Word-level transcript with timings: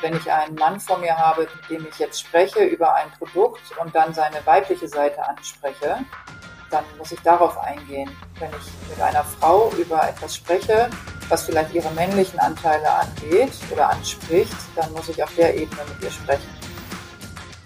Wenn 0.00 0.16
ich 0.16 0.30
einen 0.30 0.54
Mann 0.54 0.78
vor 0.78 0.98
mir 0.98 1.16
habe, 1.16 1.42
mit 1.42 1.70
dem 1.70 1.86
ich 1.90 1.98
jetzt 1.98 2.20
spreche 2.20 2.64
über 2.64 2.94
ein 2.94 3.10
Produkt 3.18 3.62
und 3.82 3.92
dann 3.94 4.14
seine 4.14 4.44
weibliche 4.44 4.86
Seite 4.86 5.26
anspreche, 5.26 5.98
dann 6.70 6.84
muss 6.98 7.10
ich 7.10 7.20
darauf 7.20 7.58
eingehen. 7.58 8.10
Wenn 8.38 8.50
ich 8.50 8.90
mit 8.90 9.00
einer 9.00 9.24
Frau 9.24 9.72
über 9.76 10.08
etwas 10.08 10.36
spreche, 10.36 10.88
was 11.28 11.44
vielleicht 11.44 11.74
ihre 11.74 11.90
männlichen 11.92 12.38
Anteile 12.38 12.88
angeht 12.90 13.50
oder 13.72 13.90
anspricht, 13.90 14.54
dann 14.76 14.92
muss 14.92 15.08
ich 15.08 15.22
auf 15.22 15.34
der 15.34 15.56
Ebene 15.56 15.80
mit 15.88 16.04
ihr 16.04 16.10
sprechen. 16.10 16.48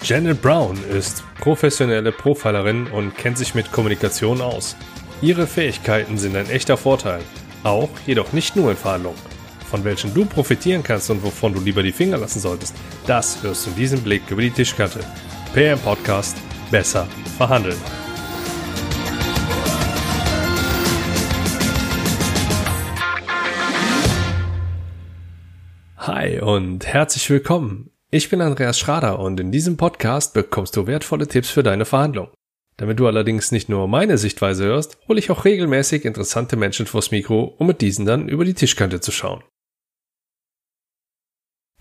Janet 0.02 0.40
Brown 0.40 0.82
ist 0.88 1.22
professionelle 1.38 2.12
Profilerin 2.12 2.86
und 2.88 3.16
kennt 3.16 3.38
sich 3.38 3.54
mit 3.54 3.70
Kommunikation 3.72 4.40
aus. 4.40 4.74
Ihre 5.20 5.46
Fähigkeiten 5.46 6.18
sind 6.18 6.34
ein 6.34 6.50
echter 6.50 6.76
Vorteil, 6.76 7.20
auch 7.62 7.90
jedoch 8.06 8.32
nicht 8.32 8.56
nur 8.56 8.70
in 8.70 8.76
Verhandlungen. 8.76 9.31
Von 9.72 9.84
welchen 9.84 10.12
du 10.12 10.26
profitieren 10.26 10.82
kannst 10.82 11.08
und 11.08 11.22
wovon 11.22 11.54
du 11.54 11.60
lieber 11.62 11.82
die 11.82 11.92
Finger 11.92 12.18
lassen 12.18 12.40
solltest, 12.40 12.74
das 13.06 13.42
hörst 13.42 13.64
du 13.64 13.70
in 13.70 13.76
diesem 13.76 14.02
Blick 14.02 14.20
über 14.28 14.42
die 14.42 14.50
Tischkante. 14.50 15.00
PM 15.54 15.78
Podcast 15.78 16.36
Besser 16.70 17.08
verhandeln. 17.38 17.78
Hi 25.96 26.38
und 26.42 26.86
herzlich 26.86 27.30
willkommen. 27.30 27.90
Ich 28.10 28.28
bin 28.28 28.42
Andreas 28.42 28.78
Schrader 28.78 29.20
und 29.20 29.40
in 29.40 29.52
diesem 29.52 29.78
Podcast 29.78 30.34
bekommst 30.34 30.76
du 30.76 30.86
wertvolle 30.86 31.26
Tipps 31.26 31.48
für 31.48 31.62
deine 31.62 31.86
Verhandlung. 31.86 32.28
Damit 32.76 33.00
du 33.00 33.06
allerdings 33.06 33.52
nicht 33.52 33.70
nur 33.70 33.88
meine 33.88 34.18
Sichtweise 34.18 34.64
hörst, 34.64 34.98
hole 35.08 35.18
ich 35.18 35.30
auch 35.30 35.46
regelmäßig 35.46 36.04
interessante 36.04 36.56
Menschen 36.56 36.84
vors 36.84 37.10
Mikro, 37.10 37.54
um 37.56 37.66
mit 37.66 37.80
diesen 37.80 38.04
dann 38.04 38.28
über 38.28 38.44
die 38.44 38.52
Tischkante 38.52 39.00
zu 39.00 39.12
schauen. 39.12 39.42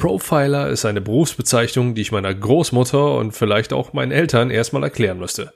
Profiler 0.01 0.67
ist 0.69 0.83
eine 0.85 0.99
Berufsbezeichnung, 0.99 1.93
die 1.93 2.01
ich 2.01 2.11
meiner 2.11 2.33
Großmutter 2.33 3.17
und 3.17 3.33
vielleicht 3.33 3.71
auch 3.71 3.93
meinen 3.93 4.11
Eltern 4.11 4.49
erstmal 4.49 4.81
erklären 4.81 5.19
müsste. 5.19 5.53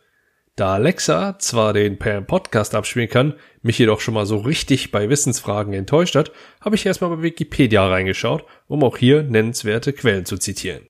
Da 0.56 0.76
Alexa 0.76 1.40
zwar 1.40 1.74
den 1.74 1.98
per 1.98 2.22
Podcast 2.22 2.76
abspielen 2.76 3.10
kann, 3.10 3.34
mich 3.64 3.80
jedoch 3.80 4.02
schon 4.02 4.14
mal 4.14 4.28
so 4.28 4.38
richtig 4.38 4.92
bei 4.92 5.10
Wissensfragen 5.10 5.74
enttäuscht 5.74 6.14
hat, 6.14 6.32
habe 6.62 6.76
ich 6.76 6.86
erstmal 6.86 7.10
bei 7.10 7.24
Wikipedia 7.24 7.88
reingeschaut, 7.88 8.46
um 8.68 8.84
auch 8.84 8.98
hier 8.98 9.24
nennenswerte 9.24 9.94
Quellen 9.94 10.26
zu 10.26 10.38
zitieren. 10.38 10.86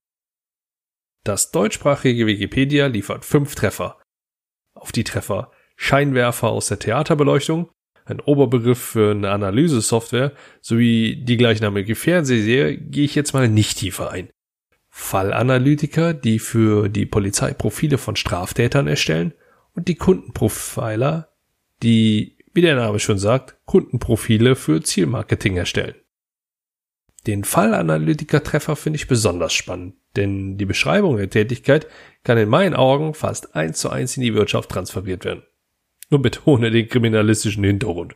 Das 1.23 1.51
deutschsprachige 1.51 2.27
Wikipedia 2.27 2.87
liefert 2.87 3.23
fünf 3.23 3.55
Treffer. 3.55 4.01
Auf 4.73 4.91
die 4.91 5.05
Treffer 5.05 5.49
Scheinwerfer 5.77 6.49
aus 6.49 6.67
der 6.67 6.79
Theaterbeleuchtung, 6.79 7.69
ein 8.05 8.19
Oberbegriff 8.19 8.79
für 8.79 9.11
eine 9.11 9.31
Analysesoftware 9.31 10.31
sowie 10.61 11.23
die 11.23 11.37
gleichnamige 11.37 11.95
Fernsehserie 11.95 12.77
gehe 12.77 13.03
ich 13.03 13.15
jetzt 13.15 13.33
mal 13.33 13.49
nicht 13.49 13.79
tiefer 13.79 14.11
ein. 14.11 14.29
Fallanalytiker, 14.89 16.13
die 16.13 16.39
für 16.39 16.87
die 16.87 17.05
Polizei 17.05 17.53
Profile 17.53 17.97
von 17.97 18.15
Straftätern 18.15 18.87
erstellen 18.87 19.33
und 19.73 19.87
die 19.87 19.95
Kundenprofiler, 19.95 21.29
die, 21.83 22.37
wie 22.53 22.61
der 22.61 22.75
Name 22.75 22.99
schon 22.99 23.17
sagt, 23.17 23.57
Kundenprofile 23.65 24.55
für 24.55 24.81
Zielmarketing 24.81 25.57
erstellen. 25.57 25.95
Den 27.27 27.43
Fallanalytiker-Treffer 27.43 28.75
finde 28.75 28.97
ich 28.97 29.07
besonders 29.07 29.53
spannend, 29.53 29.95
denn 30.15 30.57
die 30.57 30.65
Beschreibung 30.65 31.17
der 31.17 31.29
Tätigkeit 31.29 31.87
kann 32.23 32.37
in 32.37 32.47
meinen 32.47 32.75
Augen 32.75 33.15
fast 33.15 33.55
eins 33.55 33.79
zu 33.79 33.89
eins 33.89 34.15
in 34.15 34.21
die 34.21 34.35
Wirtschaft 34.35 34.69
transferiert 34.69 35.25
werden 35.25 35.43
und 36.09 36.21
betone 36.21 36.71
den 36.71 36.87
kriminalistischen 36.87 37.63
Hintergrund. 37.63 38.15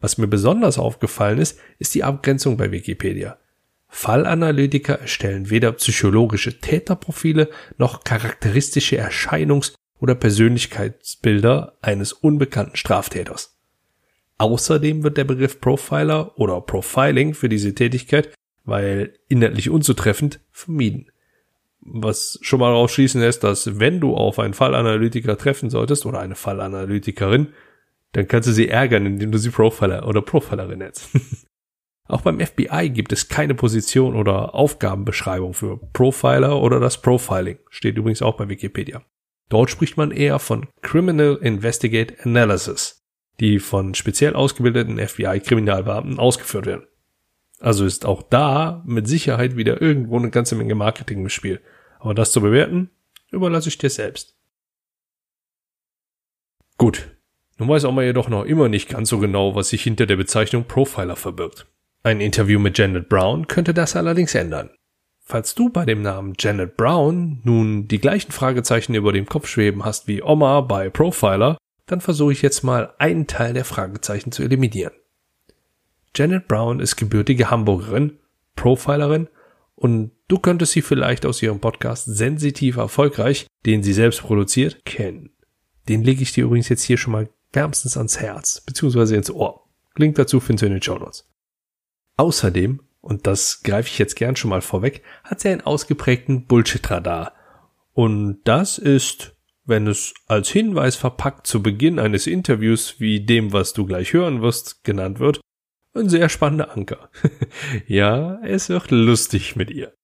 Was 0.00 0.18
mir 0.18 0.28
besonders 0.28 0.78
aufgefallen 0.78 1.38
ist, 1.38 1.58
ist 1.78 1.94
die 1.94 2.04
Abgrenzung 2.04 2.56
bei 2.56 2.70
Wikipedia. 2.70 3.38
Fallanalytiker 3.88 5.00
erstellen 5.00 5.50
weder 5.50 5.72
psychologische 5.72 6.60
Täterprofile 6.60 7.48
noch 7.78 8.04
charakteristische 8.04 9.02
Erscheinungs- 9.02 9.74
oder 9.98 10.14
Persönlichkeitsbilder 10.14 11.78
eines 11.80 12.12
unbekannten 12.12 12.76
Straftäters. 12.76 13.58
Außerdem 14.36 15.02
wird 15.02 15.16
der 15.16 15.24
Begriff 15.24 15.60
Profiler 15.60 16.38
oder 16.38 16.60
Profiling 16.60 17.34
für 17.34 17.48
diese 17.48 17.74
Tätigkeit, 17.74 18.32
weil 18.64 19.18
inhaltlich 19.26 19.70
unzutreffend, 19.70 20.38
vermieden 20.52 21.10
was 21.92 22.38
schon 22.42 22.60
mal 22.60 22.72
rausschließen 22.72 23.20
lässt, 23.20 23.44
dass 23.44 23.78
wenn 23.78 24.00
du 24.00 24.14
auf 24.14 24.38
einen 24.38 24.54
Fallanalytiker 24.54 25.36
treffen 25.36 25.70
solltest 25.70 26.06
oder 26.06 26.20
eine 26.20 26.34
Fallanalytikerin, 26.34 27.48
dann 28.12 28.28
kannst 28.28 28.48
du 28.48 28.52
sie 28.52 28.68
ärgern, 28.68 29.06
indem 29.06 29.32
du 29.32 29.38
sie 29.38 29.50
Profiler 29.50 30.06
oder 30.06 30.22
Profilerin 30.22 30.78
nennst. 30.78 31.08
Auch 32.08 32.22
beim 32.22 32.40
FBI 32.40 32.88
gibt 32.88 33.12
es 33.12 33.28
keine 33.28 33.54
Position 33.54 34.16
oder 34.16 34.54
Aufgabenbeschreibung 34.54 35.52
für 35.52 35.76
Profiler 35.92 36.60
oder 36.60 36.80
das 36.80 37.02
Profiling. 37.02 37.58
Steht 37.68 37.98
übrigens 37.98 38.22
auch 38.22 38.38
bei 38.38 38.48
Wikipedia. 38.48 39.02
Dort 39.50 39.70
spricht 39.70 39.98
man 39.98 40.10
eher 40.10 40.38
von 40.38 40.68
Criminal 40.80 41.36
Investigate 41.36 42.14
Analysis, 42.24 43.04
die 43.40 43.58
von 43.58 43.94
speziell 43.94 44.34
ausgebildeten 44.34 44.98
FBI-Kriminalbeamten 44.98 46.18
ausgeführt 46.18 46.64
werden. 46.64 46.86
Also 47.60 47.84
ist 47.84 48.06
auch 48.06 48.22
da 48.22 48.82
mit 48.86 49.06
Sicherheit 49.06 49.56
wieder 49.56 49.82
irgendwo 49.82 50.18
eine 50.18 50.30
ganze 50.30 50.54
Menge 50.54 50.74
Marketing 50.74 51.20
im 51.20 51.28
Spiel. 51.28 51.60
Aber 51.98 52.14
das 52.14 52.32
zu 52.32 52.40
bewerten, 52.40 52.90
überlasse 53.30 53.68
ich 53.68 53.78
dir 53.78 53.90
selbst. 53.90 54.36
Gut. 56.76 57.08
Nun 57.58 57.68
weiß 57.68 57.82
mal 57.90 58.04
jedoch 58.04 58.28
noch 58.28 58.44
immer 58.44 58.68
nicht 58.68 58.88
ganz 58.88 59.08
so 59.08 59.18
genau, 59.18 59.56
was 59.56 59.70
sich 59.70 59.82
hinter 59.82 60.06
der 60.06 60.16
Bezeichnung 60.16 60.64
Profiler 60.64 61.16
verbirgt. 61.16 61.66
Ein 62.04 62.20
Interview 62.20 62.60
mit 62.60 62.78
Janet 62.78 63.08
Brown 63.08 63.48
könnte 63.48 63.74
das 63.74 63.96
allerdings 63.96 64.34
ändern. 64.36 64.70
Falls 65.18 65.56
du 65.56 65.68
bei 65.68 65.84
dem 65.84 66.00
Namen 66.00 66.34
Janet 66.38 66.76
Brown 66.76 67.40
nun 67.42 67.88
die 67.88 67.98
gleichen 67.98 68.30
Fragezeichen 68.30 68.94
über 68.94 69.12
dem 69.12 69.26
Kopf 69.26 69.48
schweben 69.48 69.84
hast 69.84 70.06
wie 70.06 70.22
Oma 70.22 70.60
bei 70.60 70.88
Profiler, 70.88 71.58
dann 71.86 72.00
versuche 72.00 72.32
ich 72.32 72.42
jetzt 72.42 72.62
mal 72.62 72.94
einen 72.98 73.26
Teil 73.26 73.54
der 73.54 73.64
Fragezeichen 73.64 74.30
zu 74.30 74.42
eliminieren. 74.42 74.94
Janet 76.16 76.48
Brown 76.48 76.80
ist 76.80 76.96
gebürtige 76.96 77.50
Hamburgerin, 77.50 78.18
Profilerin 78.56 79.28
und 79.74 80.12
du 80.28 80.38
könntest 80.38 80.72
sie 80.72 80.82
vielleicht 80.82 81.26
aus 81.26 81.42
ihrem 81.42 81.60
Podcast 81.60 82.04
Sensitiv 82.06 82.76
Erfolgreich, 82.76 83.46
den 83.66 83.82
sie 83.82 83.92
selbst 83.92 84.20
produziert, 84.20 84.84
kennen. 84.84 85.30
Den 85.88 86.04
lege 86.04 86.22
ich 86.22 86.32
dir 86.32 86.44
übrigens 86.44 86.68
jetzt 86.68 86.82
hier 86.82 86.98
schon 86.98 87.12
mal 87.12 87.28
wärmstens 87.52 87.96
ans 87.96 88.20
Herz, 88.20 88.60
beziehungsweise 88.60 89.16
ins 89.16 89.30
Ohr. 89.30 89.64
Link 89.96 90.16
dazu 90.16 90.38
findest 90.38 90.62
du 90.62 90.66
in 90.66 90.72
den 90.72 90.82
Show 90.82 90.98
Notes. 90.98 91.28
Außerdem, 92.16 92.80
und 93.00 93.26
das 93.26 93.62
greife 93.62 93.88
ich 93.88 93.98
jetzt 93.98 94.16
gern 94.16 94.36
schon 94.36 94.50
mal 94.50 94.60
vorweg, 94.60 95.02
hat 95.24 95.40
sie 95.40 95.48
einen 95.48 95.62
ausgeprägten 95.62 96.46
Bullshit-Radar. 96.46 97.32
Und 97.94 98.40
das 98.44 98.78
ist, 98.78 99.34
wenn 99.64 99.86
es 99.86 100.14
als 100.26 100.50
Hinweis 100.50 100.96
verpackt 100.96 101.46
zu 101.46 101.62
Beginn 101.62 101.98
eines 101.98 102.26
Interviews 102.26 103.00
wie 103.00 103.24
dem, 103.24 103.52
was 103.52 103.72
du 103.72 103.86
gleich 103.86 104.12
hören 104.12 104.42
wirst, 104.42 104.84
genannt 104.84 105.20
wird, 105.20 105.40
ein 105.94 106.08
sehr 106.08 106.28
spannender 106.28 106.76
Anker. 106.76 107.10
ja, 107.86 108.40
es 108.44 108.68
wird 108.68 108.90
lustig 108.90 109.56
mit 109.56 109.70
ihr. 109.70 109.94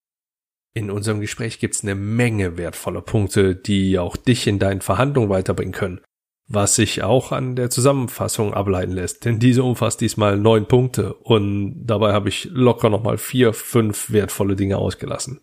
In 0.76 0.90
unserem 0.90 1.20
Gespräch 1.20 1.60
gibt's 1.60 1.84
eine 1.84 1.94
Menge 1.94 2.58
wertvoller 2.58 3.00
Punkte, 3.00 3.54
die 3.54 3.96
auch 4.00 4.16
dich 4.16 4.48
in 4.48 4.58
deinen 4.58 4.80
Verhandlungen 4.80 5.30
weiterbringen 5.30 5.72
können. 5.72 6.00
Was 6.48 6.74
sich 6.74 7.04
auch 7.04 7.30
an 7.30 7.54
der 7.54 7.70
Zusammenfassung 7.70 8.52
ableiten 8.52 8.92
lässt, 8.92 9.24
denn 9.24 9.38
diese 9.38 9.62
umfasst 9.62 10.00
diesmal 10.00 10.36
neun 10.36 10.66
Punkte 10.66 11.14
und 11.14 11.86
dabei 11.86 12.12
habe 12.12 12.28
ich 12.28 12.48
locker 12.52 12.90
nochmal 12.90 13.18
vier, 13.18 13.52
fünf 13.52 14.10
wertvolle 14.10 14.56
Dinge 14.56 14.76
ausgelassen. 14.76 15.40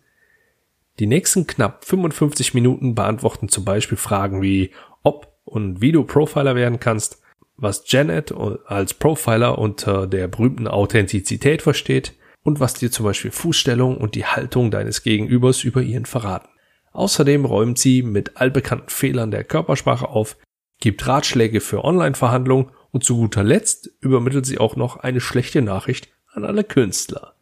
Die 0.98 1.06
nächsten 1.06 1.46
knapp 1.46 1.86
55 1.86 2.52
Minuten 2.52 2.94
beantworten 2.94 3.48
zum 3.48 3.64
Beispiel 3.64 3.96
Fragen 3.96 4.42
wie 4.42 4.70
ob 5.02 5.32
und 5.44 5.80
wie 5.80 5.92
du 5.92 6.04
Profiler 6.04 6.54
werden 6.54 6.78
kannst, 6.78 7.22
was 7.56 7.90
Janet 7.90 8.32
als 8.66 8.94
Profiler 8.94 9.58
unter 9.58 10.06
der 10.06 10.28
berühmten 10.28 10.68
Authentizität 10.68 11.62
versteht 11.62 12.12
und 12.42 12.60
was 12.60 12.74
dir 12.74 12.90
zum 12.90 13.06
Beispiel 13.06 13.30
Fußstellung 13.30 13.96
und 13.96 14.14
die 14.14 14.26
Haltung 14.26 14.70
deines 14.70 15.02
Gegenübers 15.02 15.64
über 15.64 15.82
ihren 15.82 16.06
verraten. 16.06 16.48
Außerdem 16.92 17.44
räumt 17.44 17.78
sie 17.78 18.02
mit 18.02 18.36
allbekannten 18.36 18.90
Fehlern 18.90 19.30
der 19.30 19.44
Körpersprache 19.44 20.08
auf, 20.08 20.36
gibt 20.80 21.06
Ratschläge 21.06 21.60
für 21.60 21.84
Online-Verhandlungen 21.84 22.70
und 22.90 23.04
zu 23.04 23.16
guter 23.16 23.42
Letzt 23.42 23.90
übermittelt 24.00 24.44
sie 24.44 24.58
auch 24.58 24.76
noch 24.76 24.96
eine 24.96 25.20
schlechte 25.20 25.62
Nachricht 25.62 26.08
an 26.32 26.44
alle 26.44 26.64
Künstler. 26.64 27.34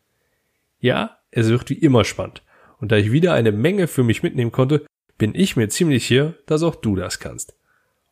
Ja, 0.79 1.19
es 1.31 1.49
wird 1.49 1.71
wie 1.71 1.75
immer 1.75 2.05
spannend. 2.05 2.43
Und 2.79 2.93
da 2.93 2.97
ich 2.97 3.13
wieder 3.13 3.35
eine 3.35 3.53
Menge 3.53 3.89
für 3.89 4.05
mich 4.05 4.23
mitnehmen 4.23 4.53
konnte, 4.53 4.87
bin 5.19 5.35
ich 5.35 5.57
mir 5.57 5.69
ziemlich 5.69 6.07
sicher, 6.07 6.35
dass 6.47 6.63
auch 6.63 6.77
du 6.77 6.97
das 6.97 7.19
kannst. 7.19 7.55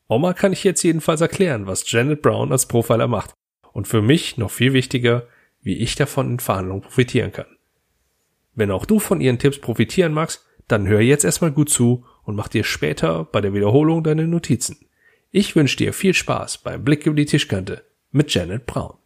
Oma 0.08 0.32
kann 0.32 0.52
ich 0.52 0.64
jetzt 0.64 0.82
jedenfalls 0.82 1.20
erklären, 1.20 1.66
was 1.66 1.90
Janet 1.90 2.22
Brown 2.22 2.52
als 2.52 2.66
Profiler 2.66 3.08
macht. 3.08 3.32
Und 3.72 3.88
für 3.88 4.02
mich 4.02 4.38
noch 4.38 4.50
viel 4.50 4.72
wichtiger, 4.72 5.26
wie 5.60 5.78
ich 5.78 5.94
davon 5.94 6.32
in 6.32 6.40
Verhandlungen 6.40 6.82
profitieren 6.82 7.32
kann. 7.32 7.46
Wenn 8.54 8.70
auch 8.70 8.86
du 8.86 8.98
von 8.98 9.20
ihren 9.20 9.38
Tipps 9.38 9.60
profitieren 9.60 10.12
magst, 10.12 10.44
dann 10.66 10.86
hör 10.86 11.00
jetzt 11.00 11.24
erstmal 11.24 11.52
gut 11.52 11.70
zu 11.70 12.04
und 12.24 12.36
mach 12.36 12.48
dir 12.48 12.64
später 12.64 13.24
bei 13.24 13.40
der 13.40 13.54
Wiederholung 13.54 14.02
deine 14.04 14.26
Notizen. 14.26 14.88
Ich 15.30 15.56
wünsche 15.56 15.76
dir 15.76 15.92
viel 15.92 16.14
Spaß 16.14 16.58
beim 16.58 16.84
Blick 16.84 17.06
über 17.06 17.16
die 17.16 17.26
Tischkante 17.26 17.84
mit 18.10 18.32
Janet 18.32 18.66
Brown. 18.66 18.98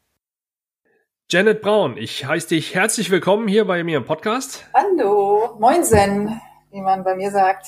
Janet 1.28 1.62
Braun, 1.62 1.96
ich 1.96 2.26
heiße 2.26 2.48
dich 2.48 2.74
herzlich 2.74 3.10
willkommen 3.10 3.48
hier 3.48 3.64
bei 3.64 3.82
mir 3.84 3.96
im 3.96 4.04
Podcast. 4.04 4.66
Hallo, 4.74 5.56
moinsen, 5.58 6.40
wie 6.70 6.80
man 6.80 7.04
bei 7.04 7.16
mir 7.16 7.30
sagt. 7.30 7.66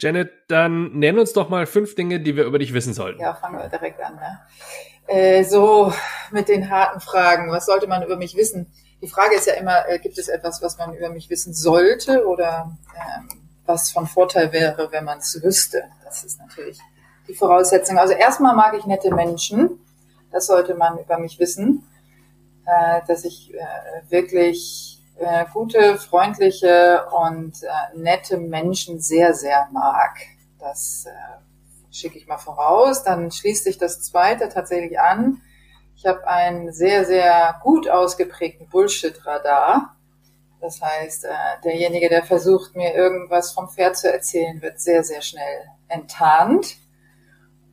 Janet, 0.00 0.32
dann 0.48 0.98
nenn 0.98 1.18
uns 1.18 1.32
doch 1.32 1.48
mal 1.48 1.66
fünf 1.66 1.94
Dinge, 1.94 2.20
die 2.20 2.36
wir 2.36 2.44
über 2.44 2.58
dich 2.58 2.72
wissen 2.72 2.94
sollten. 2.94 3.20
Ja, 3.20 3.34
fangen 3.34 3.58
wir 3.58 3.68
direkt 3.68 4.00
an. 4.00 4.14
Ne? 4.14 4.40
Äh, 5.08 5.44
so 5.44 5.90
mit 6.30 6.48
den 6.48 6.68
harten 6.70 7.00
Fragen. 7.00 7.50
Was 7.50 7.64
sollte 7.64 7.86
man 7.86 8.02
über 8.02 8.16
mich 8.16 8.36
wissen? 8.36 8.70
Die 9.00 9.08
Frage 9.08 9.36
ist 9.36 9.46
ja 9.46 9.54
immer, 9.54 9.88
äh, 9.88 9.98
gibt 9.98 10.18
es 10.18 10.28
etwas, 10.28 10.60
was 10.60 10.76
man 10.76 10.92
über 10.94 11.08
mich 11.08 11.30
wissen 11.30 11.54
sollte 11.54 12.26
oder 12.26 12.76
ähm, 12.94 13.28
was 13.64 13.90
von 13.90 14.06
Vorteil 14.06 14.52
wäre, 14.52 14.92
wenn 14.92 15.04
man 15.04 15.18
es 15.18 15.42
wüsste? 15.42 15.84
Das 16.04 16.24
ist 16.24 16.38
natürlich 16.38 16.78
die 17.26 17.34
Voraussetzung. 17.34 17.98
Also 17.98 18.12
erstmal 18.12 18.54
mag 18.54 18.74
ich 18.76 18.84
nette 18.84 19.14
Menschen. 19.14 19.80
Das 20.30 20.46
sollte 20.46 20.74
man 20.74 20.98
über 20.98 21.18
mich 21.18 21.38
wissen, 21.38 21.88
äh, 22.66 23.00
dass 23.06 23.24
ich 23.24 23.54
äh, 23.54 24.10
wirklich 24.10 25.02
äh, 25.16 25.46
gute, 25.54 25.96
freundliche 25.96 27.06
und 27.12 27.62
äh, 27.62 27.98
nette 27.98 28.36
Menschen 28.36 29.00
sehr, 29.00 29.32
sehr 29.32 29.68
mag. 29.72 30.18
Das 30.58 31.06
schicke 31.98 32.18
ich 32.18 32.26
mal 32.26 32.38
voraus. 32.38 33.02
Dann 33.02 33.30
schließt 33.30 33.64
sich 33.64 33.78
das 33.78 34.02
zweite 34.02 34.48
tatsächlich 34.48 35.00
an. 35.00 35.40
Ich 35.96 36.06
habe 36.06 36.26
einen 36.26 36.72
sehr, 36.72 37.04
sehr 37.04 37.58
gut 37.62 37.88
ausgeprägten 37.88 38.68
Bullshit-Radar. 38.68 39.96
Das 40.60 40.80
heißt, 40.80 41.24
äh, 41.24 41.28
derjenige, 41.64 42.08
der 42.08 42.24
versucht, 42.24 42.74
mir 42.74 42.94
irgendwas 42.94 43.52
vom 43.52 43.68
Pferd 43.68 43.96
zu 43.96 44.12
erzählen, 44.12 44.60
wird 44.60 44.80
sehr, 44.80 45.04
sehr 45.04 45.22
schnell 45.22 45.66
enttarnt. 45.88 46.76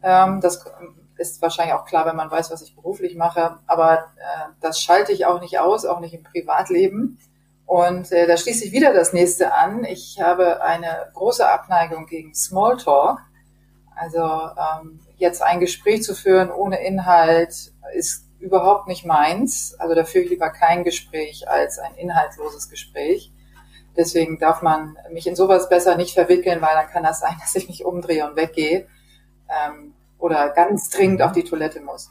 Ähm, 0.04 0.40
das 0.42 0.64
ist 1.18 1.42
wahrscheinlich 1.42 1.74
auch 1.74 1.86
klar, 1.86 2.06
wenn 2.06 2.16
man 2.16 2.30
weiß, 2.30 2.52
was 2.52 2.62
ich 2.62 2.76
beruflich 2.76 3.16
mache. 3.16 3.60
Aber 3.68 4.00
äh, 4.18 4.50
das 4.62 4.82
schalte 4.82 5.12
ich 5.12 5.26
auch 5.26 5.42
nicht 5.42 5.60
aus, 5.60 5.86
auch 5.86 6.00
nicht 6.00 6.14
im 6.14 6.24
Privatleben. 6.24 7.20
Und 7.66 8.12
äh, 8.12 8.28
da 8.28 8.38
schließt 8.38 8.62
sich 8.62 8.72
wieder 8.72 8.94
das 8.94 9.14
nächste 9.14 9.54
an. 9.54 9.84
Ich 9.84 10.22
habe 10.22 10.62
eine 10.62 11.10
große 11.14 11.48
Abneigung 11.48 12.06
gegen 12.06 12.36
Smalltalk. 12.36 13.20
Also 13.96 14.20
ähm, 14.22 15.00
jetzt 15.18 15.42
ein 15.42 15.60
Gespräch 15.60 16.04
zu 16.04 16.16
führen 16.16 16.52
ohne 16.52 16.86
Inhalt 16.86 17.74
ist 17.96 18.26
überhaupt 18.40 18.88
nicht 18.88 19.06
meins. 19.06 19.76
Also 19.80 19.96
da 19.96 20.04
führe 20.04 20.26
ich 20.26 20.30
lieber 20.30 20.50
kein 20.50 20.84
Gespräch 20.84 21.48
als 21.50 21.80
ein 21.80 21.96
inhaltsloses 21.96 22.70
Gespräch. 22.70 23.32
Deswegen 23.96 24.40
darf 24.40 24.62
man 24.62 24.98
mich 25.12 25.26
in 25.26 25.36
sowas 25.36 25.70
besser 25.70 25.96
nicht 25.96 26.14
verwickeln, 26.14 26.62
weil 26.62 26.76
dann 26.76 26.88
kann 26.88 27.04
das 27.04 27.20
sein, 27.20 27.36
dass 27.40 27.56
ich 27.56 27.68
mich 27.68 27.86
umdrehe 27.86 28.28
und 28.30 28.36
weggehe 28.36 28.88
ähm, 29.50 29.94
oder 30.18 30.50
ganz 30.50 30.90
dringend 30.90 31.22
auf 31.22 31.32
die 31.32 31.44
Toilette 31.44 31.82
muss. 31.82 32.10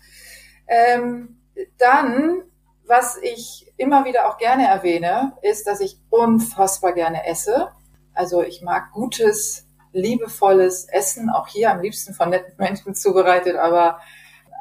Ähm, 0.66 1.40
dann, 1.78 2.42
was 2.86 3.19
ich 3.22 3.72
immer 3.76 4.04
wieder 4.04 4.28
auch 4.28 4.38
gerne 4.38 4.66
erwähne, 4.66 5.36
ist, 5.42 5.66
dass 5.66 5.81
ich 5.81 5.98
unfassbar 6.10 6.92
gerne 6.92 7.26
esse. 7.26 7.69
Also 8.14 8.42
ich 8.42 8.62
mag 8.62 8.92
gutes, 8.92 9.63
liebevolles 9.94 10.87
Essen, 10.87 11.31
auch 11.31 11.49
hier 11.49 11.70
am 11.70 11.81
liebsten 11.81 12.14
von 12.14 12.31
netten 12.31 12.55
Menschen 12.58 12.94
zubereitet, 12.94 13.56
aber 13.56 14.00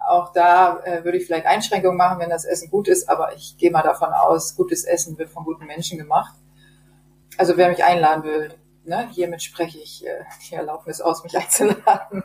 auch 0.07 0.33
da 0.33 0.79
äh, 0.83 1.03
würde 1.03 1.17
ich 1.17 1.25
vielleicht 1.25 1.45
Einschränkungen 1.45 1.97
machen, 1.97 2.19
wenn 2.19 2.29
das 2.29 2.45
Essen 2.45 2.69
gut 2.69 2.87
ist, 2.87 3.09
aber 3.09 3.33
ich 3.35 3.57
gehe 3.57 3.71
mal 3.71 3.83
davon 3.83 4.09
aus, 4.09 4.55
gutes 4.55 4.83
Essen 4.83 5.17
wird 5.17 5.29
von 5.29 5.45
guten 5.45 5.65
Menschen 5.65 5.97
gemacht. 5.97 6.35
Also 7.37 7.57
wer 7.57 7.69
mich 7.69 7.83
einladen 7.83 8.23
will, 8.23 8.53
ne, 8.83 9.07
hiermit 9.11 9.41
spreche 9.41 9.79
ich 9.79 10.05
äh, 10.05 10.25
die 10.49 10.55
Erlaubnis 10.55 11.01
aus, 11.01 11.23
mich 11.23 11.37
einzuladen. 11.37 12.23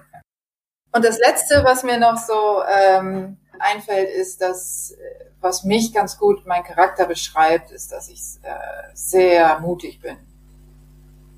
Und 0.93 1.05
das 1.05 1.19
Letzte, 1.19 1.62
was 1.64 1.84
mir 1.84 1.99
noch 1.99 2.19
so 2.19 2.62
ähm, 2.69 3.38
einfällt, 3.58 4.10
ist, 4.10 4.40
dass 4.40 4.93
äh, 4.93 5.25
was 5.40 5.64
mich 5.64 5.93
ganz 5.93 6.19
gut 6.19 6.46
mein 6.46 6.64
Charakter 6.64 7.06
beschreibt, 7.06 7.70
ist, 7.70 7.93
dass 7.93 8.08
ich 8.08 8.20
äh, 8.43 8.90
sehr 8.94 9.60
mutig 9.60 10.00
bin. 10.00 10.16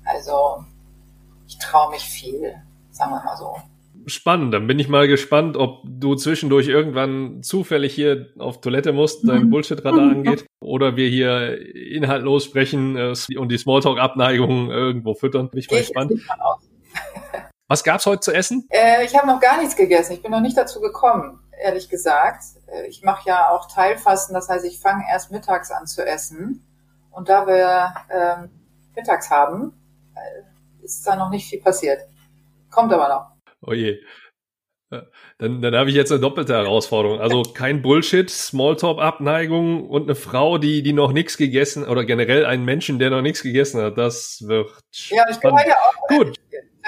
Also 0.05 0.65
ich 1.51 1.57
traue 1.57 1.91
mich 1.91 2.03
viel, 2.03 2.55
sagen 2.91 3.11
wir 3.11 3.23
mal 3.23 3.35
so. 3.35 3.57
Spannend, 4.07 4.53
dann 4.53 4.67
bin 4.67 4.79
ich 4.79 4.87
mal 4.87 5.07
gespannt, 5.07 5.57
ob 5.57 5.81
du 5.83 6.15
zwischendurch 6.15 6.67
irgendwann 6.67 7.43
zufällig 7.43 7.93
hier 7.93 8.29
auf 8.39 8.61
Toilette 8.61 8.93
musst, 8.93 9.27
dein 9.27 9.43
mhm. 9.43 9.49
Bullshit-Radar 9.49 10.11
angeht, 10.11 10.45
oder 10.61 10.95
wir 10.95 11.09
hier 11.09 11.59
inhaltlos 11.75 12.45
sprechen 12.45 12.95
äh, 12.95 13.13
und 13.37 13.49
die 13.49 13.57
Smalltalk-Abneigung 13.57 14.71
irgendwo 14.71 15.13
füttern. 15.13 15.49
Bin 15.49 15.59
ich 15.59 15.69
mal 15.69 15.79
gespannt. 15.79 16.13
Was 17.67 17.83
gab's 17.83 18.05
heute 18.05 18.21
zu 18.21 18.33
essen? 18.33 18.65
Äh, 18.69 19.05
ich 19.05 19.15
habe 19.15 19.27
noch 19.27 19.41
gar 19.41 19.57
nichts 19.57 19.75
gegessen. 19.75 20.13
Ich 20.13 20.21
bin 20.21 20.31
noch 20.31 20.41
nicht 20.41 20.57
dazu 20.57 20.79
gekommen, 20.79 21.39
ehrlich 21.61 21.89
gesagt. 21.89 22.43
Äh, 22.67 22.87
ich 22.87 23.03
mache 23.03 23.27
ja 23.27 23.49
auch 23.49 23.67
Teilfasten, 23.67 24.33
das 24.33 24.47
heißt, 24.47 24.65
ich 24.65 24.79
fange 24.79 25.03
erst 25.11 25.31
mittags 25.31 25.69
an 25.69 25.85
zu 25.85 26.05
essen. 26.05 26.65
Und 27.11 27.27
da 27.27 27.45
wir 27.45 27.93
ähm, 28.09 28.49
mittags 28.95 29.29
haben, 29.29 29.73
äh, 30.15 30.43
ist 30.97 31.07
da 31.07 31.15
noch 31.15 31.29
nicht 31.29 31.49
viel 31.49 31.61
passiert. 31.61 31.99
Kommt 32.69 32.93
aber 32.93 33.09
noch. 33.09 33.31
Oh 33.61 33.73
je. 33.73 33.99
Äh, 34.91 35.01
dann, 35.37 35.61
dann 35.61 35.75
habe 35.75 35.89
ich 35.89 35.95
jetzt 35.95 36.11
eine 36.11 36.21
doppelte 36.21 36.53
Herausforderung. 36.53 37.19
Also 37.19 37.43
kein 37.43 37.81
Bullshit, 37.81 38.29
Smalltalk-Abneigung 38.29 39.89
und 39.89 40.03
eine 40.03 40.15
Frau, 40.15 40.57
die, 40.57 40.83
die 40.83 40.93
noch 40.93 41.11
nichts 41.11 41.37
gegessen 41.37 41.87
oder 41.87 42.05
generell 42.05 42.45
einen 42.45 42.65
Menschen, 42.65 42.99
der 42.99 43.09
noch 43.09 43.21
nichts 43.21 43.41
gegessen 43.41 43.81
hat. 43.81 43.97
Das 43.97 44.43
wird. 44.45 44.71
Ja, 45.09 45.25
ich 45.29 45.39
gehöre 45.39 45.67
ja 45.67 45.75
auch. 45.75 46.07
Gut. 46.07 46.37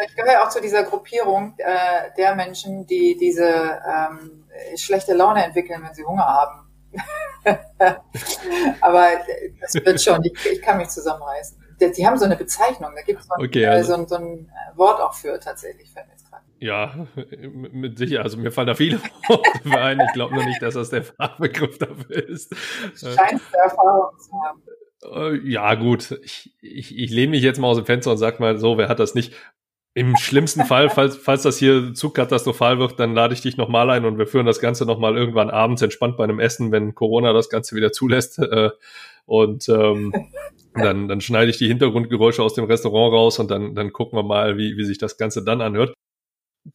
Ich 0.06 0.16
gehöre 0.16 0.44
auch 0.44 0.50
zu 0.50 0.60
dieser 0.60 0.84
Gruppierung 0.84 1.56
äh, 1.58 2.10
der 2.18 2.36
Menschen, 2.36 2.86
die 2.88 3.16
diese 3.16 3.80
ähm, 3.88 4.44
schlechte 4.76 5.14
Laune 5.14 5.46
entwickeln, 5.46 5.82
wenn 5.86 5.94
sie 5.94 6.04
Hunger 6.04 6.26
haben. 6.26 6.64
Aber 8.82 9.08
das 9.62 9.74
wird 9.76 10.02
schon, 10.02 10.24
ich, 10.24 10.34
ich 10.52 10.62
kann 10.62 10.78
mich 10.78 10.90
zusammenreißen. 10.90 11.63
Die, 11.92 12.08
haben 12.08 12.18
so 12.18 12.26
eine 12.26 12.36
Bezeichnung, 12.36 12.92
da 12.96 13.02
gibt 13.02 13.22
es 13.22 13.28
so, 13.28 13.34
okay, 13.38 13.64
äh, 13.64 13.68
also. 13.68 13.96
so, 13.96 14.08
so, 14.08 14.16
ein 14.16 14.52
Wort 14.76 15.02
auch 15.02 15.14
für 15.14 15.40
tatsächlich, 15.40 15.92
fällt 15.92 16.08
mir 16.08 16.14
jetzt 16.14 16.30
gerade. 16.30 16.44
Ja, 16.60 17.08
mit 17.72 17.98
Sicherheit. 17.98 18.24
Also 18.24 18.38
mir 18.38 18.52
fallen 18.52 18.68
da 18.68 18.76
viele 18.76 19.00
Worte 19.28 19.80
ein. 19.80 20.00
Ich 20.00 20.14
glaube 20.14 20.36
noch 20.36 20.46
nicht, 20.46 20.62
dass 20.62 20.76
das 20.76 20.90
der 20.90 21.04
Fachbegriff 21.04 21.78
dafür 21.78 22.28
ist. 22.30 22.56
Scheinst 22.96 23.54
Erfahrung 23.54 24.18
zu 24.20 24.32
haben. 24.44 24.64
Äh, 25.12 25.50
ja, 25.50 25.76
gut. 25.76 26.20
Ich, 26.24 26.56
ich, 26.62 26.98
ich 26.98 27.12
lehne 27.12 27.32
mich 27.32 27.44
jetzt 27.44 27.60
mal 27.60 27.68
aus 27.68 27.78
dem 27.78 27.86
Fenster 27.86 28.12
und 28.12 28.18
sag 28.18 28.40
mal 28.40 28.58
so, 28.58 28.78
wer 28.78 28.90
hat 28.90 29.00
das 29.00 29.16
nicht? 29.16 29.34
Im 29.96 30.16
schlimmsten 30.18 30.66
Fall, 30.66 30.90
falls, 30.90 31.18
falls 31.18 31.44
das 31.44 31.60
hier 31.60 31.94
zu 31.94 32.10
katastrophal 32.10 32.80
wird, 32.80 33.00
dann 33.00 33.14
lade 33.14 33.36
ich 33.36 33.42
dich 33.42 33.58
nochmal 33.58 33.92
ein 33.92 34.06
und 34.06 34.18
wir 34.18 34.26
führen 34.26 34.48
das 34.48 34.60
Ganze 34.60 34.88
nochmal 34.88 35.16
irgendwann 35.16 35.52
abends 35.52 35.84
entspannt 35.84 36.18
bei 36.18 36.24
einem 36.24 36.40
Essen, 36.40 36.72
wenn 36.72 36.96
Corona 36.96 37.32
das 37.32 37.50
Ganze 37.50 37.76
wieder 37.76 37.92
zulässt. 37.92 38.40
Äh, 38.40 38.72
und 39.26 39.68
ähm, 39.70 40.14
dann, 40.74 41.08
dann 41.08 41.22
schneide 41.22 41.52
ich 41.52 41.58
die 41.58 41.68
Hintergrundgeräusche 41.68 42.42
aus 42.42 42.54
dem 42.54 42.66
Restaurant 42.66 43.14
raus 43.14 43.40
und 43.40 43.52
dann, 43.52 43.76
dann 43.76 43.94
gucken 43.94 44.18
wir 44.18 44.24
mal, 44.24 44.58
wie, 44.58 44.78
wie 44.78 44.86
sich 44.86 44.98
das 44.98 45.18
Ganze 45.18 45.44
dann 45.44 45.62
anhört. 45.62 45.94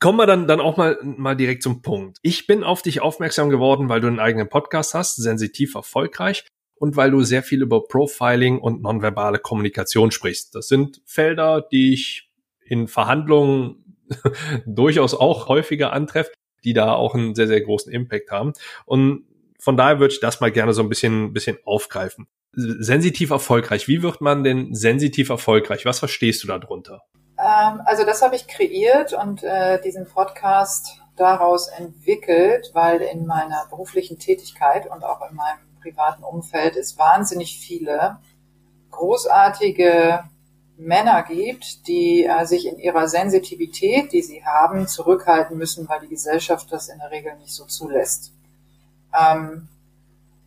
Kommen 0.01 0.19
wir 0.19 0.27
dann, 0.27 0.47
dann 0.47 0.61
auch 0.61 0.77
mal, 0.77 0.99
mal 1.03 1.35
direkt 1.35 1.63
zum 1.63 1.81
Punkt. 1.83 2.19
Ich 2.23 2.47
bin 2.47 2.63
auf 2.63 2.83
dich 2.83 3.01
aufmerksam 3.01 3.49
geworden, 3.49 3.89
weil 3.89 4.01
du 4.01 4.07
einen 4.07 4.21
eigenen 4.21 4.49
Podcast 4.49 4.95
hast, 4.95 5.17
sensitiv 5.17 5.75
erfolgreich 5.75 6.47
und 6.75 6.97
weil 6.97 7.11
du 7.11 7.23
sehr 7.23 7.43
viel 7.43 7.63
über 7.63 7.85
Profiling 7.85 8.59
und 8.59 8.83
nonverbale 8.83 9.39
Kommunikation 9.39 10.11
sprichst. 10.11 10.55
Das 10.55 10.69
sind 10.69 11.01
Felder, 11.07 11.63
die 11.73 11.95
ich 11.95 12.31
in 12.65 12.87
Verhandlungen 12.87 13.97
durchaus 14.67 15.15
auch 15.15 15.49
häufiger 15.49 15.93
antrefft, 15.93 16.35
die 16.65 16.75
da 16.75 16.93
auch 16.93 17.15
einen 17.15 17.35
sehr, 17.35 17.47
sehr 17.47 17.61
großen 17.61 17.93
Impact 17.93 18.31
haben. 18.31 18.53
Und 18.85 19.25
von 19.59 19.77
daher 19.77 19.99
würde 20.01 20.15
ich 20.15 20.21
das 20.21 20.41
mal 20.41 20.53
gerne 20.53 20.73
so 20.73 20.83
ein 20.83 20.89
bisschen, 20.89 21.33
bisschen 21.33 21.59
aufgreifen. 21.65 22.27
Sensitiv 22.53 23.31
erfolgreich. 23.31 23.89
Wie 23.89 24.03
wird 24.03 24.21
man 24.21 24.45
denn 24.45 24.75
sensitiv 24.75 25.29
erfolgreich? 25.29 25.85
Was 25.85 25.99
verstehst 25.99 26.43
du 26.43 26.49
darunter? 26.49 27.03
Ähm, 27.39 27.81
also 27.85 28.05
das 28.05 28.23
habe 28.23 28.37
ich 28.37 28.49
kreiert 28.49 29.13
und 29.13 29.43
äh, 29.43 29.81
diesen 29.83 30.07
Podcast 30.07 31.01
daraus 31.17 31.69
entwickelt, 31.69 32.71
weil 32.75 33.01
in 33.01 33.27
meiner 33.27 33.67
beruflichen 33.69 34.19
Tätigkeit 34.19 34.89
und 34.91 35.05
auch 35.05 35.29
in 35.29 35.37
meinem 35.37 35.59
privaten 35.81 36.25
Umfeld 36.25 36.77
es 36.77 36.99
wahnsinnig 36.99 37.59
viele 37.59 38.19
großartige 38.91 40.25
Männer 40.77 41.25
gibt, 41.25 41.89
die 41.89 42.25
äh, 42.25 42.45
sich 42.47 42.67
in 42.67 42.79
ihrer 42.79 43.09
Sensitivität, 43.09 44.13
die 44.13 44.23
sie 44.23 44.45
haben, 44.45 44.87
zurückhalten 44.87 45.57
müssen, 45.57 45.89
weil 45.89 46.01
die 46.01 46.09
Gesellschaft 46.09 46.73
das 46.73 46.89
in 46.89 46.99
der 46.99 47.11
Regel 47.11 47.37
nicht 47.37 47.53
so 47.53 47.65
zulässt. 47.65 48.33
Ähm, 49.19 49.69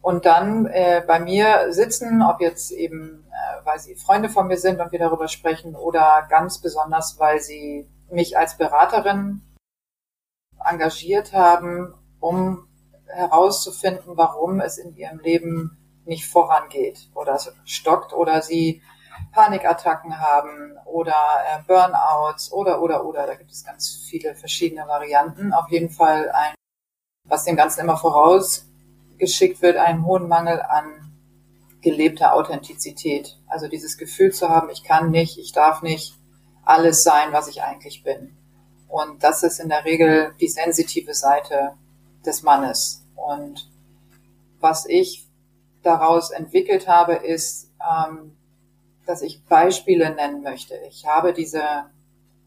und 0.01 0.25
dann 0.25 0.65
äh, 0.65 1.03
bei 1.05 1.19
mir 1.19 1.71
sitzen, 1.71 2.23
ob 2.23 2.41
jetzt 2.41 2.71
eben, 2.71 3.23
äh, 3.29 3.65
weil 3.65 3.79
sie 3.79 3.95
Freunde 3.95 4.29
von 4.29 4.47
mir 4.47 4.57
sind 4.57 4.79
und 4.79 4.91
wir 4.91 4.99
darüber 4.99 5.27
sprechen, 5.27 5.75
oder 5.75 6.25
ganz 6.29 6.59
besonders, 6.59 7.19
weil 7.19 7.39
sie 7.39 7.87
mich 8.09 8.37
als 8.37 8.57
Beraterin 8.57 9.41
engagiert 10.63 11.33
haben, 11.33 11.93
um 12.19 12.67
herauszufinden, 13.07 14.17
warum 14.17 14.59
es 14.59 14.77
in 14.77 14.95
ihrem 14.95 15.19
Leben 15.19 15.77
nicht 16.05 16.25
vorangeht 16.25 17.09
oder 17.13 17.39
stockt 17.65 18.13
oder 18.13 18.41
sie 18.41 18.81
Panikattacken 19.33 20.19
haben 20.19 20.77
oder 20.85 21.13
äh, 21.13 21.61
Burnouts 21.67 22.51
oder, 22.51 22.81
oder, 22.81 23.05
oder. 23.05 23.27
Da 23.27 23.35
gibt 23.35 23.51
es 23.51 23.63
ganz 23.63 23.89
viele 24.09 24.35
verschiedene 24.35 24.87
Varianten. 24.87 25.53
Auf 25.53 25.69
jeden 25.69 25.89
Fall 25.89 26.31
ein, 26.31 26.53
was 27.31 27.45
dem 27.45 27.55
Ganzen 27.55 27.79
immer 27.79 27.95
vorausgeht, 27.95 28.67
geschickt 29.17 29.61
wird, 29.61 29.77
einen 29.77 30.05
hohen 30.05 30.27
Mangel 30.27 30.61
an 30.61 31.13
gelebter 31.81 32.33
Authentizität. 32.33 33.39
Also 33.47 33.69
dieses 33.69 33.97
Gefühl 33.97 34.33
zu 34.33 34.49
haben, 34.49 34.69
ich 34.69 34.83
kann 34.83 35.11
nicht, 35.11 35.37
ich 35.37 35.53
darf 35.53 35.81
nicht 35.81 36.15
alles 36.65 37.03
sein, 37.03 37.31
was 37.31 37.47
ich 37.47 37.63
eigentlich 37.63 38.03
bin. 38.03 38.35
Und 38.89 39.23
das 39.23 39.43
ist 39.43 39.59
in 39.59 39.69
der 39.69 39.85
Regel 39.85 40.33
die 40.41 40.49
sensitive 40.49 41.13
Seite 41.13 41.75
des 42.25 42.43
Mannes. 42.43 43.05
Und 43.15 43.71
was 44.59 44.85
ich 44.85 45.25
daraus 45.83 46.31
entwickelt 46.31 46.89
habe, 46.89 47.13
ist, 47.13 47.71
ähm, 47.79 48.35
dass 49.05 49.21
ich 49.21 49.45
Beispiele 49.45 50.13
nennen 50.13 50.41
möchte. 50.41 50.75
Ich 50.89 51.05
habe 51.05 51.31
diese 51.31 51.63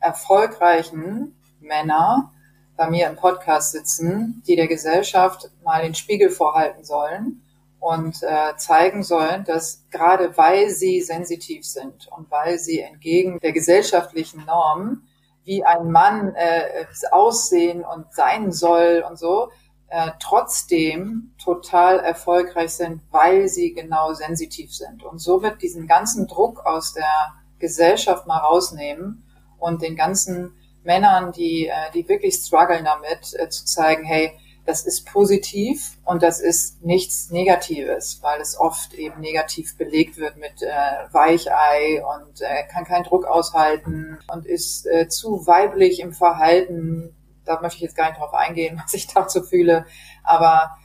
erfolgreichen 0.00 1.34
Männer 1.60 2.33
bei 2.76 2.90
mir 2.90 3.08
im 3.08 3.16
Podcast 3.16 3.72
sitzen, 3.72 4.42
die 4.46 4.56
der 4.56 4.68
Gesellschaft 4.68 5.50
mal 5.62 5.82
den 5.82 5.94
Spiegel 5.94 6.30
vorhalten 6.30 6.84
sollen 6.84 7.42
und 7.78 8.22
äh, 8.22 8.56
zeigen 8.56 9.02
sollen, 9.02 9.44
dass 9.44 9.84
gerade 9.90 10.36
weil 10.36 10.70
sie 10.70 11.00
sensitiv 11.00 11.66
sind 11.66 12.08
und 12.08 12.30
weil 12.30 12.58
sie 12.58 12.80
entgegen 12.80 13.38
der 13.40 13.52
gesellschaftlichen 13.52 14.44
Norm, 14.46 15.02
wie 15.44 15.64
ein 15.64 15.90
Mann 15.90 16.34
äh, 16.34 16.86
aussehen 17.10 17.84
und 17.84 18.12
sein 18.14 18.52
soll 18.52 19.04
und 19.08 19.18
so, 19.18 19.50
äh, 19.88 20.12
trotzdem 20.18 21.34
total 21.42 22.00
erfolgreich 22.00 22.70
sind, 22.70 23.02
weil 23.10 23.48
sie 23.48 23.74
genau 23.74 24.14
sensitiv 24.14 24.74
sind. 24.74 25.04
Und 25.04 25.18
somit 25.18 25.60
diesen 25.62 25.86
ganzen 25.86 26.26
Druck 26.26 26.64
aus 26.64 26.94
der 26.94 27.34
Gesellschaft 27.58 28.26
mal 28.26 28.38
rausnehmen 28.38 29.24
und 29.58 29.82
den 29.82 29.94
ganzen 29.94 30.56
Männern, 30.84 31.32
die, 31.32 31.66
äh, 31.68 31.90
die 31.92 32.08
wirklich 32.08 32.34
strugglen 32.34 32.84
damit, 32.84 33.34
äh, 33.34 33.48
zu 33.48 33.64
zeigen, 33.64 34.04
hey, 34.04 34.32
das 34.66 34.86
ist 34.86 35.06
positiv 35.06 35.98
und 36.04 36.22
das 36.22 36.40
ist 36.40 36.82
nichts 36.82 37.30
Negatives, 37.30 38.20
weil 38.22 38.40
es 38.40 38.58
oft 38.58 38.94
eben 38.94 39.20
negativ 39.20 39.76
belegt 39.76 40.16
wird 40.16 40.36
mit 40.36 40.62
äh, 40.62 41.12
Weichei 41.12 42.02
und 42.02 42.40
äh, 42.40 42.66
kann 42.72 42.84
keinen 42.84 43.04
Druck 43.04 43.26
aushalten 43.26 44.18
und 44.32 44.46
ist 44.46 44.86
äh, 44.86 45.08
zu 45.08 45.46
weiblich 45.46 46.00
im 46.00 46.14
Verhalten. 46.14 47.14
Da 47.44 47.60
möchte 47.60 47.76
ich 47.76 47.82
jetzt 47.82 47.96
gar 47.96 48.08
nicht 48.08 48.20
drauf 48.20 48.32
eingehen, 48.32 48.80
was 48.82 48.94
ich 48.94 49.06
dazu 49.06 49.42
fühle, 49.42 49.84
aber 50.22 50.78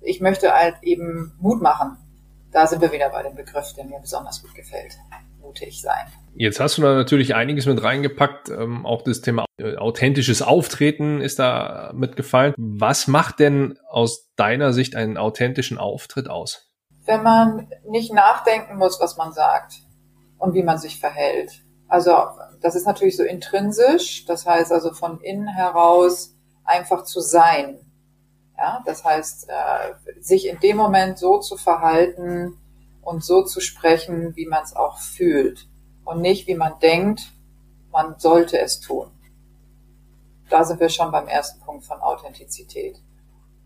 ich 0.00 0.20
möchte 0.20 0.52
halt 0.54 0.76
eben 0.82 1.34
Mut 1.40 1.60
machen. 1.60 1.96
Da 2.52 2.68
sind 2.68 2.80
wir 2.80 2.92
wieder 2.92 3.10
bei 3.10 3.24
dem 3.24 3.34
Begriff, 3.34 3.72
der 3.74 3.84
mir 3.84 3.98
besonders 3.98 4.40
gut 4.40 4.54
gefällt. 4.54 4.96
Mutig 5.40 5.82
sein. 5.82 6.06
Jetzt 6.38 6.60
hast 6.60 6.76
du 6.76 6.82
da 6.82 6.94
natürlich 6.94 7.34
einiges 7.34 7.64
mit 7.64 7.82
reingepackt. 7.82 8.50
Ähm, 8.50 8.84
auch 8.84 9.00
das 9.02 9.22
Thema 9.22 9.46
äh, 9.56 9.76
authentisches 9.76 10.42
Auftreten 10.42 11.22
ist 11.22 11.38
da 11.38 11.92
mitgefallen. 11.94 12.52
Was 12.58 13.08
macht 13.08 13.38
denn 13.38 13.78
aus 13.88 14.30
deiner 14.36 14.74
Sicht 14.74 14.96
einen 14.96 15.16
authentischen 15.16 15.78
Auftritt 15.78 16.28
aus? 16.28 16.70
Wenn 17.06 17.22
man 17.22 17.70
nicht 17.88 18.12
nachdenken 18.12 18.76
muss, 18.76 19.00
was 19.00 19.16
man 19.16 19.32
sagt 19.32 19.76
und 20.36 20.52
wie 20.52 20.62
man 20.62 20.76
sich 20.76 21.00
verhält. 21.00 21.62
Also 21.88 22.12
das 22.60 22.74
ist 22.74 22.86
natürlich 22.86 23.16
so 23.16 23.22
intrinsisch. 23.22 24.26
Das 24.26 24.44
heißt 24.44 24.72
also 24.72 24.92
von 24.92 25.20
innen 25.22 25.48
heraus 25.48 26.36
einfach 26.64 27.04
zu 27.04 27.20
sein. 27.20 27.78
Ja, 28.58 28.82
das 28.84 29.04
heißt, 29.04 29.48
äh, 29.48 30.20
sich 30.20 30.48
in 30.48 30.60
dem 30.60 30.76
Moment 30.76 31.18
so 31.18 31.38
zu 31.38 31.56
verhalten 31.56 32.58
und 33.00 33.24
so 33.24 33.42
zu 33.42 33.60
sprechen, 33.60 34.36
wie 34.36 34.46
man 34.46 34.64
es 34.64 34.76
auch 34.76 34.98
fühlt 34.98 35.66
und 36.06 36.22
nicht, 36.22 36.46
wie 36.46 36.54
man 36.54 36.78
denkt, 36.80 37.32
man 37.92 38.18
sollte 38.18 38.58
es 38.58 38.80
tun. 38.80 39.10
Da 40.48 40.64
sind 40.64 40.80
wir 40.80 40.88
schon 40.88 41.10
beim 41.10 41.26
ersten 41.26 41.60
Punkt 41.60 41.84
von 41.84 42.00
Authentizität. 42.00 43.02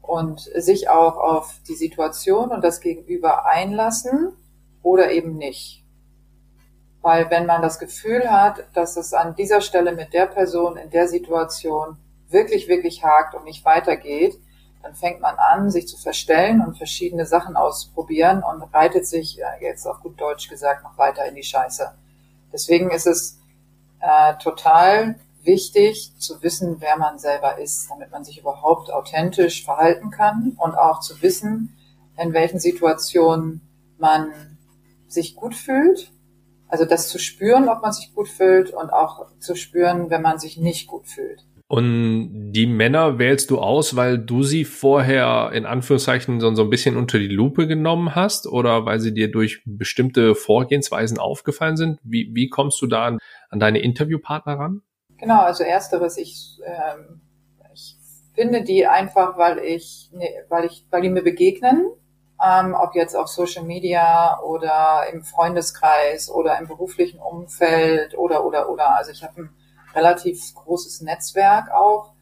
Und 0.00 0.40
sich 0.40 0.88
auch 0.88 1.18
auf 1.18 1.54
die 1.68 1.74
Situation 1.74 2.50
und 2.50 2.64
das 2.64 2.80
Gegenüber 2.80 3.46
einlassen 3.46 4.32
oder 4.82 5.12
eben 5.12 5.36
nicht. 5.36 5.84
Weil 7.02 7.30
wenn 7.30 7.46
man 7.46 7.62
das 7.62 7.78
Gefühl 7.78 8.30
hat, 8.30 8.64
dass 8.74 8.96
es 8.96 9.14
an 9.14 9.36
dieser 9.36 9.60
Stelle 9.60 9.92
mit 9.92 10.12
der 10.12 10.26
Person 10.26 10.76
in 10.76 10.90
der 10.90 11.06
Situation 11.06 11.98
wirklich, 12.28 12.68
wirklich 12.68 13.04
hakt 13.04 13.34
und 13.34 13.44
nicht 13.44 13.64
weitergeht, 13.64 14.38
dann 14.82 14.94
fängt 14.94 15.20
man 15.20 15.36
an, 15.36 15.70
sich 15.70 15.86
zu 15.86 15.98
verstellen 15.98 16.64
und 16.64 16.78
verschiedene 16.78 17.26
Sachen 17.26 17.56
auszuprobieren 17.56 18.42
und 18.42 18.62
reitet 18.74 19.06
sich, 19.06 19.38
jetzt 19.60 19.86
auf 19.86 20.00
gut 20.00 20.18
Deutsch 20.18 20.48
gesagt, 20.48 20.84
noch 20.84 20.96
weiter 20.96 21.26
in 21.26 21.34
die 21.34 21.42
Scheiße. 21.42 21.92
Deswegen 22.52 22.90
ist 22.90 23.06
es 23.06 23.38
äh, 24.00 24.34
total 24.42 25.16
wichtig 25.42 26.12
zu 26.18 26.42
wissen, 26.42 26.76
wer 26.80 26.98
man 26.98 27.18
selber 27.18 27.58
ist, 27.58 27.88
damit 27.90 28.10
man 28.10 28.24
sich 28.24 28.38
überhaupt 28.38 28.92
authentisch 28.92 29.64
verhalten 29.64 30.10
kann 30.10 30.56
und 30.58 30.74
auch 30.74 31.00
zu 31.00 31.22
wissen, 31.22 31.76
in 32.16 32.32
welchen 32.32 32.60
Situationen 32.60 33.62
man 33.98 34.58
sich 35.08 35.36
gut 35.36 35.54
fühlt. 35.54 36.12
Also 36.68 36.84
das 36.84 37.08
zu 37.08 37.18
spüren, 37.18 37.68
ob 37.68 37.82
man 37.82 37.92
sich 37.92 38.14
gut 38.14 38.28
fühlt 38.28 38.70
und 38.70 38.90
auch 38.92 39.26
zu 39.38 39.56
spüren, 39.56 40.10
wenn 40.10 40.22
man 40.22 40.38
sich 40.38 40.56
nicht 40.56 40.86
gut 40.86 41.06
fühlt. 41.06 41.44
Und 41.70 42.50
die 42.50 42.66
Männer 42.66 43.20
wählst 43.20 43.52
du 43.52 43.60
aus, 43.60 43.94
weil 43.94 44.18
du 44.18 44.42
sie 44.42 44.64
vorher 44.64 45.52
in 45.54 45.66
Anführungszeichen 45.66 46.40
so, 46.40 46.52
so 46.52 46.64
ein 46.64 46.68
bisschen 46.68 46.96
unter 46.96 47.20
die 47.20 47.28
Lupe 47.28 47.68
genommen 47.68 48.16
hast 48.16 48.48
oder 48.48 48.86
weil 48.86 48.98
sie 48.98 49.14
dir 49.14 49.30
durch 49.30 49.62
bestimmte 49.64 50.34
Vorgehensweisen 50.34 51.20
aufgefallen 51.20 51.76
sind? 51.76 52.00
Wie, 52.02 52.28
wie 52.34 52.48
kommst 52.48 52.82
du 52.82 52.88
da 52.88 53.04
an, 53.04 53.18
an 53.50 53.60
deine 53.60 53.78
Interviewpartner 53.78 54.58
ran? 54.58 54.82
Genau, 55.16 55.42
also 55.42 55.62
ersteres, 55.62 56.16
ich, 56.16 56.58
ähm, 56.64 57.20
ich 57.72 57.94
finde 58.34 58.64
die 58.64 58.88
einfach, 58.88 59.38
weil 59.38 59.60
ich, 59.60 60.10
ne, 60.12 60.26
weil 60.48 60.64
ich, 60.64 60.88
weil 60.90 61.02
die 61.02 61.10
mir 61.10 61.22
begegnen, 61.22 61.86
ähm, 62.44 62.74
ob 62.74 62.96
jetzt 62.96 63.14
auf 63.14 63.28
Social 63.28 63.62
Media 63.62 64.40
oder 64.40 65.04
im 65.12 65.22
Freundeskreis 65.22 66.32
oder 66.32 66.58
im 66.58 66.66
beruflichen 66.66 67.20
Umfeld 67.20 68.18
oder 68.18 68.44
oder 68.44 68.68
oder. 68.70 68.96
Also 68.96 69.12
ich 69.12 69.22
habe 69.22 69.42
ein 69.42 69.50
relativ 69.94 70.54
großes 70.54 71.00
Netzwerk 71.02 71.70
auch. 71.70 72.12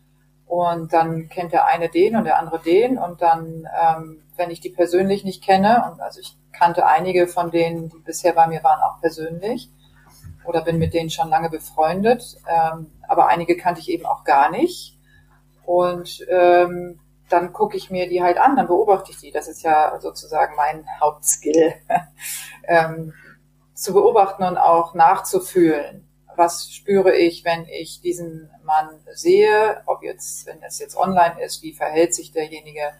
Und 0.47 0.93
dann 0.93 1.29
kennt 1.29 1.53
der 1.53 1.67
eine 1.67 1.89
den 1.89 2.17
und 2.17 2.25
der 2.25 2.39
andere 2.39 2.59
den. 2.59 2.99
Und 2.99 3.21
dann, 3.21 3.69
ähm, 3.83 4.23
wenn 4.37 4.51
ich 4.51 4.61
die 4.61 4.71
persönlich 4.71 5.25
nicht 5.25 5.45
kenne, 5.45 5.91
und 5.91 6.01
also 6.01 6.21
ich 6.21 6.37
kannte 6.53 6.87
einige 6.87 7.29
von 7.29 7.51
denen, 7.51 7.91
die 7.91 7.99
bisher 7.99 8.33
bei 8.33 8.47
mir 8.47 8.65
waren, 8.65 8.81
auch 8.83 9.01
persönlich 9.01 9.71
oder 10.45 10.63
bin 10.63 10.79
mit 10.79 10.95
denen 10.95 11.11
schon 11.11 11.29
lange 11.29 11.51
befreundet, 11.51 12.39
ähm, 12.49 12.91
aber 13.07 13.29
einige 13.29 13.57
kannte 13.57 13.81
ich 13.81 13.91
eben 13.91 14.07
auch 14.07 14.25
gar 14.25 14.51
nicht. 14.51 14.99
Und 15.67 16.25
ähm, 16.31 16.99
dann 17.29 17.53
gucke 17.53 17.77
ich 17.77 17.91
mir 17.91 18.09
die 18.09 18.23
halt 18.23 18.39
an, 18.39 18.57
dann 18.57 18.67
beobachte 18.67 19.11
ich 19.11 19.19
die. 19.19 19.31
Das 19.31 19.49
ist 19.49 19.63
ja 19.63 20.01
sozusagen 20.01 20.57
mein 20.57 20.87
Hauptskill, 20.99 21.75
ähm, 22.65 23.13
zu 23.75 23.93
beobachten 23.93 24.43
und 24.43 24.57
auch 24.57 24.95
nachzufühlen 24.95 26.08
was 26.39 26.71
spüre 26.73 27.15
ich, 27.17 27.45
wenn 27.45 27.67
ich 27.67 28.01
diesen 28.01 28.49
Mann 28.65 28.89
sehe, 29.13 29.83
ob 29.87 30.03
jetzt, 30.03 30.47
wenn 30.47 30.63
es 30.63 30.79
jetzt 30.79 30.97
online 30.97 31.43
ist, 31.45 31.63
wie 31.63 31.75
verhält 31.75 32.15
sich 32.15 32.33
derjenige. 32.33 32.93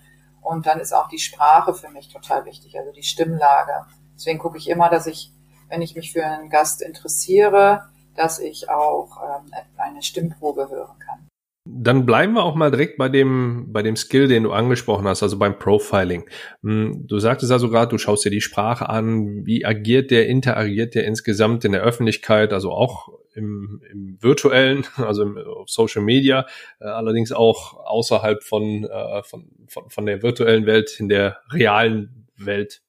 Und 0.43 0.67
dann 0.67 0.81
ist 0.81 0.93
auch 0.93 1.09
die 1.09 1.19
Sprache 1.19 1.73
für 1.75 1.89
mich 1.91 2.09
total 2.09 2.45
wichtig, 2.45 2.79
also 2.79 2.93
die 2.93 3.03
Stimmlage. 3.03 3.87
Deswegen 4.15 4.39
gucke 4.39 4.59
ich 4.59 4.69
immer, 4.69 4.91
dass 4.91 5.07
ich, 5.07 5.33
wenn 5.69 5.83
ich 5.83 5.95
mich 5.95 6.13
für 6.13 6.25
einen 6.25 6.51
Gast 6.51 6.83
interessiere, 6.83 7.89
dass 8.17 8.41
ich 8.41 8.69
auch 8.69 9.19
ähm, 9.23 9.53
eine 9.77 10.03
Stimmprobe 10.03 10.69
hören 10.69 10.99
kann. 10.99 11.29
Dann 11.71 12.07
bleiben 12.07 12.33
wir 12.33 12.45
auch 12.45 12.55
mal 12.55 12.71
direkt 12.71 12.97
bei 12.97 13.11
dem, 13.11 13.67
bei 13.73 13.83
dem 13.83 13.95
Skill, 13.95 14.27
den 14.27 14.45
du 14.45 14.53
angesprochen 14.53 15.07
hast, 15.07 15.23
also 15.23 15.39
beim 15.39 15.59
Profiling. 15.59 16.25
Hm, 16.63 17.07
du 17.07 17.19
sagtest 17.19 17.53
also 17.53 17.69
gerade, 17.69 17.91
du 17.91 17.99
schaust 17.99 18.25
dir 18.25 18.31
die 18.31 18.41
Sprache 18.41 18.89
an, 18.89 19.45
wie 19.45 19.67
agiert 19.67 20.11
der, 20.11 20.29
interagiert 20.29 20.95
der 20.95 21.05
insgesamt 21.05 21.67
in 21.67 21.73
der 21.73 21.83
Öffentlichkeit, 21.83 22.55
also 22.55 22.73
auch 22.73 23.11
im, 23.39 23.81
im 23.91 24.19
virtuellen, 24.21 24.87
also 24.97 25.23
im, 25.23 25.39
auf 25.39 25.71
Social 25.71 26.03
Media, 26.03 26.47
äh, 26.81 26.85
allerdings 26.85 27.33
auch 27.33 27.75
außerhalb 27.87 28.43
von, 28.43 28.85
äh, 28.85 29.23
von, 29.23 29.49
von, 29.69 29.89
von 29.89 30.07
der 30.07 30.23
virtuellen 30.23 30.67
Welt, 30.67 30.99
in 30.99 31.09
der 31.09 31.39
realen 31.53 32.29
Welt, 32.37 32.83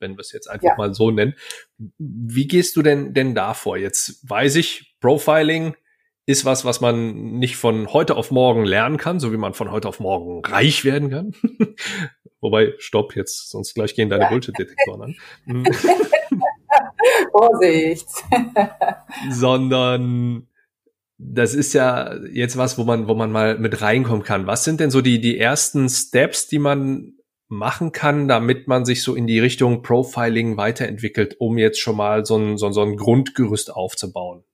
wenn 0.00 0.16
wir 0.16 0.20
es 0.20 0.32
jetzt 0.32 0.48
einfach 0.48 0.68
ja. 0.68 0.76
mal 0.76 0.92
so 0.92 1.10
nennen. 1.10 1.34
Wie 1.98 2.46
gehst 2.46 2.76
du 2.76 2.82
denn, 2.82 3.14
denn 3.14 3.34
da 3.34 3.54
vor? 3.54 3.78
Jetzt 3.78 4.28
weiß 4.28 4.56
ich, 4.56 4.94
Profiling, 5.00 5.74
ist 6.26 6.44
was, 6.44 6.64
was 6.64 6.80
man 6.80 7.38
nicht 7.38 7.56
von 7.56 7.92
heute 7.92 8.16
auf 8.16 8.30
morgen 8.30 8.64
lernen 8.64 8.96
kann, 8.96 9.20
so 9.20 9.32
wie 9.32 9.36
man 9.36 9.52
von 9.52 9.70
heute 9.70 9.88
auf 9.88 10.00
morgen 10.00 10.44
reich 10.44 10.84
werden 10.84 11.10
kann. 11.10 11.34
Wobei, 12.40 12.74
stopp, 12.78 13.14
jetzt, 13.16 13.50
sonst 13.50 13.74
gleich 13.74 13.94
gehen 13.94 14.08
deine 14.08 14.24
ja. 14.24 14.30
Bullshit-Detektoren 14.30 15.02
an. 15.02 15.16
Vorsicht. 17.32 18.08
Sondern 19.30 20.48
das 21.18 21.54
ist 21.54 21.72
ja 21.72 22.14
jetzt 22.32 22.56
was, 22.56 22.76
wo 22.78 22.84
man, 22.84 23.08
wo 23.08 23.14
man 23.14 23.30
mal 23.30 23.58
mit 23.58 23.80
reinkommen 23.80 24.24
kann. 24.24 24.46
Was 24.46 24.64
sind 24.64 24.80
denn 24.80 24.90
so 24.90 25.00
die, 25.00 25.20
die 25.20 25.38
ersten 25.38 25.88
Steps, 25.88 26.48
die 26.48 26.58
man 26.58 27.14
machen 27.48 27.92
kann, 27.92 28.26
damit 28.26 28.68
man 28.68 28.84
sich 28.84 29.02
so 29.02 29.14
in 29.14 29.26
die 29.26 29.38
Richtung 29.38 29.82
Profiling 29.82 30.56
weiterentwickelt, 30.56 31.36
um 31.40 31.58
jetzt 31.58 31.78
schon 31.78 31.96
mal 31.96 32.24
so 32.24 32.36
ein, 32.36 32.58
so, 32.58 32.70
so 32.72 32.82
ein 32.82 32.96
Grundgerüst 32.96 33.72
aufzubauen? 33.72 34.44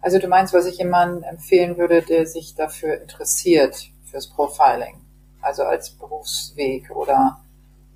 Also 0.00 0.18
du 0.18 0.28
meinst, 0.28 0.54
was 0.54 0.66
ich 0.66 0.78
jemandem 0.78 1.22
empfehlen 1.22 1.76
würde, 1.76 2.02
der 2.02 2.26
sich 2.26 2.54
dafür 2.54 3.00
interessiert, 3.00 3.90
fürs 4.04 4.28
Profiling, 4.28 5.04
also 5.40 5.62
als 5.62 5.90
Berufsweg 5.90 6.90
oder 6.90 7.38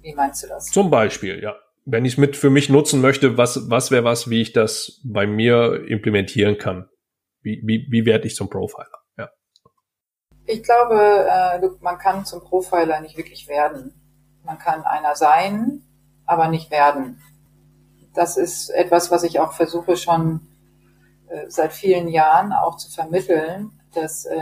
Wie 0.03 0.15
meinst 0.15 0.45
du 0.45 0.49
das? 0.49 0.67
Zum 0.67 0.91
Beispiel, 0.91 1.43
ja. 1.43 1.57
Wenn 1.87 2.05
ich 2.05 2.15
es 2.15 2.19
mit 2.19 2.37
für 2.37 2.51
mich 2.51 2.69
nutzen 2.69 3.01
möchte, 3.01 3.37
was, 3.37 3.69
was 3.69 3.91
wäre 3.91 4.05
was, 4.05 4.31
wie 4.31 4.41
ich 4.41 4.53
das 4.53 5.01
bei 5.05 5.27
mir 5.27 5.85
implementieren 5.87 6.57
kann? 6.59 6.89
Wie, 7.43 7.61
wie, 7.65 7.87
wie 7.91 8.07
werde 8.07 8.27
ich 8.27 8.37
zum 8.37 8.49
Profiler? 8.49 8.89
Ja. 9.19 9.29
Ich 10.47 10.63
glaube, 10.63 11.27
äh, 11.31 11.69
man 11.81 11.99
kann 11.99 12.25
zum 12.25 12.41
Profiler 12.41 13.01
nicht 13.01 13.19
wirklich 13.19 13.49
werden. 13.49 14.01
Man 14.45 14.59
kann 14.59 14.83
einer 14.83 15.15
sein, 15.15 15.83
aber 16.25 16.49
nicht 16.49 16.71
werden. 16.71 17.21
Das 18.15 18.37
ist 18.37 18.71
etwas, 18.71 19.11
was 19.11 19.25
ich 19.25 19.41
auch 19.41 19.53
versuche 19.53 19.97
schon 19.97 20.41
äh, 21.29 21.49
seit 21.49 21.73
vielen 21.73 22.09
Jahren 22.09 22.53
auch 22.53 22.77
zu 22.77 22.91
vermitteln, 22.91 23.73
dass 23.93 24.25
äh, 24.25 24.37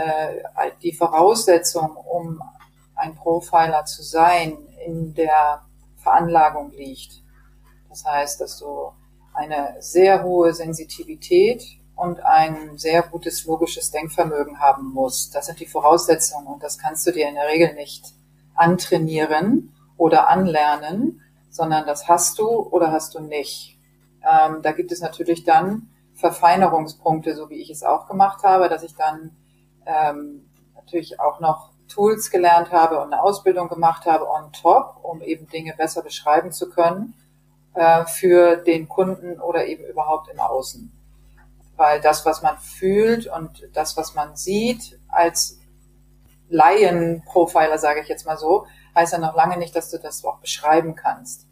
die 0.83 0.93
Voraussetzung, 0.93 1.97
um 1.97 2.41
ein 2.95 3.15
Profiler 3.15 3.85
zu 3.85 4.03
sein, 4.03 4.57
in 4.87 5.15
der 5.15 5.63
Veranlagung 5.97 6.71
liegt. 6.71 7.22
Das 7.93 8.07
heißt, 8.07 8.41
dass 8.41 8.59
du 8.59 8.91
eine 9.35 9.77
sehr 9.81 10.23
hohe 10.23 10.55
Sensitivität 10.55 11.63
und 11.95 12.25
ein 12.25 12.79
sehr 12.79 13.03
gutes 13.03 13.45
logisches 13.45 13.91
Denkvermögen 13.91 14.61
haben 14.61 14.95
musst. 14.95 15.35
Das 15.35 15.45
sind 15.45 15.61
die 15.61 15.67
Voraussetzungen 15.67 16.47
und 16.47 16.63
das 16.63 16.79
kannst 16.79 17.07
du 17.07 17.13
dir 17.13 17.29
in 17.29 17.35
der 17.35 17.49
Regel 17.49 17.75
nicht 17.75 18.15
antrainieren 18.55 19.75
oder 19.99 20.31
anlernen, 20.31 21.21
sondern 21.51 21.85
das 21.85 22.09
hast 22.09 22.39
du 22.39 22.49
oder 22.49 22.91
hast 22.93 23.15
du 23.15 23.21
nicht. 23.21 23.79
Ähm, 24.23 24.63
da 24.63 24.73
gibt 24.73 24.91
es 24.91 25.03
natürlich 25.03 25.45
dann 25.45 25.91
Verfeinerungspunkte, 26.15 27.37
so 27.37 27.51
wie 27.51 27.61
ich 27.61 27.69
es 27.69 27.83
auch 27.83 28.07
gemacht 28.07 28.43
habe, 28.43 28.71
dass 28.71 28.83
ich 28.85 28.95
dann 28.95 29.37
ähm, 29.85 30.49
natürlich 30.77 31.21
auch 31.21 31.41
noch 31.41 31.73
Tools 31.89 32.31
gelernt 32.31 32.73
habe 32.73 33.03
und 33.03 33.13
eine 33.13 33.23
Ausbildung 33.23 33.69
gemacht 33.69 34.07
habe 34.07 34.27
on 34.31 34.51
top, 34.51 34.97
um 35.03 35.21
eben 35.21 35.47
Dinge 35.49 35.75
besser 35.77 36.01
beschreiben 36.01 36.53
zu 36.53 36.71
können 36.71 37.13
äh, 37.75 38.05
für 38.05 38.57
den 38.57 38.89
Kunden 38.89 39.41
oder 39.41 39.67
eben 39.67 39.85
überhaupt 39.85 40.29
im 40.29 40.41
Außen. 40.41 40.93
Weil 41.77 42.01
das, 42.01 42.27
was 42.27 42.43
man 42.43 42.59
fühlt 42.59 43.27
und 43.27 43.69
das, 43.73 43.97
was 43.97 44.15
man 44.15 44.37
sieht 44.37 44.99
als 45.09 45.59
Laien-Profiler, 46.49 47.79
sage 47.79 48.01
ich 48.01 48.09
jetzt 48.09 48.27
mal 48.27 48.37
so, 48.37 48.67
heißt 48.95 49.15
ja 49.15 49.19
noch 49.19 49.35
lange 49.35 49.57
nicht, 49.57 49.75
dass 49.75 49.91
du 49.91 49.99
das 49.99 50.25
auch 50.25 50.39
beschreiben 50.39 50.95
kannst. 50.95 51.47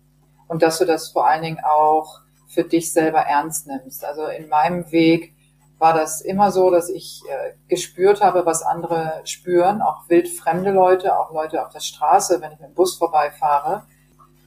Und 0.47 0.63
dass 0.63 0.79
du 0.79 0.85
das 0.85 1.09
vor 1.09 1.27
allen 1.27 1.43
Dingen 1.43 1.61
auch 1.65 2.21
für 2.49 2.65
dich 2.65 2.93
selber 2.93 3.21
ernst 3.21 3.67
nimmst. 3.67 4.05
Also 4.05 4.27
in 4.27 4.49
meinem 4.49 4.91
Weg 4.91 5.35
war 5.79 5.95
das 5.95 6.21
immer 6.21 6.53
so, 6.53 6.71
dass 6.71 6.91
ich 6.91 7.23
äh, 7.29 7.53
gespürt 7.69 8.21
habe, 8.21 8.45
was 8.45 8.63
andere 8.63 9.23
spüren, 9.25 9.81
auch 9.81 10.09
wildfremde 10.09 10.73
Leute, 10.73 11.19
auch 11.19 11.33
Leute 11.33 11.65
auf 11.65 11.73
der 11.73 11.81
Straße, 11.81 12.41
wenn 12.41 12.53
ich 12.53 12.61
mit 12.61 12.69
dem 12.69 12.75
Bus 12.75 12.97
vorbeifahre. 12.97 13.85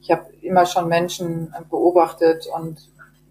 Ich 0.04 0.12
habe 0.12 0.32
immer 0.42 0.66
schon 0.66 0.90
Menschen 0.90 1.56
beobachtet 1.70 2.46
und 2.54 2.78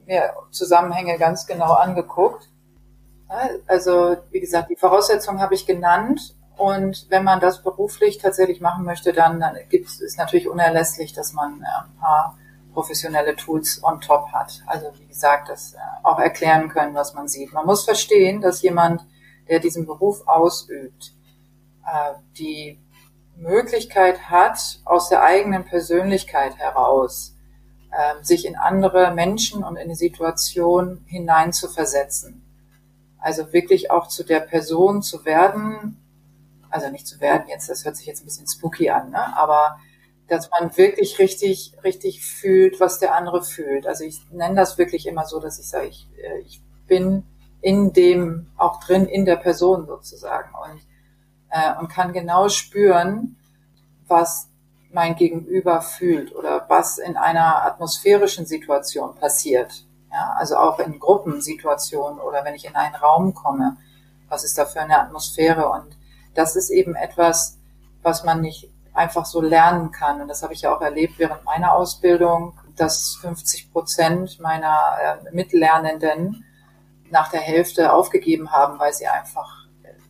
mir 0.07 0.33
Zusammenhänge 0.51 1.19
ganz 1.19 1.47
genau 1.47 1.75
angeguckt. 1.75 2.49
Also 3.67 4.17
wie 4.31 4.41
gesagt, 4.41 4.71
die 4.71 4.77
Voraussetzungen 4.77 5.41
habe 5.41 5.55
ich 5.55 5.67
genannt 5.67 6.35
und 6.57 7.07
wenn 7.11 7.25
man 7.25 7.41
das 7.41 7.63
beruflich 7.63 8.19
tatsächlich 8.19 8.61
machen 8.61 8.85
möchte, 8.85 9.13
dann, 9.13 9.41
dann 9.41 9.57
gibt 9.69 9.89
es 9.89 10.17
natürlich 10.17 10.49
unerlässlich, 10.49 11.13
dass 11.13 11.33
man 11.33 11.61
äh, 11.61 11.65
ein 11.65 11.97
paar 11.99 12.39
professionelle 12.73 13.37
Tools 13.37 13.83
on 13.83 14.01
top 14.01 14.33
hat. 14.33 14.63
Also 14.67 14.87
wie 14.99 15.07
gesagt, 15.07 15.49
das 15.49 15.75
äh, 15.75 15.79
auch 16.03 16.19
erklären 16.19 16.69
können, 16.69 16.95
was 16.95 17.15
man 17.15 17.29
sieht. 17.29 17.53
Man 17.53 17.67
muss 17.67 17.85
verstehen, 17.85 18.41
dass 18.41 18.63
jemand, 18.63 19.05
der 19.49 19.61
diesen 19.61 19.87
Beruf 19.87 20.27
ausübt, 20.27 21.15
äh, 21.87 22.15
die 22.39 22.79
Möglichkeit 23.43 24.31
hat, 24.31 24.81
aus 24.85 25.09
der 25.09 25.23
eigenen 25.23 25.65
Persönlichkeit 25.65 26.57
heraus 26.57 27.37
ähm, 27.93 28.25
sich 28.25 28.47
in 28.47 28.57
andere 28.57 29.13
Menschen 29.13 29.63
und 29.63 29.77
in 29.77 29.89
die 29.91 29.95
Situation 29.95 31.05
hineinzuversetzen. 31.07 32.43
Also 33.19 33.53
wirklich 33.53 33.91
auch 33.91 34.09
zu 34.09 34.25
der 34.25 34.41
Person 34.41 35.03
zu 35.03 35.25
werden, 35.25 35.99
also 36.71 36.89
nicht 36.91 37.07
zu 37.07 37.21
werden 37.21 37.49
jetzt, 37.49 37.69
das 37.69 37.85
hört 37.85 37.97
sich 37.97 38.07
jetzt 38.07 38.23
ein 38.23 38.25
bisschen 38.25 38.49
spooky 38.49 38.89
an, 38.91 39.11
ne? 39.11 39.37
aber 39.37 39.79
dass 40.29 40.51
man 40.51 40.75
wirklich 40.79 41.19
richtig, 41.19 41.75
richtig 41.85 42.25
fühlt, 42.25 42.81
was 42.81 42.99
der 42.99 43.15
andere 43.15 43.43
fühlt. 43.45 43.87
Also 43.87 44.05
ich 44.05 44.23
nenne 44.31 44.55
das 44.55 44.79
wirklich 44.79 45.07
immer 45.07 45.27
so, 45.27 45.39
dass 45.39 45.59
ich 45.59 45.69
sage, 45.69 45.89
ich, 45.89 46.09
äh, 46.17 46.39
ich 46.47 46.63
bin 46.87 47.25
in 47.61 47.93
dem 47.93 48.47
auch 48.57 48.81
drin, 48.81 49.07
in 49.07 49.27
der 49.27 49.37
Person 49.37 49.87
sozusagen 49.87 50.51
und, 50.55 50.81
äh, 51.51 51.79
und 51.79 51.89
kann 51.89 52.15
genau 52.15 52.49
spüren, 52.49 53.37
was 54.09 54.49
mein 54.93 55.17
Gegenüber 55.17 55.81
fühlt 55.81 56.35
oder 56.35 56.67
was 56.69 56.99
in 56.99 57.17
einer 57.17 57.65
atmosphärischen 57.65 58.47
Situation 58.47 59.15
passiert. 59.15 59.85
Ja, 60.11 60.35
also 60.37 60.57
auch 60.57 60.79
in 60.79 60.99
Gruppensituationen 60.99 62.21
oder 62.21 62.45
wenn 62.45 62.55
ich 62.55 62.67
in 62.67 62.77
einen 62.77 62.95
Raum 62.95 63.33
komme, 63.33 63.79
was 64.29 64.45
ist 64.45 64.59
da 64.59 64.67
für 64.67 64.81
eine 64.81 65.01
Atmosphäre? 65.01 65.69
Und 65.69 65.97
das 66.35 66.57
ist 66.57 66.71
eben 66.71 66.95
etwas, 66.95 67.59
was 68.03 68.25
man 68.25 68.43
nicht 68.43 68.71
einfach 68.93 69.25
so 69.25 69.41
lernen 69.41 69.91
kann. 69.91 70.21
Und 70.21 70.29
das 70.29 70.43
habe 70.43 70.53
ich 70.53 70.63
ja 70.63 70.77
auch 70.77 70.83
erlebt 70.83 71.19
während 71.19 71.45
meiner 71.45 71.73
Ausbildung, 71.73 72.59
dass 72.77 73.17
50 73.23 73.73
Prozent 73.73 74.41
meiner 74.41 74.81
äh, 75.03 75.35
Mitlernenden 75.35 76.45
nach 77.11 77.31
der 77.31 77.41
Hälfte 77.41 77.93
aufgegeben 77.93 78.53
haben, 78.53 78.79
weil 78.79 78.93
sie 78.93 79.07
einfach 79.07 79.63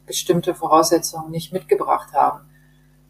bestimmte 0.07 0.55
Voraussetzungen 0.55 1.31
nicht 1.31 1.53
mitgebracht 1.53 2.13
haben, 2.13 2.49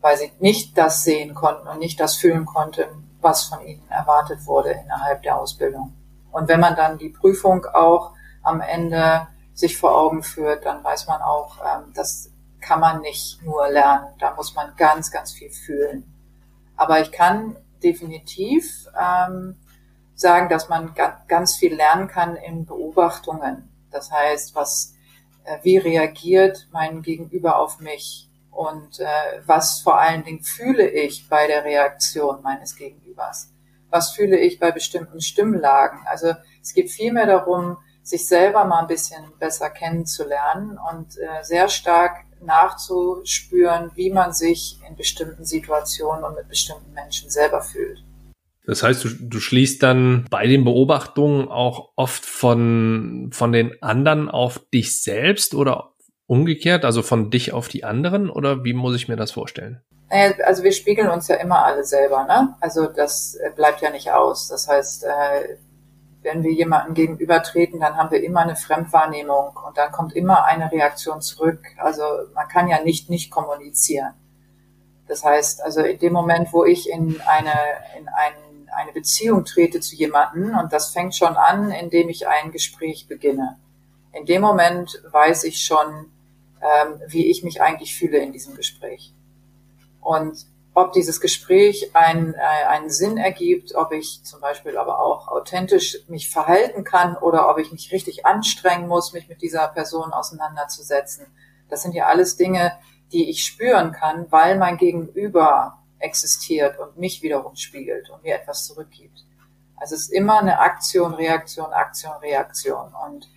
weil 0.02 0.18
sie 0.18 0.32
nicht 0.40 0.76
das 0.76 1.04
sehen 1.04 1.34
konnten 1.34 1.66
und 1.66 1.78
nicht 1.78 1.98
das 1.98 2.16
fühlen 2.16 2.44
konnten, 2.44 2.84
was 3.22 3.44
von 3.44 3.64
ihnen 3.64 3.88
erwartet 3.88 4.46
wurde 4.46 4.72
innerhalb 4.72 5.22
der 5.22 5.38
Ausbildung. 5.38 5.94
Und 6.30 6.48
wenn 6.48 6.60
man 6.60 6.76
dann 6.76 6.98
die 6.98 7.08
Prüfung 7.08 7.64
auch 7.66 8.12
am 8.42 8.60
Ende 8.60 9.26
sich 9.54 9.78
vor 9.78 9.96
Augen 9.96 10.22
führt, 10.22 10.66
dann 10.66 10.82
weiß 10.82 11.06
man 11.06 11.22
auch, 11.22 11.58
ähm, 11.58 11.92
dass 11.94 12.32
kann 12.62 12.80
man 12.80 13.02
nicht 13.02 13.42
nur 13.42 13.68
lernen. 13.68 14.06
Da 14.18 14.34
muss 14.34 14.54
man 14.54 14.74
ganz, 14.76 15.10
ganz 15.10 15.32
viel 15.32 15.50
fühlen. 15.50 16.04
Aber 16.76 17.00
ich 17.00 17.12
kann 17.12 17.56
definitiv 17.82 18.86
ähm, 18.98 19.56
sagen, 20.14 20.48
dass 20.48 20.68
man 20.68 20.94
ganz 21.28 21.56
viel 21.56 21.74
lernen 21.74 22.08
kann 22.08 22.36
in 22.36 22.64
Beobachtungen. 22.64 23.68
Das 23.90 24.10
heißt, 24.10 24.54
was, 24.54 24.94
äh, 25.44 25.58
wie 25.62 25.76
reagiert 25.76 26.68
mein 26.70 27.02
Gegenüber 27.02 27.58
auf 27.58 27.80
mich 27.80 28.30
und 28.52 29.00
äh, 29.00 29.06
was 29.46 29.80
vor 29.80 29.98
allen 29.98 30.22
Dingen 30.24 30.42
fühle 30.42 30.88
ich 30.88 31.28
bei 31.28 31.46
der 31.46 31.64
Reaktion 31.64 32.42
meines 32.42 32.76
Gegenübers? 32.76 33.50
Was 33.90 34.12
fühle 34.12 34.38
ich 34.38 34.60
bei 34.60 34.70
bestimmten 34.70 35.20
Stimmlagen? 35.20 36.00
Also 36.06 36.34
es 36.62 36.72
geht 36.74 36.90
vielmehr 36.90 37.26
darum, 37.26 37.78
sich 38.02 38.26
selber 38.26 38.64
mal 38.64 38.80
ein 38.80 38.88
bisschen 38.88 39.24
besser 39.38 39.70
kennenzulernen 39.70 40.78
und 40.78 41.16
äh, 41.18 41.42
sehr 41.42 41.68
stark 41.68 42.24
nachzuspüren, 42.44 43.90
wie 43.94 44.10
man 44.10 44.32
sich 44.32 44.78
in 44.88 44.96
bestimmten 44.96 45.44
Situationen 45.44 46.24
und 46.24 46.34
mit 46.34 46.48
bestimmten 46.48 46.92
Menschen 46.92 47.30
selber 47.30 47.62
fühlt. 47.62 48.04
Das 48.64 48.82
heißt, 48.82 49.04
du, 49.04 49.08
du 49.08 49.40
schließt 49.40 49.82
dann 49.82 50.26
bei 50.30 50.46
den 50.46 50.64
Beobachtungen 50.64 51.48
auch 51.48 51.90
oft 51.96 52.24
von, 52.24 53.30
von 53.32 53.52
den 53.52 53.82
anderen 53.82 54.28
auf 54.28 54.60
dich 54.72 55.02
selbst 55.02 55.54
oder 55.54 55.91
umgekehrt, 56.32 56.86
also 56.86 57.02
von 57.02 57.30
dich 57.30 57.52
auf 57.52 57.68
die 57.68 57.84
anderen 57.84 58.30
oder 58.30 58.64
wie 58.64 58.72
muss 58.72 58.96
ich 58.96 59.06
mir 59.06 59.16
das 59.16 59.32
vorstellen? 59.32 59.82
Also 60.08 60.62
wir 60.62 60.72
spiegeln 60.72 61.10
uns 61.10 61.28
ja 61.28 61.36
immer 61.36 61.62
alle 61.66 61.84
selber, 61.84 62.24
ne? 62.24 62.54
Also 62.58 62.86
das 62.86 63.34
äh, 63.34 63.50
bleibt 63.54 63.82
ja 63.82 63.90
nicht 63.90 64.10
aus. 64.12 64.48
Das 64.48 64.66
heißt, 64.66 65.04
äh, 65.04 65.58
wenn 66.22 66.42
wir 66.42 66.50
jemandem 66.50 66.94
gegenübertreten, 66.94 67.80
dann 67.80 67.98
haben 67.98 68.10
wir 68.10 68.24
immer 68.24 68.40
eine 68.40 68.56
Fremdwahrnehmung 68.56 69.58
und 69.66 69.76
dann 69.76 69.92
kommt 69.92 70.14
immer 70.14 70.46
eine 70.46 70.72
Reaktion 70.72 71.20
zurück. 71.20 71.60
Also 71.76 72.02
man 72.34 72.48
kann 72.48 72.66
ja 72.66 72.82
nicht 72.82 73.10
nicht 73.10 73.30
kommunizieren. 73.30 74.14
Das 75.08 75.24
heißt, 75.24 75.62
also 75.62 75.82
in 75.82 75.98
dem 75.98 76.14
Moment, 76.14 76.54
wo 76.54 76.64
ich 76.64 76.88
in 76.88 77.20
eine, 77.26 77.52
in 77.98 78.08
ein, 78.08 78.32
eine 78.74 78.92
Beziehung 78.92 79.44
trete 79.44 79.80
zu 79.80 79.96
jemanden 79.96 80.54
und 80.54 80.72
das 80.72 80.92
fängt 80.94 81.14
schon 81.14 81.36
an, 81.36 81.70
indem 81.72 82.08
ich 82.08 82.26
ein 82.26 82.52
Gespräch 82.52 83.06
beginne. 83.06 83.58
In 84.14 84.24
dem 84.24 84.40
Moment 84.40 85.02
weiß 85.10 85.44
ich 85.44 85.62
schon, 85.62 86.11
ähm, 86.62 87.00
wie 87.06 87.30
ich 87.30 87.42
mich 87.42 87.60
eigentlich 87.60 87.94
fühle 87.94 88.18
in 88.18 88.32
diesem 88.32 88.54
Gespräch. 88.54 89.12
Und 90.00 90.46
ob 90.74 90.92
dieses 90.92 91.20
Gespräch 91.20 91.94
einen, 91.94 92.34
äh, 92.34 92.66
einen 92.68 92.88
Sinn 92.90 93.18
ergibt, 93.18 93.74
ob 93.74 93.92
ich 93.92 94.22
zum 94.24 94.40
Beispiel 94.40 94.78
aber 94.78 95.00
auch 95.00 95.28
authentisch 95.28 95.98
mich 96.08 96.30
verhalten 96.30 96.84
kann 96.84 97.16
oder 97.16 97.50
ob 97.50 97.58
ich 97.58 97.72
mich 97.72 97.92
richtig 97.92 98.24
anstrengen 98.24 98.88
muss, 98.88 99.12
mich 99.12 99.28
mit 99.28 99.42
dieser 99.42 99.68
Person 99.68 100.12
auseinanderzusetzen. 100.12 101.26
Das 101.68 101.82
sind 101.82 101.94
ja 101.94 102.06
alles 102.06 102.36
Dinge, 102.36 102.72
die 103.12 103.28
ich 103.28 103.44
spüren 103.44 103.92
kann, 103.92 104.26
weil 104.30 104.56
mein 104.56 104.78
Gegenüber 104.78 105.78
existiert 105.98 106.78
und 106.78 106.96
mich 106.96 107.22
wiederum 107.22 107.54
spiegelt 107.56 108.08
und 108.10 108.22
mir 108.22 108.34
etwas 108.34 108.66
zurückgibt. 108.66 109.24
Also 109.76 109.94
es 109.94 110.02
ist 110.02 110.12
immer 110.12 110.40
eine 110.40 110.58
Aktion, 110.58 111.12
Reaktion, 111.14 111.72
Aktion, 111.72 112.12
Reaktion. 112.22 112.94
Und, 113.06 113.28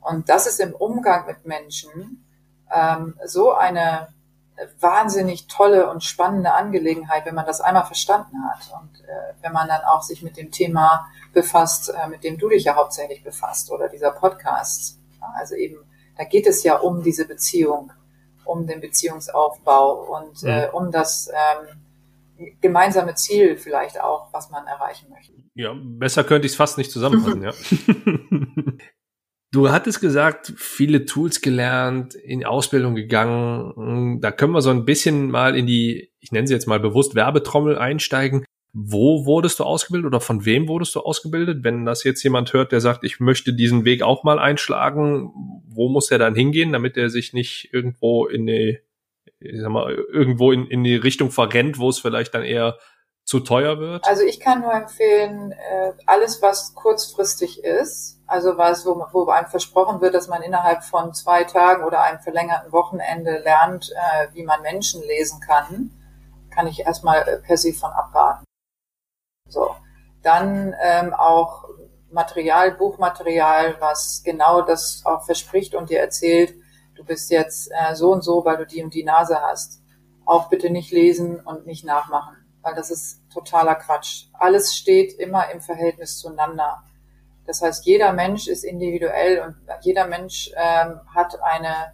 und 0.00 0.28
das 0.28 0.46
ist 0.46 0.58
im 0.58 0.74
Umgang 0.74 1.26
mit 1.26 1.46
Menschen 1.46 2.24
ähm, 2.72 3.14
so 3.24 3.52
eine 3.52 4.08
wahnsinnig 4.80 5.46
tolle 5.46 5.90
und 5.90 6.04
spannende 6.04 6.52
Angelegenheit, 6.52 7.26
wenn 7.26 7.34
man 7.34 7.46
das 7.46 7.60
einmal 7.60 7.84
verstanden 7.84 8.36
hat 8.50 8.70
und 8.80 9.00
äh, 9.00 9.34
wenn 9.40 9.52
man 9.52 9.68
dann 9.68 9.82
auch 9.82 10.02
sich 10.02 10.22
mit 10.22 10.36
dem 10.36 10.50
Thema 10.50 11.08
befasst, 11.32 11.90
äh, 11.90 12.08
mit 12.08 12.24
dem 12.24 12.38
du 12.38 12.48
dich 12.48 12.64
ja 12.64 12.76
hauptsächlich 12.76 13.24
befasst 13.24 13.70
oder 13.70 13.88
dieser 13.88 14.10
Podcast. 14.10 14.98
Ja, 15.20 15.32
also 15.36 15.54
eben, 15.54 15.78
da 16.16 16.24
geht 16.24 16.46
es 16.46 16.62
ja 16.62 16.76
um 16.76 17.02
diese 17.02 17.26
Beziehung, 17.26 17.92
um 18.44 18.66
den 18.66 18.80
Beziehungsaufbau 18.80 20.16
und 20.16 20.42
äh, 20.44 20.68
um 20.72 20.90
das 20.90 21.28
ähm, 21.28 22.52
gemeinsame 22.60 23.14
Ziel 23.14 23.56
vielleicht 23.56 24.00
auch, 24.00 24.28
was 24.32 24.50
man 24.50 24.66
erreichen 24.66 25.08
möchte. 25.10 25.32
Ja, 25.54 25.74
besser 25.74 26.24
könnte 26.24 26.46
ich 26.46 26.52
es 26.52 26.56
fast 26.56 26.78
nicht 26.78 26.90
zusammenfassen, 26.90 27.42
ja. 27.42 27.52
Du 29.52 29.70
hattest 29.70 30.00
gesagt, 30.00 30.54
viele 30.56 31.04
Tools 31.04 31.42
gelernt, 31.42 32.14
in 32.14 32.42
Ausbildung 32.42 32.94
gegangen. 32.94 34.18
Da 34.22 34.32
können 34.32 34.54
wir 34.54 34.62
so 34.62 34.70
ein 34.70 34.86
bisschen 34.86 35.30
mal 35.30 35.54
in 35.54 35.66
die, 35.66 36.10
ich 36.20 36.32
nenne 36.32 36.46
sie 36.46 36.54
jetzt 36.54 36.66
mal 36.66 36.80
bewusst 36.80 37.14
Werbetrommel 37.14 37.76
einsteigen. 37.76 38.46
Wo 38.72 39.26
wurdest 39.26 39.60
du 39.60 39.64
ausgebildet 39.64 40.06
oder 40.06 40.20
von 40.22 40.46
wem 40.46 40.68
wurdest 40.68 40.94
du 40.94 41.00
ausgebildet? 41.00 41.64
Wenn 41.64 41.84
das 41.84 42.02
jetzt 42.02 42.22
jemand 42.22 42.54
hört, 42.54 42.72
der 42.72 42.80
sagt, 42.80 43.04
ich 43.04 43.20
möchte 43.20 43.52
diesen 43.52 43.84
Weg 43.84 44.00
auch 44.00 44.24
mal 44.24 44.38
einschlagen, 44.38 45.30
wo 45.68 45.90
muss 45.90 46.10
er 46.10 46.16
dann 46.16 46.34
hingehen, 46.34 46.72
damit 46.72 46.96
er 46.96 47.10
sich 47.10 47.34
nicht 47.34 47.68
irgendwo 47.74 48.24
in 48.24 48.46
die, 48.46 48.78
ich 49.38 49.60
sag 49.60 49.70
mal, 49.70 49.92
irgendwo 49.92 50.52
in, 50.52 50.66
in 50.66 50.82
die 50.82 50.96
Richtung 50.96 51.30
verrennt, 51.30 51.78
wo 51.78 51.90
es 51.90 51.98
vielleicht 51.98 52.32
dann 52.32 52.42
eher 52.42 52.78
zu 53.24 53.40
teuer 53.40 53.78
wird? 53.78 54.06
Also 54.06 54.22
ich 54.22 54.40
kann 54.40 54.60
nur 54.60 54.72
empfehlen, 54.72 55.52
äh, 55.52 55.92
alles, 56.06 56.42
was 56.42 56.74
kurzfristig 56.74 57.62
ist, 57.62 58.20
also 58.26 58.56
was, 58.58 58.84
wo, 58.86 59.06
wo 59.12 59.28
einem 59.30 59.48
versprochen 59.48 60.00
wird, 60.00 60.14
dass 60.14 60.28
man 60.28 60.42
innerhalb 60.42 60.84
von 60.84 61.14
zwei 61.14 61.44
Tagen 61.44 61.84
oder 61.84 62.02
einem 62.02 62.20
verlängerten 62.20 62.72
Wochenende 62.72 63.38
lernt, 63.38 63.90
äh, 63.92 64.28
wie 64.32 64.42
man 64.42 64.62
Menschen 64.62 65.02
lesen 65.02 65.40
kann, 65.40 65.90
kann 66.50 66.66
ich 66.66 66.80
erstmal 66.80 67.26
äh, 67.28 67.38
per 67.38 67.56
se 67.56 67.72
von 67.72 67.90
abraten. 67.90 68.44
So. 69.48 69.74
Dann 70.22 70.74
ähm, 70.80 71.14
auch 71.14 71.64
Material, 72.10 72.72
Buchmaterial, 72.72 73.76
was 73.80 74.22
genau 74.24 74.62
das 74.62 75.02
auch 75.04 75.24
verspricht 75.24 75.74
und 75.74 75.90
dir 75.90 76.00
erzählt, 76.00 76.54
du 76.94 77.04
bist 77.04 77.30
jetzt 77.30 77.70
äh, 77.72 77.94
so 77.94 78.12
und 78.12 78.22
so, 78.22 78.44
weil 78.44 78.58
du 78.58 78.66
die 78.66 78.82
und 78.82 78.94
die 78.94 79.04
Nase 79.04 79.40
hast. 79.40 79.82
Auch 80.24 80.48
bitte 80.48 80.70
nicht 80.70 80.92
lesen 80.92 81.40
und 81.40 81.66
nicht 81.66 81.84
nachmachen, 81.84 82.36
weil 82.62 82.74
das 82.74 82.90
ist 82.90 83.20
totaler 83.32 83.74
Quatsch. 83.74 84.26
Alles 84.32 84.74
steht 84.74 85.12
immer 85.14 85.50
im 85.50 85.60
Verhältnis 85.60 86.18
zueinander. 86.18 86.82
Das 87.46 87.60
heißt, 87.60 87.84
jeder 87.86 88.12
Mensch 88.12 88.46
ist 88.46 88.64
individuell 88.64 89.40
und 89.40 89.56
jeder 89.82 90.06
Mensch 90.06 90.50
ähm, 90.56 91.00
hat 91.12 91.42
eine, 91.42 91.92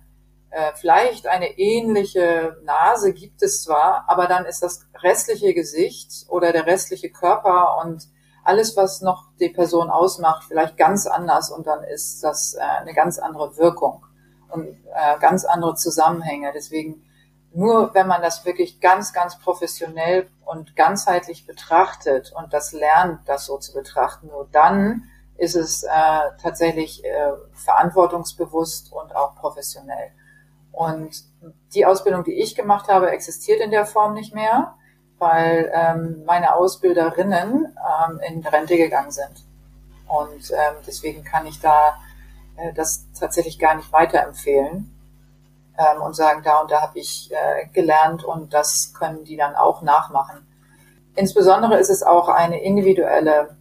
äh, 0.51 0.73
vielleicht 0.75 1.27
eine 1.27 1.59
ähnliche 1.59 2.59
Nase 2.65 3.15
gibt 3.15 3.43
es 3.43 3.63
zwar, 3.63 4.05
aber 4.09 4.27
dann 4.27 4.45
ist 4.45 4.63
das 4.63 4.87
restliche 5.03 5.55
Gesicht 5.55 6.27
oder 6.29 6.53
der 6.53 6.67
restliche 6.67 7.11
Körper 7.11 7.79
und 7.83 8.09
alles, 8.45 8.77
was 8.77 9.01
noch 9.01 9.25
die 9.41 9.49
Person 9.49 9.91
ausmacht, 9.91 10.45
vielleicht 10.49 10.77
ganz 10.77 11.07
anders 11.07 11.51
und 11.51 11.67
dann 11.67 11.83
ist 11.85 12.23
das 12.23 12.55
äh, 12.55 12.61
eine 12.61 12.95
ganz 12.95 13.19
andere 13.19 13.57
Wirkung 13.57 14.05
und 14.51 14.69
äh, 14.95 15.19
ganz 15.21 15.45
andere 15.45 15.75
Zusammenhänge. 15.75 16.53
Deswegen 16.55 17.03
nur 17.59 17.93
wenn 17.93 18.07
man 18.07 18.23
das 18.23 18.45
wirklich 18.45 18.79
ganz, 18.79 19.13
ganz 19.13 19.37
professionell 19.37 20.31
und 20.45 20.77
ganzheitlich 20.77 21.45
betrachtet 21.45 22.33
und 22.33 22.53
das 22.53 22.73
lernt, 22.73 23.29
das 23.29 23.47
so 23.47 23.59
zu 23.59 23.73
betrachten, 23.73 24.29
nur 24.29 24.49
dann 24.53 25.11
ist 25.37 25.57
es 25.57 25.83
äh, 25.83 25.89
tatsächlich 26.41 27.05
äh, 27.05 27.33
verantwortungsbewusst 27.55 28.93
und 28.93 29.17
auch 29.17 29.35
professionell. 29.35 30.13
Und 30.71 31.25
die 31.75 31.85
Ausbildung, 31.85 32.23
die 32.23 32.41
ich 32.41 32.55
gemacht 32.55 32.87
habe, 32.87 33.11
existiert 33.11 33.61
in 33.61 33.73
der 33.73 33.87
Form 33.87 34.15
nicht 34.15 34.37
mehr, 34.37 34.77
weil 35.19 35.69
ähm, 35.75 36.23
meine 36.25 36.55
Ausbilderinnen 36.55 37.77
ähm, 38.09 38.21
in 38.21 38.47
Rente 38.47 38.77
gegangen 38.77 39.11
sind. 39.11 39.45
Und 40.07 40.53
ähm, 40.53 40.77
deswegen 40.87 41.25
kann 41.25 41.45
ich 41.45 41.61
da 41.61 41.99
äh, 42.57 42.73
das 42.73 43.07
tatsächlich 43.19 43.59
gar 43.59 43.75
nicht 43.75 43.93
weiterempfehlen 43.93 44.95
ähm, 45.79 46.03
und 46.03 46.15
sagen, 46.15 46.43
da 46.43 46.61
und 46.61 46.71
da 46.71 46.83
habe 46.83 46.99
ich 46.99 47.31
äh, 47.33 47.69
gelernt 47.69 48.25
und 48.25 48.53
das 48.53 48.93
können 48.93 49.25
die 49.25 49.37
dann 49.37 49.55
auch 49.55 49.83
nachmachen. 49.83 50.47
Insbesondere 51.15 51.79
ist 51.79 51.91
es 51.91 52.03
auch 52.03 52.29
eine 52.29 52.61
individuelle 52.63 53.57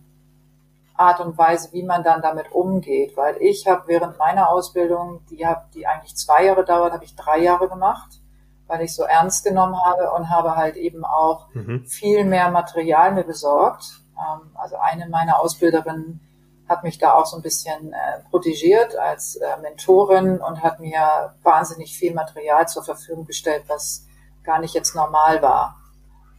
Art 0.95 1.19
und 1.19 1.37
Weise, 1.37 1.71
wie 1.73 1.83
man 1.83 2.03
dann 2.03 2.21
damit 2.21 2.51
umgeht. 2.51 3.15
Weil 3.15 3.37
ich 3.39 3.67
habe 3.67 3.83
während 3.87 4.17
meiner 4.17 4.49
Ausbildung, 4.49 5.25
die 5.29 5.45
hab, 5.45 5.71
die 5.71 5.87
eigentlich 5.87 6.15
zwei 6.15 6.45
Jahre 6.45 6.65
dauert, 6.65 6.93
habe 6.93 7.05
ich 7.05 7.15
drei 7.15 7.39
Jahre 7.39 7.69
gemacht, 7.69 8.21
weil 8.67 8.81
ich 8.81 8.95
so 8.95 9.03
ernst 9.03 9.43
genommen 9.43 9.75
habe 9.83 10.11
und 10.11 10.29
habe 10.29 10.55
halt 10.55 10.75
eben 10.75 11.05
auch 11.05 11.47
mhm. 11.53 11.85
viel 11.85 12.25
mehr 12.25 12.49
Material 12.49 13.13
mir 13.13 13.23
besorgt. 13.23 14.01
Ähm, 14.17 14.51
also 14.55 14.75
eine 14.77 15.07
meiner 15.07 15.39
Ausbilderinnen 15.39 16.26
hat 16.67 16.83
mich 16.83 16.97
da 16.97 17.13
auch 17.13 17.25
so 17.25 17.37
ein 17.37 17.41
bisschen 17.41 17.93
äh, 17.93 18.19
protegiert 18.29 18.95
als 18.97 19.35
äh, 19.37 19.57
Mentorin 19.61 20.39
und 20.39 20.63
hat 20.63 20.79
mir 20.79 21.35
wahnsinnig 21.43 21.97
viel 21.97 22.13
Material 22.13 22.67
zur 22.67 22.83
Verfügung 22.83 23.25
gestellt, 23.25 23.63
was 23.67 24.05
gar 24.43 24.59
nicht 24.59 24.73
jetzt 24.73 24.95
normal 24.95 25.41
war. 25.41 25.77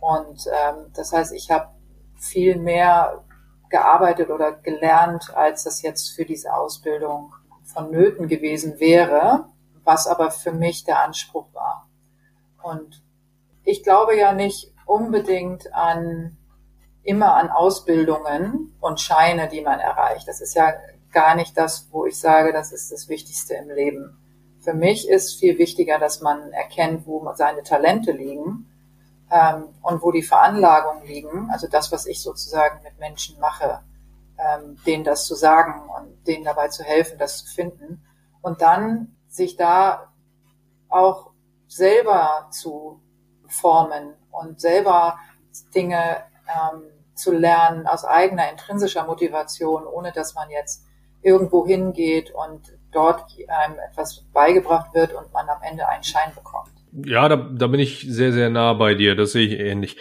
Und 0.00 0.46
ähm, 0.46 0.92
das 0.94 1.12
heißt, 1.12 1.32
ich 1.32 1.50
habe 1.50 1.68
viel 2.16 2.56
mehr 2.56 3.24
gearbeitet 3.70 4.30
oder 4.30 4.52
gelernt, 4.52 5.34
als 5.34 5.64
das 5.64 5.82
jetzt 5.82 6.10
für 6.10 6.24
diese 6.24 6.54
Ausbildung 6.54 7.34
vonnöten 7.64 8.28
gewesen 8.28 8.80
wäre, 8.80 9.46
was 9.84 10.06
aber 10.06 10.30
für 10.30 10.52
mich 10.52 10.84
der 10.84 11.02
Anspruch 11.02 11.46
war. 11.52 11.88
Und 12.62 13.02
ich 13.64 13.82
glaube 13.82 14.16
ja 14.16 14.32
nicht 14.32 14.74
unbedingt 14.86 15.74
an 15.74 16.37
immer 17.02 17.34
an 17.34 17.50
Ausbildungen 17.50 18.76
und 18.80 19.00
Scheine, 19.00 19.48
die 19.48 19.62
man 19.62 19.80
erreicht. 19.80 20.28
Das 20.28 20.40
ist 20.40 20.54
ja 20.54 20.74
gar 21.12 21.34
nicht 21.34 21.56
das, 21.56 21.88
wo 21.90 22.06
ich 22.06 22.18
sage, 22.18 22.52
das 22.52 22.72
ist 22.72 22.92
das 22.92 23.08
Wichtigste 23.08 23.54
im 23.54 23.70
Leben. 23.70 24.18
Für 24.60 24.74
mich 24.74 25.08
ist 25.08 25.38
viel 25.38 25.58
wichtiger, 25.58 25.98
dass 25.98 26.20
man 26.20 26.52
erkennt, 26.52 27.06
wo 27.06 27.32
seine 27.34 27.62
Talente 27.62 28.12
liegen 28.12 28.66
ähm, 29.30 29.64
und 29.82 30.02
wo 30.02 30.12
die 30.12 30.22
Veranlagungen 30.22 31.06
liegen, 31.06 31.48
also 31.50 31.66
das, 31.68 31.92
was 31.92 32.06
ich 32.06 32.22
sozusagen 32.22 32.82
mit 32.82 32.98
Menschen 32.98 33.38
mache, 33.40 33.80
ähm, 34.38 34.78
denen 34.86 35.04
das 35.04 35.26
zu 35.26 35.34
sagen 35.34 35.88
und 35.88 36.26
denen 36.26 36.44
dabei 36.44 36.68
zu 36.68 36.82
helfen, 36.82 37.18
das 37.18 37.38
zu 37.38 37.54
finden 37.54 38.04
und 38.42 38.60
dann 38.60 39.16
sich 39.28 39.56
da 39.56 40.12
auch 40.88 41.30
selber 41.66 42.48
zu 42.50 43.00
formen 43.46 44.14
und 44.30 44.60
selber 44.60 45.18
Dinge 45.74 46.22
ähm, 46.48 46.82
zu 47.14 47.32
lernen 47.32 47.86
aus 47.86 48.04
eigener 48.04 48.50
intrinsischer 48.50 49.04
Motivation, 49.04 49.86
ohne 49.86 50.12
dass 50.12 50.34
man 50.34 50.50
jetzt 50.50 50.84
irgendwo 51.22 51.66
hingeht 51.66 52.30
und 52.30 52.78
dort 52.92 53.22
einem 53.48 53.78
etwas 53.90 54.24
beigebracht 54.32 54.94
wird 54.94 55.12
und 55.12 55.32
man 55.32 55.48
am 55.48 55.60
Ende 55.62 55.88
einen 55.88 56.04
Schein 56.04 56.32
bekommt. 56.34 56.70
Ja, 56.92 57.28
da, 57.28 57.36
da 57.36 57.66
bin 57.66 57.80
ich 57.80 58.06
sehr, 58.08 58.32
sehr 58.32 58.50
nah 58.50 58.72
bei 58.72 58.94
dir. 58.94 59.14
Das 59.14 59.32
sehe 59.32 59.46
ich 59.46 59.58
ähnlich. 59.58 59.98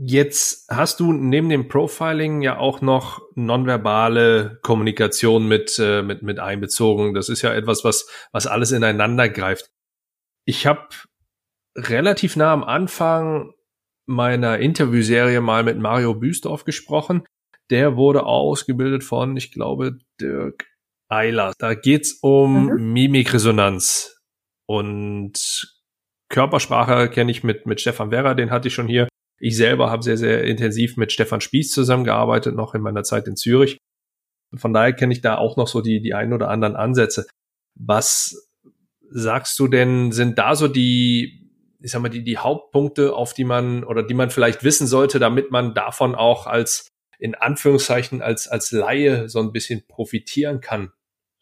Jetzt 0.00 0.68
hast 0.70 1.00
du 1.00 1.12
neben 1.12 1.48
dem 1.48 1.68
Profiling 1.68 2.40
ja 2.40 2.58
auch 2.58 2.80
noch 2.80 3.20
nonverbale 3.34 4.58
Kommunikation 4.62 5.48
mit, 5.48 5.76
äh, 5.80 6.02
mit, 6.02 6.22
mit 6.22 6.38
einbezogen. 6.38 7.14
Das 7.14 7.28
ist 7.28 7.42
ja 7.42 7.52
etwas, 7.52 7.82
was, 7.84 8.08
was 8.32 8.46
alles 8.46 8.70
ineinander 8.70 9.28
greift. 9.28 9.70
Ich 10.44 10.66
habe 10.66 10.88
relativ 11.76 12.36
nah 12.36 12.52
am 12.52 12.62
Anfang 12.62 13.54
meiner 14.08 14.58
Interviewserie 14.58 15.40
mal 15.40 15.62
mit 15.62 15.78
Mario 15.78 16.14
Büstorf 16.14 16.64
gesprochen. 16.64 17.24
Der 17.70 17.96
wurde 17.96 18.24
ausgebildet 18.24 19.04
von, 19.04 19.36
ich 19.36 19.52
glaube, 19.52 19.98
Dirk 20.20 20.66
Eiler. 21.08 21.52
Da 21.58 21.74
geht's 21.74 22.18
um 22.22 22.66
mhm. 22.66 22.92
Mimikresonanz. 22.92 24.18
Und 24.66 25.78
Körpersprache 26.30 27.08
kenne 27.08 27.30
ich 27.30 27.44
mit, 27.44 27.66
mit 27.66 27.80
Stefan 27.80 28.10
Werrer, 28.10 28.34
den 28.34 28.50
hatte 28.50 28.68
ich 28.68 28.74
schon 28.74 28.88
hier. 28.88 29.08
Ich 29.40 29.56
selber 29.56 29.90
habe 29.90 30.02
sehr, 30.02 30.16
sehr 30.16 30.44
intensiv 30.44 30.96
mit 30.96 31.12
Stefan 31.12 31.40
Spieß 31.40 31.70
zusammengearbeitet, 31.70 32.54
noch 32.54 32.74
in 32.74 32.82
meiner 32.82 33.04
Zeit 33.04 33.28
in 33.28 33.36
Zürich. 33.36 33.78
Von 34.54 34.72
daher 34.72 34.94
kenne 34.94 35.12
ich 35.12 35.20
da 35.20 35.36
auch 35.36 35.56
noch 35.56 35.68
so 35.68 35.80
die, 35.80 36.00
die 36.00 36.14
ein 36.14 36.32
oder 36.32 36.48
anderen 36.48 36.76
Ansätze. 36.76 37.26
Was 37.74 38.48
sagst 39.10 39.58
du 39.58 39.68
denn, 39.68 40.12
sind 40.12 40.38
da 40.38 40.54
so 40.54 40.68
die, 40.68 41.47
ich 41.80 41.90
sag 41.92 42.02
mal, 42.02 42.08
die, 42.08 42.24
die 42.24 42.38
Hauptpunkte, 42.38 43.14
auf 43.14 43.34
die 43.34 43.44
man 43.44 43.84
oder 43.84 44.02
die 44.02 44.14
man 44.14 44.30
vielleicht 44.30 44.64
wissen 44.64 44.86
sollte, 44.86 45.18
damit 45.18 45.50
man 45.50 45.74
davon 45.74 46.14
auch 46.14 46.46
als, 46.46 46.88
in 47.18 47.34
Anführungszeichen, 47.34 48.22
als, 48.22 48.48
als 48.48 48.72
Laie 48.72 49.28
so 49.28 49.40
ein 49.40 49.52
bisschen 49.52 49.86
profitieren 49.86 50.60
kann? 50.60 50.92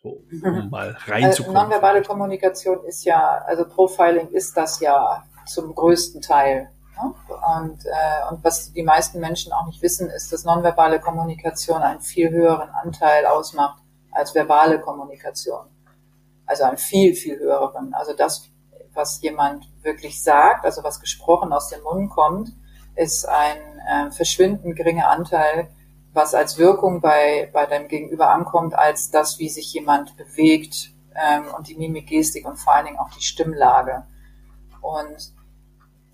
so, 0.07 0.49
um 0.49 0.65
mhm. 0.65 0.71
mal 0.71 0.97
reinzukommen. 1.07 1.57
Also 1.57 1.69
nonverbale 1.69 2.03
Kommunikation 2.03 2.85
ist 2.85 3.05
ja, 3.05 3.43
also 3.47 3.67
Profiling 3.67 4.29
ist 4.29 4.57
das 4.57 4.81
ja 4.81 5.25
zum 5.47 5.75
größten 5.75 6.21
Teil. 6.21 6.71
Ne? 6.97 7.15
Und, 7.59 7.85
äh, 7.85 8.33
und 8.33 8.43
was 8.45 8.73
die 8.73 8.83
meisten 8.83 9.21
Menschen 9.21 9.53
auch 9.53 9.67
nicht 9.67 9.83
wissen, 9.83 10.09
ist, 10.11 10.33
dass 10.33 10.45
nonverbale 10.45 11.01
Kommunikation 11.01 11.83
einen 11.83 12.01
viel 12.01 12.31
höheren 12.31 12.71
Anteil 12.71 13.27
ausmacht 13.27 13.83
als 14.13 14.35
verbale 14.35 14.81
Kommunikation. 14.81 15.67
Also 16.47 16.65
einen 16.65 16.79
viel, 16.79 17.15
viel 17.15 17.39
höheren. 17.39 17.93
Also 17.93 18.15
das, 18.15 18.49
was 18.97 19.21
jemand 19.21 19.69
wirklich 19.83 20.23
sagt, 20.23 20.65
also 20.65 20.83
was 20.83 21.01
gesprochen 21.01 21.53
aus 21.53 21.69
dem 21.69 21.83
Mund 21.83 22.11
kommt, 22.11 22.51
ist 22.95 23.29
ein 23.29 23.59
äh, 23.89 24.11
verschwindend 24.11 24.77
geringer 24.77 25.09
Anteil, 25.09 25.69
was 26.13 26.35
als 26.35 26.59
Wirkung 26.59 27.01
bei, 27.01 27.51
bei 27.53 27.67
deinem 27.67 27.89
Gegenüber 27.89 28.31
ankommt, 28.31 28.75
als 28.75 29.11
das, 29.11 29.39
wie 29.39 29.51
sich 29.51 29.73
jemand 29.75 30.17
bewegt 30.17 30.93
ähm, 31.15 31.45
und 31.57 31.69
die 31.69 31.77
Mimik, 31.77 32.09
Gestik 32.09 32.47
und 32.47 32.57
vor 32.57 32.75
allen 32.75 32.87
Dingen 32.87 32.99
auch 32.99 33.11
die 33.11 33.23
Stimmlage. 33.23 34.07
Und 34.81 35.35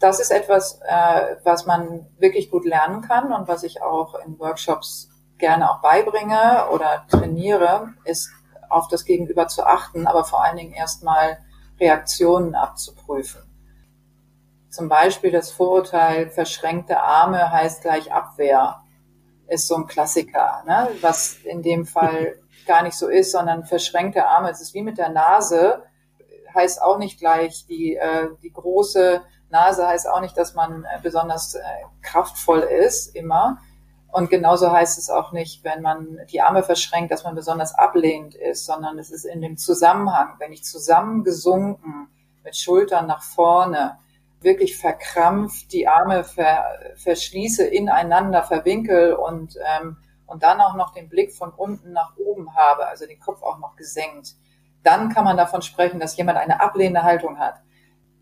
das 0.01 0.19
ist 0.19 0.33
etwas, 0.33 0.81
äh, 0.85 1.37
was 1.45 1.67
man 1.67 2.07
wirklich 2.19 2.51
gut 2.51 2.65
lernen 2.65 3.03
kann 3.03 3.33
und 3.33 3.47
was 3.47 3.63
ich 3.63 3.81
auch 3.83 4.17
in 4.27 4.39
Workshops 4.41 5.09
gerne 5.39 5.71
auch 5.71 5.81
beibringe 5.81 6.69
oder 6.73 7.07
trainiere, 7.09 7.95
ist 8.05 8.31
auf 8.69 8.89
das 8.89 9.05
Gegenüber 9.05 9.49
zu 9.49 9.65
achten, 9.65 10.07
aber 10.07 10.25
vor 10.25 10.43
allen 10.43 10.57
Dingen 10.57 10.73
erstmal 10.73 11.39
Reaktionen 11.83 12.55
abzuprüfen. 12.55 13.43
Zum 14.71 14.89
Beispiel 14.89 15.33
das 15.33 15.51
Vorurteil, 15.51 16.31
verschränkte 16.31 17.01
Arme 17.03 17.51
heißt 17.51 17.83
gleich 17.83 18.13
Abwehr, 18.13 18.83
ist 19.49 19.67
so 19.67 19.75
ein 19.75 19.87
Klassiker, 19.87 20.63
ne? 20.67 20.89
was 21.01 21.35
in 21.45 21.63
dem 21.63 21.85
Fall 21.85 22.37
gar 22.67 22.83
nicht 22.83 22.97
so 22.97 23.09
ist, 23.09 23.33
sondern 23.33 23.65
verschränkte 23.65 24.27
Arme, 24.27 24.51
es 24.51 24.61
ist 24.61 24.73
wie 24.73 24.83
mit 24.83 24.97
der 24.97 25.11
Nase, 25.11 25.83
heißt 26.55 26.81
auch 26.81 26.99
nicht 26.99 27.19
gleich, 27.19 27.67
die, 27.67 27.97
äh, 27.97 28.29
die 28.43 28.53
große 28.53 29.23
Nase 29.51 29.87
heißt 29.87 30.09
auch 30.09 30.21
nicht, 30.21 30.39
dass 30.39 30.55
man 30.55 30.85
äh, 30.85 31.01
besonders 31.03 31.55
äh, 31.55 31.61
kraftvoll 32.01 32.61
ist, 32.61 33.15
immer, 33.17 33.59
und 34.13 34.29
genauso 34.29 34.71
heißt 34.71 34.99
es 34.99 35.09
auch 35.09 35.33
nicht, 35.33 35.65
wenn 35.65 35.81
man 35.81 36.21
die 36.31 36.43
Arme 36.43 36.63
verschränkt, 36.63 37.11
dass 37.11 37.25
man 37.25 37.35
besonders 37.35 37.75
ablehnend 37.75 38.35
ist, 38.35 38.67
sondern 38.67 38.99
es 38.99 39.11
ist 39.11 39.25
in 39.25 39.41
dem 39.41 39.57
Zusammenhang, 39.57 40.35
wenn 40.39 40.53
ich 40.53 40.65
zusammengesunken 40.65 42.09
mit 42.45 42.55
Schultern 42.55 43.07
nach 43.07 43.23
vorne, 43.23 43.99
wirklich 44.43 44.77
verkrampft 44.77 45.73
die 45.73 45.89
Arme 45.89 46.25
ver, 46.25 46.63
verschließe, 46.97 47.65
ineinander 47.65 48.43
verwinkel 48.43 49.15
und, 49.15 49.57
ähm, 49.81 49.97
und 50.27 50.43
dann 50.43 50.61
auch 50.61 50.75
noch 50.75 50.93
den 50.93 51.09
Blick 51.09 51.33
von 51.33 51.51
unten 51.51 51.93
nach 51.93 52.15
oben 52.19 52.55
habe, 52.55 52.89
also 52.89 53.07
den 53.07 53.19
Kopf 53.19 53.43
auch 53.43 53.59
noch 53.61 53.77
gesenkt, 53.77 54.35
dann 54.83 55.09
kann 55.09 55.25
man 55.25 55.39
davon 55.39 55.63
sprechen, 55.63 56.01
dass 56.01 56.19
jemand 56.19 56.37
eine 56.37 56.61
ablehnende 56.61 57.03
Haltung 57.03 57.39
hat. 57.39 57.63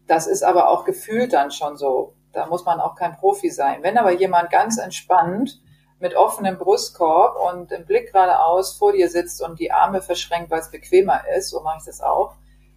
Das 0.06 0.28
ist 0.28 0.44
aber 0.44 0.68
auch 0.68 0.84
gefühlt 0.84 1.32
dann 1.32 1.50
schon 1.50 1.76
so. 1.76 2.14
Da 2.32 2.46
muss 2.46 2.64
man 2.64 2.80
auch 2.80 2.94
kein 2.94 3.16
Profi 3.16 3.50
sein. 3.50 3.82
Wenn 3.82 3.98
aber 3.98 4.12
jemand 4.12 4.50
ganz 4.50 4.78
entspannt 4.78 5.60
mit 6.00 6.16
offenem 6.16 6.58
Brustkorb 6.58 7.36
und 7.36 7.70
im 7.72 7.84
Blick 7.84 8.12
geradeaus 8.12 8.72
vor 8.72 8.92
dir 8.92 9.08
sitzt 9.08 9.42
und 9.42 9.60
die 9.60 9.70
Arme 9.70 10.00
verschränkt, 10.00 10.50
weil 10.50 10.60
es 10.60 10.70
bequemer 10.70 11.22
ist, 11.36 11.50
so 11.50 11.60
mache 11.60 11.78
ich 11.78 11.84
das 11.84 12.00
auch, 12.00 12.34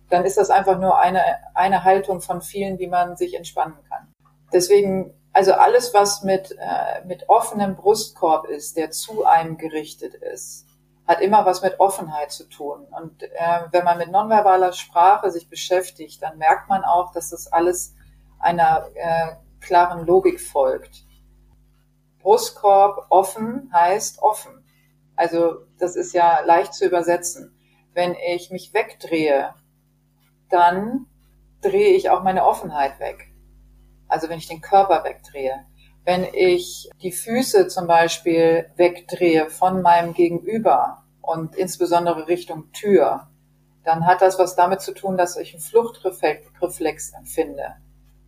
dann 0.09 0.25
ist 0.25 0.37
das 0.37 0.49
einfach 0.49 0.77
nur 0.77 0.99
eine, 0.99 1.21
eine 1.55 1.83
Haltung 1.85 2.21
von 2.21 2.41
vielen, 2.41 2.77
wie 2.79 2.87
man 2.87 3.15
sich 3.15 3.35
entspannen 3.35 3.77
kann. 3.89 4.13
Deswegen, 4.51 5.13
also 5.31 5.53
alles, 5.53 5.93
was 5.93 6.23
mit, 6.23 6.51
äh, 6.59 7.05
mit 7.05 7.29
offenem 7.29 7.75
Brustkorb 7.75 8.45
ist, 8.45 8.77
der 8.77 8.91
zu 8.91 9.25
einem 9.25 9.57
gerichtet 9.57 10.13
ist, 10.13 10.67
hat 11.07 11.21
immer 11.21 11.45
was 11.45 11.61
mit 11.61 11.79
Offenheit 11.79 12.31
zu 12.31 12.47
tun. 12.47 12.85
Und 12.91 13.23
äh, 13.23 13.27
wenn 13.71 13.85
man 13.85 13.97
mit 13.97 14.11
nonverbaler 14.11 14.73
Sprache 14.73 15.31
sich 15.31 15.49
beschäftigt, 15.49 16.21
dann 16.21 16.37
merkt 16.37 16.69
man 16.69 16.83
auch, 16.83 17.11
dass 17.13 17.29
das 17.29 17.51
alles 17.51 17.95
einer 18.39 18.87
äh, 18.95 19.35
klaren 19.61 20.05
Logik 20.05 20.41
folgt. 20.41 21.05
Brustkorb 22.23 23.05
offen 23.09 23.69
heißt 23.73 24.21
offen. 24.23 24.63
Also 25.15 25.65
das 25.77 25.95
ist 25.95 26.13
ja 26.13 26.39
leicht 26.39 26.73
zu 26.73 26.85
übersetzen. 26.85 27.55
Wenn 27.93 28.15
ich 28.15 28.49
mich 28.49 28.73
wegdrehe, 28.73 29.53
dann 30.49 31.05
drehe 31.61 31.95
ich 31.95 32.09
auch 32.09 32.23
meine 32.23 32.45
Offenheit 32.45 32.99
weg. 32.99 33.31
Also 34.07 34.29
wenn 34.29 34.39
ich 34.39 34.47
den 34.47 34.61
Körper 34.61 35.03
wegdrehe. 35.03 35.65
Wenn 36.05 36.23
ich 36.33 36.89
die 37.01 37.11
Füße 37.11 37.67
zum 37.67 37.87
Beispiel 37.87 38.71
wegdrehe 38.75 39.49
von 39.49 39.81
meinem 39.81 40.13
Gegenüber 40.13 41.03
und 41.21 41.55
insbesondere 41.55 42.27
Richtung 42.27 42.71
Tür, 42.73 43.27
dann 43.83 44.05
hat 44.05 44.21
das 44.21 44.39
was 44.39 44.55
damit 44.55 44.81
zu 44.81 44.93
tun, 44.93 45.17
dass 45.17 45.37
ich 45.37 45.53
einen 45.53 45.61
Fluchtreflex 45.61 47.13
empfinde 47.13 47.75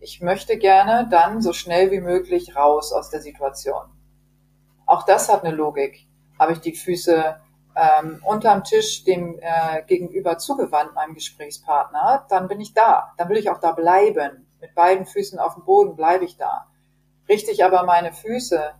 ich 0.00 0.20
möchte 0.20 0.58
gerne 0.58 1.08
dann 1.10 1.42
so 1.42 1.52
schnell 1.52 1.90
wie 1.90 2.00
möglich 2.00 2.56
raus 2.56 2.92
aus 2.92 3.10
der 3.10 3.20
Situation. 3.20 3.84
Auch 4.84 5.04
das 5.04 5.28
hat 5.28 5.44
eine 5.44 5.54
Logik. 5.54 6.06
Habe 6.38 6.52
ich 6.52 6.60
die 6.60 6.74
Füße 6.74 7.36
ähm, 7.76 8.20
unterm 8.24 8.64
Tisch 8.64 9.04
dem 9.04 9.38
äh, 9.40 9.82
gegenüber 9.86 10.38
zugewandt, 10.38 10.94
meinem 10.94 11.14
Gesprächspartner, 11.14 12.26
dann 12.28 12.48
bin 12.48 12.60
ich 12.60 12.72
da. 12.72 13.12
Dann 13.18 13.28
will 13.28 13.36
ich 13.36 13.50
auch 13.50 13.60
da 13.60 13.72
bleiben. 13.72 14.46
Mit 14.60 14.74
beiden 14.74 15.06
Füßen 15.06 15.38
auf 15.38 15.54
dem 15.54 15.64
Boden 15.64 15.96
bleibe 15.96 16.24
ich 16.24 16.36
da. 16.36 16.66
Richte 17.28 17.50
ich 17.50 17.64
aber 17.64 17.82
meine 17.84 18.12
Füße 18.12 18.72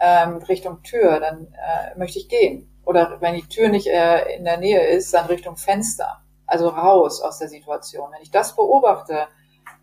ähm, 0.00 0.36
Richtung 0.48 0.82
Tür, 0.82 1.18
dann 1.20 1.46
äh, 1.52 1.98
möchte 1.98 2.18
ich 2.18 2.28
gehen. 2.28 2.70
Oder 2.84 3.20
wenn 3.20 3.34
die 3.34 3.48
Tür 3.48 3.68
nicht 3.68 3.88
äh, 3.88 4.36
in 4.36 4.44
der 4.44 4.58
Nähe 4.58 4.86
ist, 4.86 5.12
dann 5.12 5.26
Richtung 5.26 5.56
Fenster. 5.56 6.22
Also 6.46 6.68
raus 6.68 7.20
aus 7.20 7.38
der 7.38 7.48
Situation. 7.48 8.12
Wenn 8.12 8.22
ich 8.22 8.30
das 8.30 8.54
beobachte, 8.54 9.26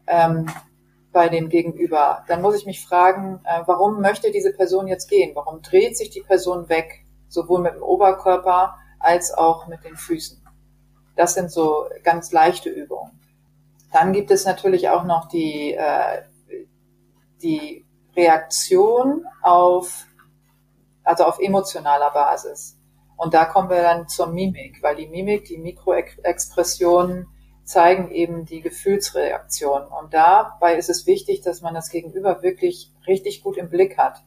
ähm, 0.08 0.46
bei 1.14 1.30
dem 1.30 1.48
Gegenüber, 1.48 2.26
dann 2.28 2.42
muss 2.42 2.56
ich 2.56 2.66
mich 2.66 2.86
fragen, 2.86 3.40
äh, 3.46 3.62
warum 3.66 4.02
möchte 4.02 4.32
diese 4.32 4.52
Person 4.52 4.88
jetzt 4.88 5.08
gehen? 5.08 5.36
Warum 5.36 5.62
dreht 5.62 5.96
sich 5.96 6.10
die 6.10 6.22
Person 6.22 6.68
weg, 6.68 7.06
sowohl 7.30 7.62
mit 7.62 7.76
dem 7.76 7.84
Oberkörper 7.84 8.76
als 9.00 9.34
auch 9.34 9.68
mit 9.68 9.84
den 9.84 9.96
Füßen? 9.96 10.44
Das 11.16 11.36
sind 11.36 11.52
so 11.52 11.86
ganz 12.04 12.32
leichte 12.32 12.70
Übungen. 12.70 13.12
Dann 13.92 14.12
gibt 14.12 14.32
es 14.32 14.46
natürlich 14.46 14.90
auch 14.90 15.04
noch 15.04 15.30
die, 15.30 15.74
äh, 15.74 16.24
die 17.44 17.86
Reaktion 18.16 19.26
auf, 19.44 20.08
also 21.04 21.26
auf 21.26 21.40
emotionaler 21.40 22.10
Basis. 22.12 22.78
Und 23.16 23.36
da 23.36 23.46
kommen 23.46 23.70
wir 23.70 23.84
dann 23.84 24.08
zur 24.08 24.28
Mimik, 24.28 24.82
weil 24.82 24.96
die 24.96 25.08
Mimik, 25.08 25.46
die 25.46 25.58
Mikroexpressionen 25.58 27.28
zeigen 27.64 28.12
eben 28.12 28.46
die 28.46 28.62
Gefühlsreaktion. 28.62 29.84
Und 29.84 30.14
dabei 30.14 30.76
ist 30.76 30.90
es 30.90 31.08
wichtig, 31.08 31.42
dass 31.42 31.62
man 31.62 31.74
das 31.74 31.90
Gegenüber 31.90 32.42
wirklich 32.44 32.92
richtig 33.08 33.44
gut 33.44 33.58
im 33.58 33.70
Blick 33.70 33.98
hat. 33.98 34.24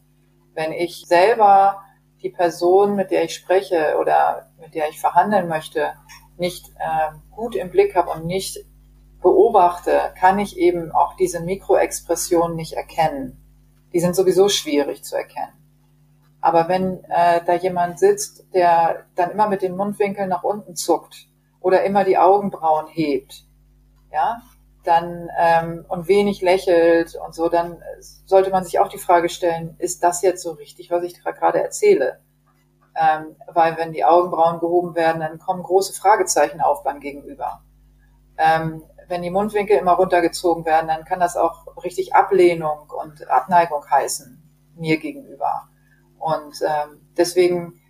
Wenn 0.55 0.73
ich 0.73 1.05
selber 1.07 1.83
die 2.23 2.31
Person, 2.31 2.97
mit 2.97 3.11
der 3.11 3.25
ich 3.25 3.35
spreche 3.35 3.97
oder 4.01 4.51
mit 4.59 4.75
der 4.75 4.89
ich 4.89 4.99
verhandeln 4.99 5.49
möchte, 5.49 5.93
nicht 6.39 6.69
äh, 6.79 7.15
gut 7.31 7.55
im 7.55 7.71
Blick 7.71 7.95
habe 7.95 8.11
und 8.11 8.27
nicht 8.27 8.65
beobachte, 9.21 10.13
kann 10.19 10.39
ich 10.39 10.57
eben 10.57 10.93
auch 10.93 11.17
diese 11.17 11.41
Mikroexpressionen 11.41 12.57
nicht 12.57 12.73
erkennen. 12.73 13.43
Die 13.93 14.01
sind 14.01 14.17
sowieso 14.17 14.49
schwierig 14.49 15.05
zu 15.05 15.17
erkennen. 15.17 15.53
Aber 16.41 16.69
wenn 16.69 17.03
äh, 17.05 17.45
da 17.45 17.55
jemand 17.55 17.99
sitzt, 17.99 18.47
der 18.55 19.07
dann 19.15 19.31
immer 19.31 19.49
mit 19.49 19.63
den 19.63 19.77
Mundwinkeln 19.77 20.29
nach 20.29 20.45
unten 20.45 20.77
zuckt 20.77 21.29
oder 21.67 21.83
immer 21.83 22.05
die 22.05 22.17
Augenbrauen 22.17 22.87
hebt, 22.87 23.43
ja, 24.13 24.41
dann 24.85 25.29
ähm, 25.37 25.85
und 25.89 26.07
wenig 26.07 26.41
lächelt 26.41 27.17
und 27.17 27.35
so, 27.35 27.49
dann 27.49 27.83
sollte 27.99 28.51
man 28.51 28.63
sich 28.63 28.79
auch 28.79 28.87
die 28.87 28.99
Frage 28.99 29.29
stellen, 29.29 29.75
ist 29.79 30.05
das 30.05 30.23
jetzt 30.23 30.45
so 30.45 30.53
richtig, 30.53 30.93
was 30.93 31.03
ich 31.03 31.21
gerade 31.21 31.61
erzähle? 31.61 32.21
Ähm, 32.95 33.35
weil 33.53 33.77
wenn 33.79 33.93
die 33.93 34.05
Augenbrauen 34.05 34.61
gehoben 34.61 34.95
werden, 34.95 35.19
dann 35.19 35.41
kommen 35.41 35.65
große 35.65 35.93
Fragezeichen 35.93 36.61
auf 36.61 36.85
beim 36.85 37.01
Gegenüber. 37.01 37.65
Ähm, 38.39 38.85
wenn 39.09 39.23
die 39.23 39.31
Mundwinkel 39.31 39.77
immer 39.77 39.95
runtergezogen 39.95 40.65
werden, 40.67 40.87
dann 40.87 41.05
kann 41.05 41.19
das 41.19 41.37
auch 41.37 41.67
richtig 41.83 42.15
Ablehnung 42.15 42.89
und 42.97 43.29
Abneigung 43.29 43.85
heißen 43.91 44.41
mir 44.77 44.99
gegenüber. 44.99 45.69
Und 46.21 46.63
ähm, 46.63 47.01
deswegen, 47.17 47.81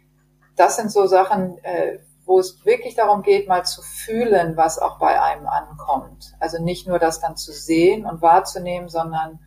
das 0.56 0.76
sind 0.76 0.90
so 0.90 1.06
Sachen, 1.06 1.58
äh, 1.62 1.98
wo 2.26 2.40
es 2.40 2.64
wirklich 2.66 2.96
darum 2.96 3.22
geht, 3.22 3.48
mal 3.48 3.64
zu 3.64 3.80
fühlen, 3.82 4.56
was 4.56 4.78
auch 4.78 4.98
bei 4.98 5.22
einem 5.22 5.46
ankommt. 5.46 6.34
Also 6.40 6.62
nicht 6.62 6.86
nur 6.88 6.98
das 6.98 7.20
dann 7.20 7.36
zu 7.36 7.52
sehen 7.52 8.04
und 8.04 8.20
wahrzunehmen, 8.20 8.88
sondern 8.88 9.38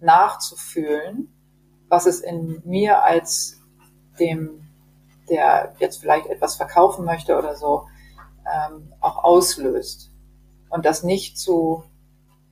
nachzufühlen, 0.00 1.32
was 1.88 2.06
es 2.06 2.20
in 2.20 2.60
mir 2.64 3.02
als 3.04 3.60
dem, 4.18 4.68
der 5.30 5.74
jetzt 5.78 6.00
vielleicht 6.00 6.26
etwas 6.26 6.56
verkaufen 6.56 7.04
möchte 7.04 7.38
oder 7.38 7.54
so, 7.54 7.86
ähm, 8.44 8.92
auch 9.00 9.22
auslöst. 9.22 10.10
Und 10.68 10.84
das 10.84 11.04
nicht 11.04 11.38
zu 11.38 11.84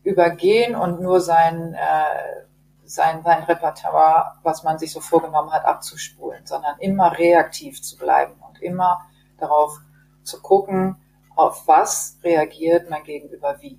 übergehen 0.04 0.76
und 0.76 1.00
nur 1.00 1.20
sein, 1.20 1.74
äh, 1.74 2.44
sein, 2.84 3.22
sein 3.24 3.42
Repertoire, 3.42 4.36
was 4.44 4.62
man 4.62 4.78
sich 4.78 4.92
so 4.92 5.00
vorgenommen 5.00 5.50
hat, 5.50 5.64
abzuspulen, 5.64 6.46
sondern 6.46 6.78
immer 6.78 7.18
reaktiv 7.18 7.82
zu 7.82 7.96
bleiben 7.96 8.34
und 8.48 8.62
immer 8.62 9.00
darauf 9.42 9.78
zu 10.22 10.40
gucken, 10.40 10.96
auf 11.37 11.66
was 11.66 12.18
reagiert 12.22 12.88
mein 12.90 13.05
Gegenüber 13.05 13.57
wie. 13.61 13.78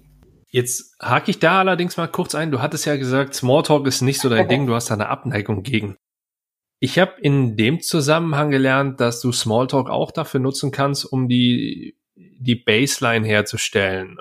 Jetzt 0.50 0.96
hake 1.02 1.32
ich 1.32 1.40
da 1.40 1.60
allerdings 1.60 1.98
mal 1.98 2.08
kurz 2.08 2.36
ein. 2.36 2.52
Du 2.52 2.62
hattest 2.62 2.86
ja 2.86 2.96
gesagt, 2.96 3.34
Smalltalk 3.34 3.88
ist 3.88 4.02
nicht 4.02 4.20
so 4.20 4.30
dein 4.30 4.48
Ding, 4.50 4.68
du 4.68 4.76
hast 4.76 4.90
da 4.90 4.94
eine 4.94 5.10
Abneigung 5.10 5.64
gegen. 5.64 5.98
Ich 6.80 7.00
habe 7.00 7.14
in 7.22 7.56
dem 7.56 7.80
Zusammenhang 7.80 8.52
gelernt, 8.52 9.00
dass 9.00 9.22
du 9.22 9.32
Smalltalk 9.32 9.90
auch 9.90 10.12
dafür 10.12 10.42
nutzen 10.42 10.72
kannst, 10.72 11.06
um 11.06 11.30
die, 11.30 11.98
die 12.16 12.56
Baseline 12.56 13.26
herzustellen. 13.26 14.18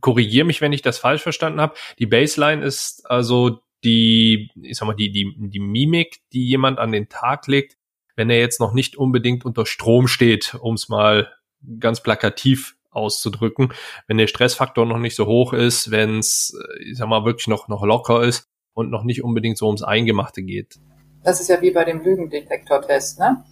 Korrigiere 0.00 0.46
mich, 0.46 0.60
wenn 0.60 0.72
ich 0.72 0.82
das 0.82 0.98
falsch 0.98 1.22
verstanden 1.22 1.60
habe. 1.60 1.74
Die 1.98 2.06
Baseline 2.06 2.64
ist 2.64 3.02
also 3.10 3.60
die, 3.84 4.50
ich 4.62 4.76
sag 4.76 4.86
mal, 4.86 4.94
die, 4.94 5.10
die, 5.10 5.34
die 5.36 5.60
Mimik, 5.60 6.20
die 6.32 6.46
jemand 6.46 6.78
an 6.78 6.92
den 6.92 7.08
Tag 7.08 7.46
legt, 7.46 7.77
wenn 8.18 8.30
er 8.30 8.40
jetzt 8.40 8.58
noch 8.60 8.74
nicht 8.74 8.96
unbedingt 8.96 9.44
unter 9.44 9.64
Strom 9.64 10.08
steht, 10.08 10.56
um 10.60 10.74
es 10.74 10.88
mal 10.88 11.32
ganz 11.78 12.02
plakativ 12.02 12.74
auszudrücken, 12.90 13.72
wenn 14.08 14.18
der 14.18 14.26
Stressfaktor 14.26 14.86
noch 14.86 14.98
nicht 14.98 15.14
so 15.14 15.26
hoch 15.26 15.52
ist, 15.52 15.92
wenn 15.92 16.18
es, 16.18 16.58
ich 16.80 16.98
sag 16.98 17.08
mal, 17.08 17.24
wirklich 17.24 17.46
noch, 17.46 17.68
noch 17.68 17.84
locker 17.84 18.24
ist 18.24 18.48
und 18.74 18.90
noch 18.90 19.04
nicht 19.04 19.22
unbedingt 19.22 19.56
so 19.56 19.66
ums 19.66 19.84
Eingemachte 19.84 20.42
geht. 20.42 20.80
Das 21.22 21.40
ist 21.40 21.46
ja 21.46 21.62
wie 21.62 21.70
bei 21.70 21.84
dem 21.84 22.02
Lügendetektortest, 22.02 23.20
ne? 23.20 23.44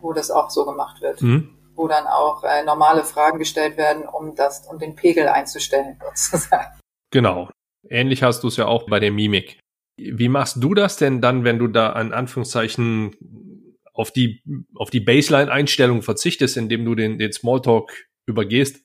Wo 0.00 0.12
das 0.12 0.32
auch 0.32 0.50
so 0.50 0.64
gemacht 0.64 1.00
wird. 1.00 1.22
Mhm. 1.22 1.50
Wo 1.76 1.86
dann 1.86 2.08
auch 2.08 2.42
äh, 2.42 2.64
normale 2.64 3.04
Fragen 3.04 3.38
gestellt 3.38 3.76
werden, 3.76 4.02
um 4.08 4.34
das, 4.34 4.66
um 4.66 4.80
den 4.80 4.96
Pegel 4.96 5.28
einzustellen, 5.28 6.00
sozusagen. 6.14 6.80
Genau. 7.12 7.48
Ähnlich 7.88 8.24
hast 8.24 8.42
du 8.42 8.48
es 8.48 8.56
ja 8.56 8.66
auch 8.66 8.86
bei 8.88 8.98
der 8.98 9.12
Mimik. 9.12 9.60
Wie 9.96 10.28
machst 10.28 10.56
du 10.58 10.74
das 10.74 10.96
denn 10.96 11.20
dann, 11.20 11.44
wenn 11.44 11.60
du 11.60 11.68
da 11.68 11.90
an 11.90 12.12
Anführungszeichen 12.12 13.14
auf 14.00 14.10
die, 14.10 14.42
auf 14.74 14.90
die 14.90 15.00
Baseline-Einstellung 15.00 16.02
verzichtest, 16.02 16.56
indem 16.56 16.84
du 16.84 16.94
den, 16.94 17.18
den 17.18 17.32
Smalltalk 17.32 17.92
übergehst? 18.26 18.84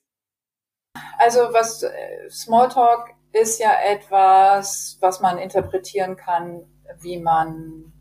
Also 1.17 1.39
was 1.51 1.83
äh, 1.83 2.29
Smalltalk 2.29 3.09
ist 3.31 3.59
ja 3.59 3.71
etwas, 3.83 4.97
was 5.01 5.21
man 5.21 5.37
interpretieren 5.37 6.15
kann, 6.15 6.63
wie 6.99 7.17
man, 7.17 7.93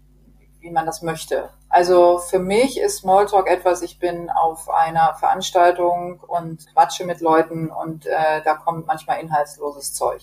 wie 0.61 0.71
man 0.71 0.87
das 0.87 1.03
möchte. 1.03 1.51
Also 1.69 2.19
für 2.19 2.39
mich 2.39 2.81
ist 2.81 2.99
Smalltalk 2.99 3.49
etwas, 3.49 3.83
ich 3.83 3.99
bin 3.99 4.31
auf 4.31 4.69
einer 4.71 5.15
Veranstaltung 5.15 6.21
und 6.21 6.67
quatsche 6.73 7.05
mit 7.05 7.21
Leuten 7.21 7.71
und 7.71 8.07
äh, 8.07 8.43
da 8.45 8.55
kommt 8.55 8.87
manchmal 8.87 9.21
inhaltsloses 9.21 9.95
Zeug. 9.95 10.23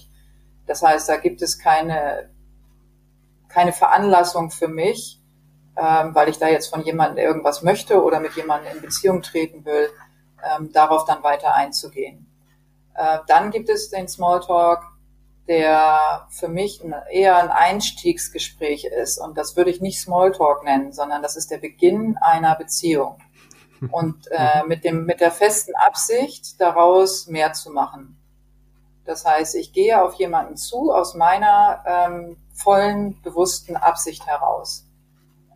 Das 0.66 0.82
heißt, 0.82 1.10
da 1.10 1.18
gibt 1.18 1.42
es 1.42 1.60
keine, 1.60 2.30
keine 3.50 3.74
Veranlassung 3.74 4.52
für 4.52 4.68
mich, 4.68 5.21
ähm, 5.82 6.14
weil 6.14 6.30
ich 6.30 6.38
da 6.38 6.48
jetzt 6.48 6.68
von 6.68 6.84
jemandem 6.84 7.26
irgendwas 7.26 7.64
möchte 7.64 8.04
oder 8.04 8.20
mit 8.20 8.36
jemandem 8.36 8.76
in 8.76 8.82
Beziehung 8.82 9.24
treten 9.24 9.66
will, 9.66 9.90
ähm, 10.44 10.72
darauf 10.72 11.06
dann 11.06 11.24
weiter 11.24 11.56
einzugehen. 11.56 12.28
Äh, 12.94 13.20
dann 13.28 13.50
gibt 13.50 13.68
es 13.70 13.90
den 13.90 14.08
Smalltalk, 14.08 14.84
der 15.48 16.28
für 16.30 16.50
mich 16.50 16.84
eher 17.10 17.38
ein 17.38 17.50
Einstiegsgespräch 17.50 18.86
ist. 18.86 19.18
Und 19.18 19.38
das 19.38 19.56
würde 19.56 19.72
ich 19.72 19.82
nicht 19.82 20.00
Smalltalk 20.00 20.64
nennen, 20.64 20.94
sondern 20.94 21.24
das 21.24 21.36
ist 21.36 21.50
der 21.50 21.58
Beginn 21.58 22.16
einer 22.22 22.56
Beziehung. 22.56 23.18
Und 23.92 24.28
äh, 24.30 24.64
mit, 24.68 24.84
dem, 24.84 25.06
mit 25.06 25.20
der 25.20 25.32
festen 25.32 25.74
Absicht, 25.76 26.62
daraus 26.62 27.26
mehr 27.26 27.54
zu 27.54 27.72
machen. 27.72 28.18
Das 29.06 29.26
heißt, 29.26 29.56
ich 29.56 29.74
gehe 29.74 30.00
auf 30.00 30.14
jemanden 30.14 30.58
zu 30.58 30.94
aus 30.94 31.16
meiner 31.16 31.84
ähm, 31.88 32.38
vollen, 32.54 33.20
bewussten 33.24 33.76
Absicht 33.76 34.28
heraus. 34.28 34.86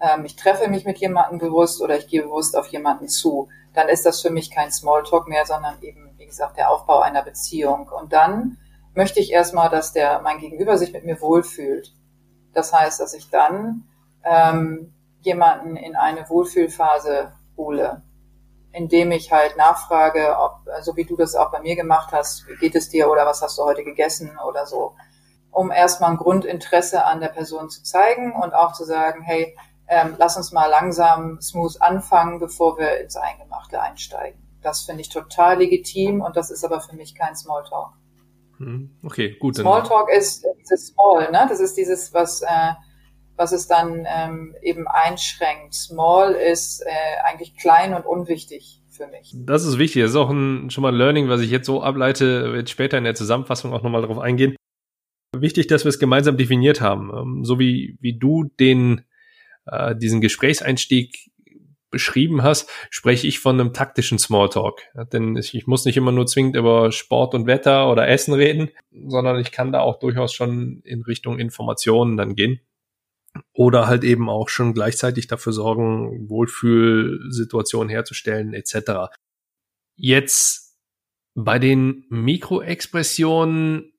Ähm, 0.01 0.25
ich 0.25 0.35
treffe 0.35 0.69
mich 0.69 0.85
mit 0.85 0.97
jemandem 0.97 1.39
bewusst 1.39 1.81
oder 1.81 1.97
ich 1.97 2.07
gehe 2.07 2.23
bewusst 2.23 2.57
auf 2.57 2.67
jemanden 2.67 3.07
zu. 3.07 3.49
Dann 3.73 3.89
ist 3.89 4.05
das 4.05 4.21
für 4.21 4.29
mich 4.29 4.51
kein 4.51 4.71
Smalltalk 4.71 5.27
mehr, 5.27 5.45
sondern 5.45 5.81
eben, 5.81 6.13
wie 6.17 6.25
gesagt, 6.25 6.57
der 6.57 6.69
Aufbau 6.69 6.99
einer 6.99 7.23
Beziehung. 7.23 7.89
Und 7.89 8.13
dann 8.13 8.57
möchte 8.93 9.19
ich 9.19 9.31
erstmal, 9.31 9.69
dass 9.69 9.93
der 9.93 10.21
mein 10.21 10.39
Gegenüber 10.39 10.77
sich 10.77 10.93
mit 10.93 11.05
mir 11.05 11.21
wohlfühlt. 11.21 11.93
Das 12.53 12.73
heißt, 12.73 12.99
dass 12.99 13.13
ich 13.13 13.29
dann 13.29 13.83
ähm, 14.23 14.93
jemanden 15.21 15.75
in 15.75 15.95
eine 15.95 16.29
Wohlfühlphase 16.29 17.33
hole, 17.57 18.01
indem 18.71 19.11
ich 19.11 19.31
halt 19.31 19.57
nachfrage, 19.57 20.37
ob, 20.37 20.61
so 20.81 20.95
wie 20.95 21.05
du 21.05 21.15
das 21.15 21.35
auch 21.35 21.51
bei 21.51 21.59
mir 21.59 21.75
gemacht 21.75 22.11
hast, 22.11 22.47
wie 22.47 22.55
geht 22.55 22.75
es 22.75 22.89
dir 22.89 23.09
oder 23.09 23.25
was 23.25 23.41
hast 23.41 23.57
du 23.57 23.63
heute 23.63 23.83
gegessen 23.83 24.37
oder 24.47 24.65
so, 24.65 24.95
um 25.51 25.71
erstmal 25.71 26.11
ein 26.11 26.17
Grundinteresse 26.17 27.05
an 27.05 27.19
der 27.19 27.29
Person 27.29 27.69
zu 27.69 27.83
zeigen 27.83 28.33
und 28.33 28.53
auch 28.53 28.73
zu 28.73 28.85
sagen, 28.85 29.21
hey, 29.21 29.55
ähm, 29.87 30.15
lass 30.17 30.37
uns 30.37 30.51
mal 30.51 30.67
langsam 30.67 31.39
smooth 31.41 31.81
anfangen, 31.81 32.39
bevor 32.39 32.77
wir 32.77 32.99
ins 32.99 33.15
Eingemachte 33.15 33.81
einsteigen. 33.81 34.39
Das 34.61 34.83
finde 34.83 35.01
ich 35.01 35.09
total 35.09 35.59
legitim 35.59 36.21
und 36.21 36.35
das 36.35 36.49
ist 36.49 36.63
aber 36.63 36.81
für 36.81 36.95
mich 36.95 37.15
kein 37.15 37.35
Smalltalk. 37.35 37.93
Hm, 38.57 38.89
okay, 39.03 39.35
gut. 39.39 39.55
Smalltalk 39.55 40.09
ist 40.09 40.45
dieses 40.59 40.87
Small, 40.87 41.31
ne? 41.31 41.45
Das 41.49 41.59
ist 41.59 41.75
dieses, 41.75 42.13
was, 42.13 42.41
äh, 42.41 42.73
was 43.35 43.51
es 43.51 43.67
dann 43.67 44.05
ähm, 44.07 44.55
eben 44.61 44.87
einschränkt. 44.87 45.73
Small 45.73 46.33
ist 46.33 46.81
äh, 46.81 47.23
eigentlich 47.25 47.55
klein 47.57 47.93
und 47.93 48.05
unwichtig 48.05 48.81
für 48.89 49.07
mich. 49.07 49.33
Das 49.35 49.65
ist 49.65 49.77
wichtig. 49.77 50.01
Das 50.01 50.11
ist 50.11 50.17
auch 50.17 50.29
ein, 50.29 50.69
schon 50.69 50.81
mal 50.81 50.93
ein 50.93 50.97
Learning, 50.97 51.29
was 51.29 51.41
ich 51.41 51.51
jetzt 51.51 51.67
so 51.67 51.83
ableite, 51.83 52.53
wird 52.53 52.69
später 52.69 52.97
in 52.97 53.03
der 53.03 53.15
Zusammenfassung 53.15 53.73
auch 53.73 53.83
nochmal 53.83 54.01
darauf 54.01 54.19
eingehen. 54.19 54.55
Wichtig, 55.35 55.67
dass 55.67 55.83
wir 55.83 55.89
es 55.89 55.99
gemeinsam 55.99 56.37
definiert 56.37 56.81
haben. 56.81 57.11
Ähm, 57.15 57.45
so 57.45 57.59
wie, 57.59 57.97
wie 57.99 58.17
du 58.17 58.45
den, 58.59 59.01
äh, 59.65 59.95
diesen 59.95 60.21
Gesprächseinstieg 60.21 61.31
beschrieben 61.95 62.43
hast, 62.43 62.69
spreche 62.89 63.25
ich 63.25 63.39
von 63.39 63.57
einem 63.57 63.71
taktischen 63.71 64.19
Smalltalk. 64.19 64.81
Ja, 64.95 65.05
denn 65.05 65.37
ich 65.37 65.65
muss 65.65 65.85
nicht 65.85 65.95
immer 65.95 66.11
nur 66.11 66.25
zwingend 66.27 66.57
über 66.57 66.91
Sport 66.91 67.33
und 67.33 67.47
Wetter 67.47 67.89
oder 67.89 68.07
Essen 68.07 68.33
reden, 68.33 68.69
sondern 68.91 69.39
ich 69.39 69.51
kann 69.53 69.71
da 69.71 69.79
auch 69.79 69.99
durchaus 69.99 70.33
schon 70.33 70.81
in 70.83 71.03
Richtung 71.03 71.39
Informationen 71.39 72.17
dann 72.17 72.35
gehen. 72.35 72.59
Oder 73.53 73.87
halt 73.87 74.03
eben 74.03 74.29
auch 74.29 74.49
schon 74.49 74.73
gleichzeitig 74.73 75.27
dafür 75.27 75.53
sorgen, 75.53 76.29
Wohlfühlsituationen 76.29 77.89
herzustellen, 77.89 78.53
etc. 78.53 79.13
Jetzt 79.95 80.77
bei 81.33 81.59
den 81.59 82.05
Mikroexpressionen 82.09 83.93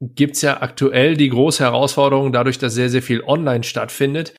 gibt's 0.00 0.42
ja 0.42 0.60
aktuell 0.60 1.16
die 1.16 1.28
große 1.28 1.62
Herausforderung, 1.62 2.32
dadurch, 2.32 2.58
dass 2.58 2.74
sehr, 2.74 2.88
sehr 2.88 3.02
viel 3.02 3.22
online 3.22 3.64
stattfindet, 3.64 4.34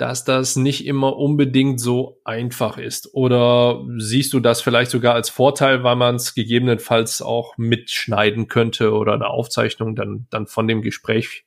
dass 0.00 0.24
das 0.24 0.56
nicht 0.56 0.86
immer 0.86 1.16
unbedingt 1.16 1.78
so 1.78 2.20
einfach 2.24 2.78
ist? 2.78 3.14
Oder 3.14 3.84
siehst 3.98 4.32
du 4.32 4.40
das 4.40 4.62
vielleicht 4.62 4.90
sogar 4.90 5.14
als 5.14 5.28
Vorteil, 5.28 5.84
weil 5.84 5.96
man 5.96 6.14
es 6.14 6.34
gegebenenfalls 6.34 7.20
auch 7.20 7.58
mitschneiden 7.58 8.48
könnte 8.48 8.92
oder 8.92 9.12
eine 9.12 9.28
Aufzeichnung 9.28 9.94
dann, 9.94 10.26
dann 10.30 10.46
von 10.46 10.66
dem 10.66 10.80
Gespräch 10.80 11.44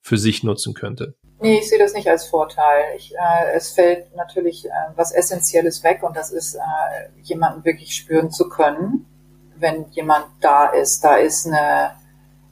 für 0.00 0.18
sich 0.18 0.42
nutzen 0.42 0.74
könnte? 0.74 1.14
Nee, 1.40 1.58
ich 1.58 1.68
sehe 1.68 1.78
das 1.78 1.94
nicht 1.94 2.08
als 2.08 2.26
Vorteil. 2.26 2.96
Ich, 2.96 3.14
äh, 3.14 3.54
es 3.54 3.70
fällt 3.70 4.14
natürlich 4.16 4.64
äh, 4.64 4.70
was 4.96 5.12
Essentielles 5.12 5.84
weg 5.84 6.02
und 6.02 6.16
das 6.16 6.32
ist, 6.32 6.56
äh, 6.56 6.58
jemanden 7.22 7.64
wirklich 7.64 7.94
spüren 7.94 8.32
zu 8.32 8.48
können, 8.48 9.06
wenn 9.56 9.86
jemand 9.90 10.26
da 10.40 10.66
ist. 10.66 11.04
Da 11.04 11.16
ist 11.16 11.46
eine, 11.46 11.92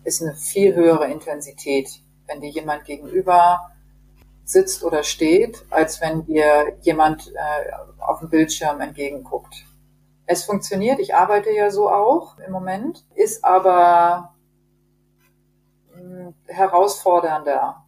ist 0.04 0.22
eine 0.22 0.36
viel 0.36 0.76
höhere 0.76 1.10
Intensität. 1.10 1.88
Wenn 2.28 2.40
dir 2.40 2.50
jemand 2.50 2.84
gegenüber 2.84 3.69
sitzt 4.44 4.84
oder 4.84 5.02
steht, 5.02 5.64
als 5.70 6.00
wenn 6.00 6.24
dir 6.24 6.76
jemand 6.80 7.28
äh, 7.28 7.72
auf 7.98 8.20
dem 8.20 8.30
Bildschirm 8.30 8.80
entgegenguckt. 8.80 9.64
Es 10.26 10.44
funktioniert, 10.44 11.00
ich 11.00 11.14
arbeite 11.14 11.50
ja 11.50 11.70
so 11.70 11.90
auch 11.90 12.38
im 12.38 12.52
Moment, 12.52 13.04
ist 13.14 13.44
aber 13.44 14.34
mh, 15.94 16.00
hm, 16.00 16.34
herausfordernder. 16.46 17.84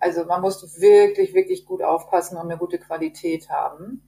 Also 0.00 0.24
man 0.24 0.40
muss 0.40 0.80
wirklich, 0.80 1.32
wirklich 1.32 1.64
gut 1.64 1.82
aufpassen 1.82 2.36
und 2.36 2.50
eine 2.50 2.58
gute 2.58 2.78
Qualität 2.78 3.48
haben. 3.50 4.02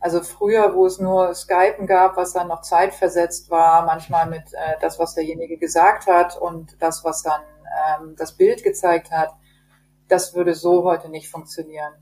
Also 0.00 0.20
früher, 0.22 0.74
wo 0.74 0.84
es 0.84 0.98
nur 0.98 1.34
Skypen 1.34 1.86
gab, 1.86 2.18
was 2.18 2.34
dann 2.34 2.48
noch 2.48 2.60
zeitversetzt 2.60 3.50
war, 3.50 3.86
manchmal 3.86 4.28
mit 4.28 4.52
äh, 4.52 4.74
das, 4.80 4.98
was 4.98 5.14
derjenige 5.14 5.56
gesagt 5.56 6.06
hat 6.06 6.36
und 6.36 6.76
das, 6.82 7.04
was 7.04 7.22
dann 7.22 7.40
ähm, 8.00 8.14
das 8.16 8.36
Bild 8.36 8.62
gezeigt 8.62 9.10
hat, 9.10 9.34
das 10.08 10.34
würde 10.34 10.54
so 10.54 10.84
heute 10.84 11.08
nicht 11.08 11.30
funktionieren. 11.30 11.92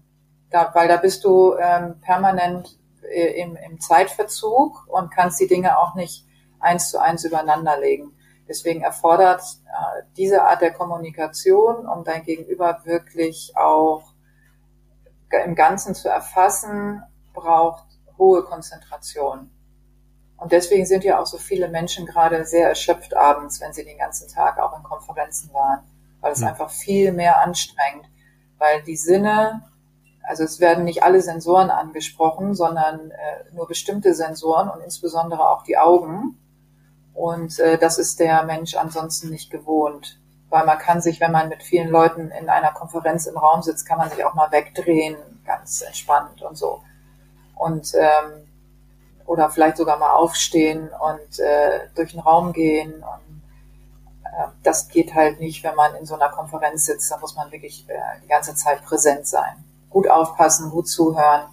Da, 0.51 0.71
weil 0.75 0.89
da 0.89 0.97
bist 0.97 1.25
du 1.25 1.55
ähm, 1.57 2.01
permanent 2.01 2.79
äh, 3.03 3.41
im, 3.41 3.57
im 3.57 3.81
Zeitverzug 3.81 4.87
und 4.89 5.11
kannst 5.11 5.41
die 5.41 5.47
Dinge 5.47 5.79
auch 5.79 5.95
nicht 5.95 6.27
eins 6.61 6.91
zu 6.91 7.01
eins 7.01 7.25
übereinander 7.25 7.79
legen. 7.79 8.15
Deswegen 8.49 8.83
erfordert 8.83 9.43
äh, 9.67 10.03
diese 10.17 10.43
Art 10.43 10.61
der 10.61 10.73
Kommunikation, 10.73 11.87
um 11.87 12.05
dein 12.05 12.23
Gegenüber 12.23 12.81
wirklich 12.85 13.55
auch 13.57 14.13
im 15.45 15.55
Ganzen 15.55 15.95
zu 15.95 16.09
erfassen, 16.11 17.03
braucht 17.33 17.87
hohe 18.19 18.43
Konzentration. 18.43 19.51
Und 20.37 20.53
deswegen 20.53 20.85
sind 20.85 21.05
ja 21.05 21.19
auch 21.19 21.27
so 21.27 21.39
viele 21.39 21.69
Menschen 21.69 22.05
gerade 22.05 22.45
sehr 22.45 22.69
erschöpft 22.69 23.17
abends, 23.17 23.61
wenn 23.61 23.73
sie 23.73 23.85
den 23.85 23.97
ganzen 23.97 24.29
Tag 24.29 24.59
auch 24.59 24.77
in 24.77 24.83
Konferenzen 24.83 25.53
waren 25.55 25.85
weil 26.23 26.33
es 26.33 26.41
mhm. 26.41 26.47
einfach 26.47 26.71
viel 26.71 27.13
mehr 27.13 27.41
anstrengt, 27.41 28.07
weil 28.57 28.83
die 28.83 28.97
Sinne, 28.97 29.65
also 30.23 30.45
es 30.45 30.61
werden 30.61 30.85
nicht 30.85 31.03
alle 31.03 31.21
Sensoren 31.21 31.69
angesprochen, 31.69 32.55
sondern 32.55 33.11
äh, 33.11 33.55
nur 33.55 33.69
bestimmte 33.69 34.15
Sensoren 34.15 34.71
und 34.71 34.81
insbesondere 34.81 35.51
auch 35.51 35.65
die 35.65 35.77
Augen. 35.77 36.39
Und 37.13 37.59
äh, 37.59 37.77
das 37.77 37.99
ist 37.99 38.21
der 38.21 38.45
Mensch 38.45 38.75
ansonsten 38.77 39.29
nicht 39.29 39.51
gewohnt. 39.51 40.19
Weil 40.49 40.65
man 40.65 40.79
kann 40.79 41.01
sich, 41.01 41.21
wenn 41.21 41.33
man 41.33 41.49
mit 41.49 41.63
vielen 41.63 41.89
Leuten 41.89 42.31
in 42.31 42.49
einer 42.49 42.73
Konferenz 42.73 43.27
im 43.27 43.37
Raum 43.37 43.63
sitzt, 43.63 43.87
kann 43.87 43.99
man 43.99 44.11
sich 44.11 44.25
auch 44.25 44.35
mal 44.35 44.53
wegdrehen, 44.53 45.17
ganz 45.45 45.83
entspannt 45.83 46.43
und 46.43 46.57
so. 46.57 46.83
Und 47.57 47.93
ähm, 47.95 48.47
oder 49.27 49.51
vielleicht 49.51 49.79
sogar 49.79 49.99
mal 49.99 50.13
aufstehen 50.13 50.89
und 50.89 51.39
äh, 51.41 51.89
durch 51.95 52.13
den 52.13 52.21
Raum 52.21 52.53
gehen. 52.53 52.95
Und 52.95 53.32
das 54.63 54.89
geht 54.89 55.15
halt 55.15 55.41
nicht, 55.41 55.63
wenn 55.65 55.75
man 55.75 55.95
in 55.95 56.07
so 56.07 56.15
einer 56.15 56.29
Konferenz 56.29 56.87
sitzt. 56.87 57.11
Da 57.11 57.19
muss 57.19 57.37
man 57.37 57.51
wirklich 57.53 57.85
äh, 57.89 57.95
die 58.23 58.29
ganze 58.29 58.55
Zeit 58.55 58.85
präsent 58.85 59.27
sein. 59.27 59.65
Gut 59.91 60.09
aufpassen, 60.09 60.71
gut 60.71 60.89
zuhören 60.89 61.49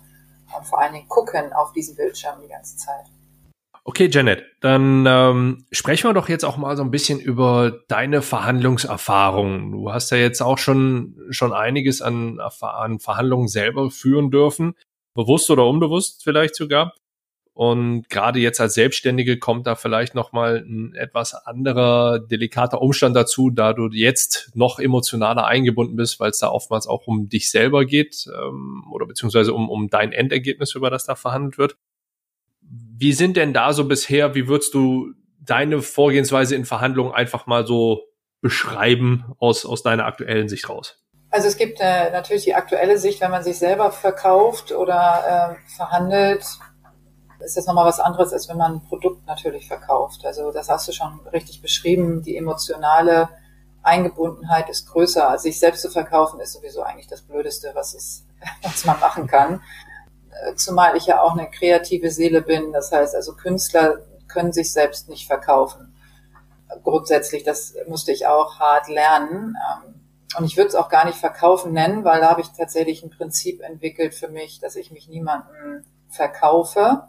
und 0.56 0.66
vor 0.66 0.80
allen 0.80 0.94
Dingen 0.94 1.08
gucken 1.08 1.54
auf 1.54 1.74
diesen 1.74 1.96
Bildschirm 1.96 2.36
die 2.42 2.48
ganze 2.48 2.78
Zeit. 2.78 3.06
Okay, 3.84 4.08
Janet, 4.12 4.44
dann 4.62 5.06
ähm, 5.08 5.66
sprechen 5.72 6.10
wir 6.10 6.14
doch 6.14 6.30
jetzt 6.30 6.46
auch 6.46 6.58
mal 6.58 6.78
so 6.78 6.84
ein 6.84 6.92
bisschen 6.92 7.20
über 7.20 7.72
deine 7.88 8.22
Verhandlungserfahrungen. 8.22 9.72
Du 9.72 9.92
hast 9.92 10.12
ja 10.12 10.18
jetzt 10.18 10.42
auch 10.42 10.58
schon 10.58 11.18
schon 11.32 11.54
einiges 11.54 12.02
an, 12.02 12.40
an 12.40 13.00
Verhandlungen 13.00 13.48
selber 13.48 13.90
führen 13.90 14.30
dürfen, 14.30 14.76
bewusst 15.16 15.50
oder 15.50 15.66
unbewusst 15.66 16.24
vielleicht 16.24 16.56
sogar. 16.56 16.94
Und 17.60 18.08
gerade 18.08 18.40
jetzt 18.40 18.62
als 18.62 18.76
Selbstständige 18.76 19.38
kommt 19.38 19.68
da 19.68 19.76
vielleicht 19.76 20.16
noch 20.16 20.32
mal 20.32 20.64
ein 20.66 20.96
etwas 20.96 21.34
anderer 21.34 22.18
delikater 22.20 22.82
Umstand 22.82 23.18
dazu, 23.18 23.50
da 23.50 23.74
du 23.74 23.90
jetzt 23.92 24.52
noch 24.54 24.80
emotionaler 24.80 25.46
eingebunden 25.46 25.98
bist, 25.98 26.22
weil 26.22 26.30
es 26.30 26.38
da 26.38 26.48
oftmals 26.48 26.88
auch 26.88 27.06
um 27.06 27.28
dich 27.28 27.52
selber 27.52 27.84
geht 27.84 28.28
ähm, 28.34 28.86
oder 28.94 29.06
beziehungsweise 29.06 29.54
um, 29.54 29.70
um 29.70 29.90
dein 29.90 30.14
Endergebnis, 30.14 30.74
über 30.74 30.90
das 30.90 31.04
da 31.04 31.16
verhandelt 31.16 31.58
wird. 31.58 31.76
Wie 32.62 33.12
sind 33.12 33.36
denn 33.36 33.52
da 33.52 33.74
so 33.74 33.84
bisher, 33.84 34.36
wie 34.36 34.48
würdest 34.48 34.74
du 34.74 35.12
deine 35.42 35.82
Vorgehensweise 35.82 36.56
in 36.56 36.64
Verhandlungen 36.64 37.12
einfach 37.12 37.46
mal 37.46 37.68
so 37.68 38.06
beschreiben 38.40 39.36
aus, 39.38 39.66
aus 39.66 39.84
deiner 39.84 40.06
aktuellen 40.06 40.48
Sicht 40.48 40.70
raus? 40.70 41.04
Also 41.30 41.50
es 41.50 41.58
gibt 41.58 41.82
äh, 41.82 42.10
natürlich 42.12 42.46
die 42.46 42.56
aktuelle 42.56 42.98
Sicht, 42.98 43.20
wenn 43.20 43.32
man 43.32 43.44
sich 43.44 43.60
selber 43.60 43.92
verkauft 43.92 44.72
oder 44.72 45.58
äh, 45.60 45.76
verhandelt, 45.76 46.46
ist 47.40 47.58
das 47.58 47.66
nochmal 47.66 47.86
was 47.86 48.00
anderes, 48.00 48.34
als 48.34 48.50
wenn 48.50 48.58
man 48.58 48.74
ein 48.74 48.82
Produkt 48.82 49.26
natürlich 49.26 49.68
verkauft. 49.68 50.26
Also 50.26 50.52
das 50.52 50.70
hast 50.70 50.88
du 50.88 50.92
schon 50.92 51.20
richtig 51.32 51.62
beschrieben. 51.62 52.22
Die 52.22 52.36
emotionale 52.36 53.30
Eingebundenheit 53.82 54.70
ist 54.70 54.88
größer. 54.90 55.30
Also 55.30 55.44
sich 55.44 55.60
selbst 55.60 55.82
zu 55.82 55.90
verkaufen 55.90 56.40
ist 56.40 56.54
sowieso 56.54 56.84
eigentlich 56.84 57.08
das 57.08 57.22
Blödeste, 57.22 57.72
was, 57.74 57.94
es, 57.94 58.26
was 58.62 58.86
man 58.86 59.00
machen 59.00 59.28
kann. 59.28 59.62
Zumal 60.56 60.96
ich 60.96 61.06
ja 61.06 61.22
auch 61.22 61.34
eine 61.34 61.50
kreative 61.50 62.12
Seele 62.12 62.42
bin. 62.42 62.72
Das 62.72 62.92
heißt, 62.92 63.16
also 63.16 63.34
Künstler 63.36 64.00
können 64.28 64.54
sich 64.54 64.72
selbst 64.72 65.10
nicht 65.10 65.28
verkaufen. 65.28 65.94
Grundsätzlich, 66.84 67.44
das 67.44 67.74
musste 67.88 68.12
ich 68.12 68.28
auch 68.28 68.60
hart 68.60 68.88
lernen. 68.88 69.56
Und 70.38 70.46
ich 70.46 70.56
würde 70.56 70.70
es 70.70 70.76
auch 70.76 70.90
gar 70.90 71.06
nicht 71.06 71.18
verkaufen 71.18 71.74
nennen, 71.74 72.04
weil 72.04 72.22
da 72.22 72.30
habe 72.30 72.42
ich 72.42 72.50
tatsächlich 72.50 73.04
ein 73.04 73.10
Prinzip 73.10 73.62
entwickelt 73.62 74.14
für 74.14 74.28
mich, 74.28 74.60
dass 74.60 74.76
ich 74.76 74.92
mich 74.92 75.08
niemandem 75.08 75.84
verkaufe, 76.10 77.04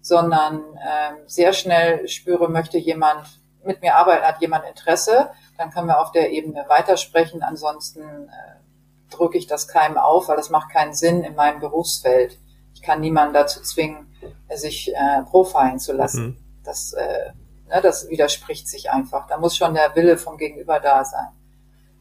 sondern 0.00 0.62
ähm, 0.76 1.16
sehr 1.26 1.52
schnell 1.52 2.08
spüre, 2.08 2.48
möchte 2.48 2.78
jemand 2.78 3.40
mit 3.64 3.82
mir 3.82 3.96
arbeiten, 3.96 4.24
hat 4.24 4.40
jemand 4.40 4.64
Interesse, 4.64 5.30
dann 5.58 5.70
können 5.70 5.88
wir 5.88 6.00
auf 6.00 6.12
der 6.12 6.30
Ebene 6.30 6.64
weitersprechen. 6.68 7.42
Ansonsten 7.42 8.00
äh, 8.00 9.14
drücke 9.14 9.36
ich 9.36 9.46
das 9.46 9.68
keinem 9.68 9.98
auf, 9.98 10.28
weil 10.28 10.36
das 10.36 10.50
macht 10.50 10.70
keinen 10.70 10.94
Sinn 10.94 11.22
in 11.22 11.34
meinem 11.34 11.60
Berufsfeld. 11.60 12.38
Ich 12.74 12.82
kann 12.82 13.00
niemanden 13.00 13.34
dazu 13.34 13.60
zwingen, 13.60 14.10
sich 14.54 14.94
äh, 14.94 15.22
profilen 15.24 15.78
zu 15.78 15.92
lassen. 15.92 16.24
Mhm. 16.24 16.36
Das, 16.64 16.92
äh, 16.92 17.32
ne, 17.68 17.80
das 17.82 18.08
widerspricht 18.08 18.68
sich 18.68 18.90
einfach. 18.90 19.26
Da 19.26 19.38
muss 19.38 19.56
schon 19.56 19.74
der 19.74 19.94
Wille 19.94 20.16
vom 20.16 20.38
Gegenüber 20.38 20.80
da 20.80 21.04
sein. 21.04 21.28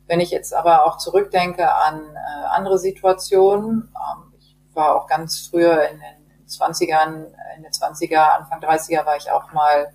Wenn 0.07 0.19
ich 0.19 0.31
jetzt 0.31 0.53
aber 0.53 0.85
auch 0.85 0.97
zurückdenke 0.97 1.71
an 1.71 2.01
äh, 2.15 2.45
andere 2.47 2.79
Situationen, 2.79 3.93
ähm, 3.93 4.33
ich 4.37 4.55
war 4.73 4.95
auch 4.95 5.07
ganz 5.07 5.47
früher 5.49 5.87
in 5.89 5.99
den 5.99 6.18
20ern, 6.49 7.27
in 7.55 7.63
den 7.63 7.71
20er, 7.71 8.37
Anfang 8.37 8.59
30er 8.61 9.05
war 9.05 9.17
ich 9.17 9.31
auch 9.31 9.51
mal 9.53 9.93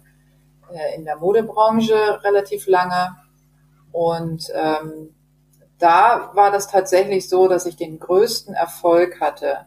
äh, 0.73 0.97
in 0.97 1.05
der 1.05 1.17
Modebranche 1.17 2.23
relativ 2.23 2.67
lange. 2.67 3.17
Und 3.93 4.51
ähm, 4.55 5.15
da 5.79 6.31
war 6.35 6.51
das 6.51 6.69
tatsächlich 6.69 7.29
so, 7.29 7.49
dass 7.49 7.67
ich 7.67 7.77
den 7.77 7.99
größten 7.99 8.55
Erfolg 8.55 9.21
hatte 9.21 9.67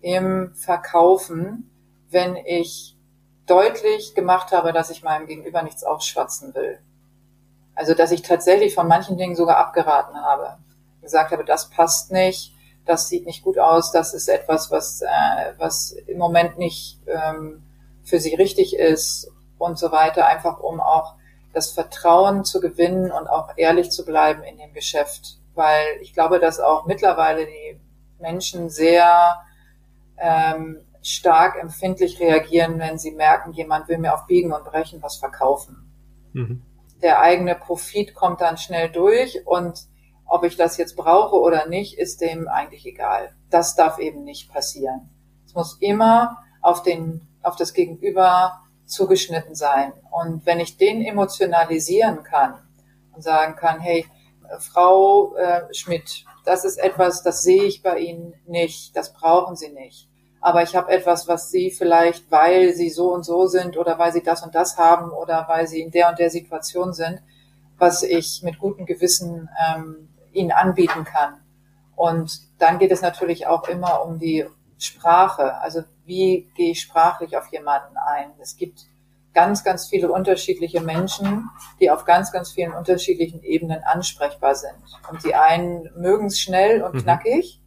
im 0.00 0.54
Verkaufen, 0.54 1.70
wenn 2.10 2.36
ich 2.36 2.96
deutlich 3.46 4.14
gemacht 4.14 4.52
habe, 4.52 4.72
dass 4.72 4.90
ich 4.90 5.02
meinem 5.02 5.26
Gegenüber 5.26 5.62
nichts 5.62 5.84
aufschwatzen 5.84 6.54
will. 6.54 6.80
Also 7.74 7.94
dass 7.94 8.10
ich 8.10 8.22
tatsächlich 8.22 8.74
von 8.74 8.88
manchen 8.88 9.16
Dingen 9.18 9.36
sogar 9.36 9.58
abgeraten 9.58 10.16
habe. 10.16 10.58
Gesagt 11.02 11.30
habe, 11.30 11.44
das 11.44 11.70
passt 11.70 12.10
nicht, 12.10 12.55
das 12.86 13.08
sieht 13.08 13.26
nicht 13.26 13.42
gut 13.42 13.58
aus, 13.58 13.92
das 13.92 14.14
ist 14.14 14.28
etwas, 14.28 14.70
was, 14.70 15.02
äh, 15.02 15.52
was 15.58 15.92
im 15.92 16.18
Moment 16.18 16.58
nicht 16.58 17.00
ähm, 17.06 17.62
für 18.04 18.20
sie 18.20 18.34
richtig 18.34 18.76
ist 18.76 19.30
und 19.58 19.78
so 19.78 19.90
weiter, 19.92 20.26
einfach 20.26 20.60
um 20.60 20.80
auch 20.80 21.14
das 21.52 21.72
Vertrauen 21.72 22.44
zu 22.44 22.60
gewinnen 22.60 23.10
und 23.10 23.28
auch 23.28 23.50
ehrlich 23.56 23.90
zu 23.90 24.04
bleiben 24.04 24.42
in 24.42 24.58
dem 24.58 24.72
Geschäft. 24.72 25.38
Weil 25.54 25.84
ich 26.00 26.12
glaube, 26.12 26.38
dass 26.38 26.60
auch 26.60 26.86
mittlerweile 26.86 27.46
die 27.46 27.80
Menschen 28.20 28.68
sehr 28.70 29.40
ähm, 30.18 30.80
stark 31.02 31.56
empfindlich 31.60 32.20
reagieren, 32.20 32.78
wenn 32.78 32.98
sie 32.98 33.12
merken, 33.12 33.52
jemand 33.52 33.88
will 33.88 33.98
mir 33.98 34.14
auf 34.14 34.26
Biegen 34.26 34.52
und 34.52 34.64
Brechen 34.64 35.02
was 35.02 35.16
verkaufen. 35.16 35.90
Mhm. 36.32 36.62
Der 37.02 37.20
eigene 37.20 37.54
Profit 37.54 38.14
kommt 38.14 38.40
dann 38.40 38.58
schnell 38.58 38.90
durch 38.90 39.46
und 39.46 39.86
ob 40.26 40.44
ich 40.44 40.56
das 40.56 40.76
jetzt 40.76 40.96
brauche 40.96 41.36
oder 41.36 41.66
nicht, 41.66 41.98
ist 41.98 42.20
dem 42.20 42.48
eigentlich 42.48 42.84
egal. 42.86 43.30
Das 43.50 43.74
darf 43.74 43.98
eben 43.98 44.24
nicht 44.24 44.52
passieren. 44.52 45.08
Es 45.46 45.54
muss 45.54 45.78
immer 45.80 46.38
auf 46.62 46.82
den, 46.82 47.26
auf 47.42 47.56
das 47.56 47.72
Gegenüber 47.72 48.60
zugeschnitten 48.86 49.54
sein. 49.54 49.92
Und 50.10 50.46
wenn 50.46 50.60
ich 50.60 50.76
den 50.76 51.02
emotionalisieren 51.02 52.22
kann 52.22 52.54
und 53.14 53.22
sagen 53.22 53.56
kann, 53.56 53.80
hey, 53.80 54.06
Frau 54.58 55.34
äh, 55.36 55.72
Schmidt, 55.74 56.24
das 56.44 56.64
ist 56.64 56.78
etwas, 56.78 57.22
das 57.22 57.42
sehe 57.42 57.64
ich 57.64 57.82
bei 57.82 57.98
Ihnen 57.98 58.34
nicht, 58.46 58.96
das 58.96 59.12
brauchen 59.12 59.56
Sie 59.56 59.70
nicht. 59.70 60.08
Aber 60.40 60.62
ich 60.62 60.76
habe 60.76 60.92
etwas, 60.92 61.26
was 61.26 61.50
Sie 61.50 61.72
vielleicht, 61.72 62.30
weil 62.30 62.72
Sie 62.72 62.90
so 62.90 63.12
und 63.12 63.24
so 63.24 63.46
sind 63.46 63.76
oder 63.76 63.98
weil 63.98 64.12
Sie 64.12 64.22
das 64.22 64.44
und 64.44 64.54
das 64.54 64.78
haben 64.78 65.10
oder 65.10 65.46
weil 65.48 65.66
Sie 65.66 65.80
in 65.80 65.90
der 65.90 66.08
und 66.08 66.18
der 66.18 66.30
Situation 66.30 66.92
sind, 66.92 67.20
was 67.78 68.02
ich 68.02 68.42
mit 68.44 68.58
gutem 68.58 68.86
Gewissen 68.86 69.48
ähm, 69.66 70.08
ihnen 70.36 70.52
anbieten 70.52 71.04
kann. 71.04 71.40
Und 71.94 72.40
dann 72.58 72.78
geht 72.78 72.92
es 72.92 73.02
natürlich 73.02 73.46
auch 73.46 73.68
immer 73.68 74.04
um 74.04 74.18
die 74.18 74.46
Sprache. 74.78 75.58
Also 75.58 75.82
wie 76.04 76.50
gehe 76.54 76.72
ich 76.72 76.80
sprachlich 76.80 77.36
auf 77.36 77.46
jemanden 77.48 77.96
ein? 77.96 78.30
Es 78.40 78.56
gibt 78.56 78.86
ganz, 79.32 79.64
ganz 79.64 79.86
viele 79.88 80.10
unterschiedliche 80.10 80.80
Menschen, 80.80 81.50
die 81.80 81.90
auf 81.90 82.04
ganz, 82.04 82.32
ganz 82.32 82.52
vielen 82.52 82.72
unterschiedlichen 82.72 83.42
Ebenen 83.42 83.82
ansprechbar 83.84 84.54
sind. 84.54 84.82
Und 85.10 85.24
die 85.24 85.34
einen 85.34 85.90
mögen 85.96 86.26
es 86.26 86.40
schnell 86.40 86.82
und 86.82 86.94
mhm. 86.94 87.02
knackig 87.02 87.60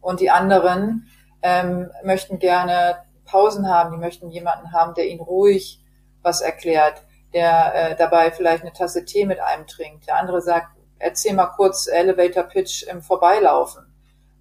und 0.00 0.20
die 0.20 0.30
anderen 0.30 1.08
ähm, 1.42 1.90
möchten 2.04 2.38
gerne 2.38 2.98
Pausen 3.24 3.68
haben, 3.68 3.92
die 3.92 3.98
möchten 3.98 4.30
jemanden 4.30 4.72
haben, 4.72 4.94
der 4.94 5.08
ihnen 5.08 5.22
ruhig 5.22 5.82
was 6.22 6.42
erklärt, 6.42 7.02
der 7.32 7.74
äh, 7.74 7.96
dabei 7.96 8.30
vielleicht 8.30 8.62
eine 8.62 8.72
Tasse 8.72 9.04
Tee 9.06 9.24
mit 9.24 9.40
einem 9.40 9.66
trinkt. 9.66 10.06
Der 10.06 10.16
andere 10.18 10.42
sagt, 10.42 10.73
erzähl 10.98 11.34
mal 11.34 11.46
kurz 11.46 11.86
Elevator 11.86 12.44
Pitch 12.44 12.84
im 12.84 13.02
Vorbeilaufen. 13.02 13.84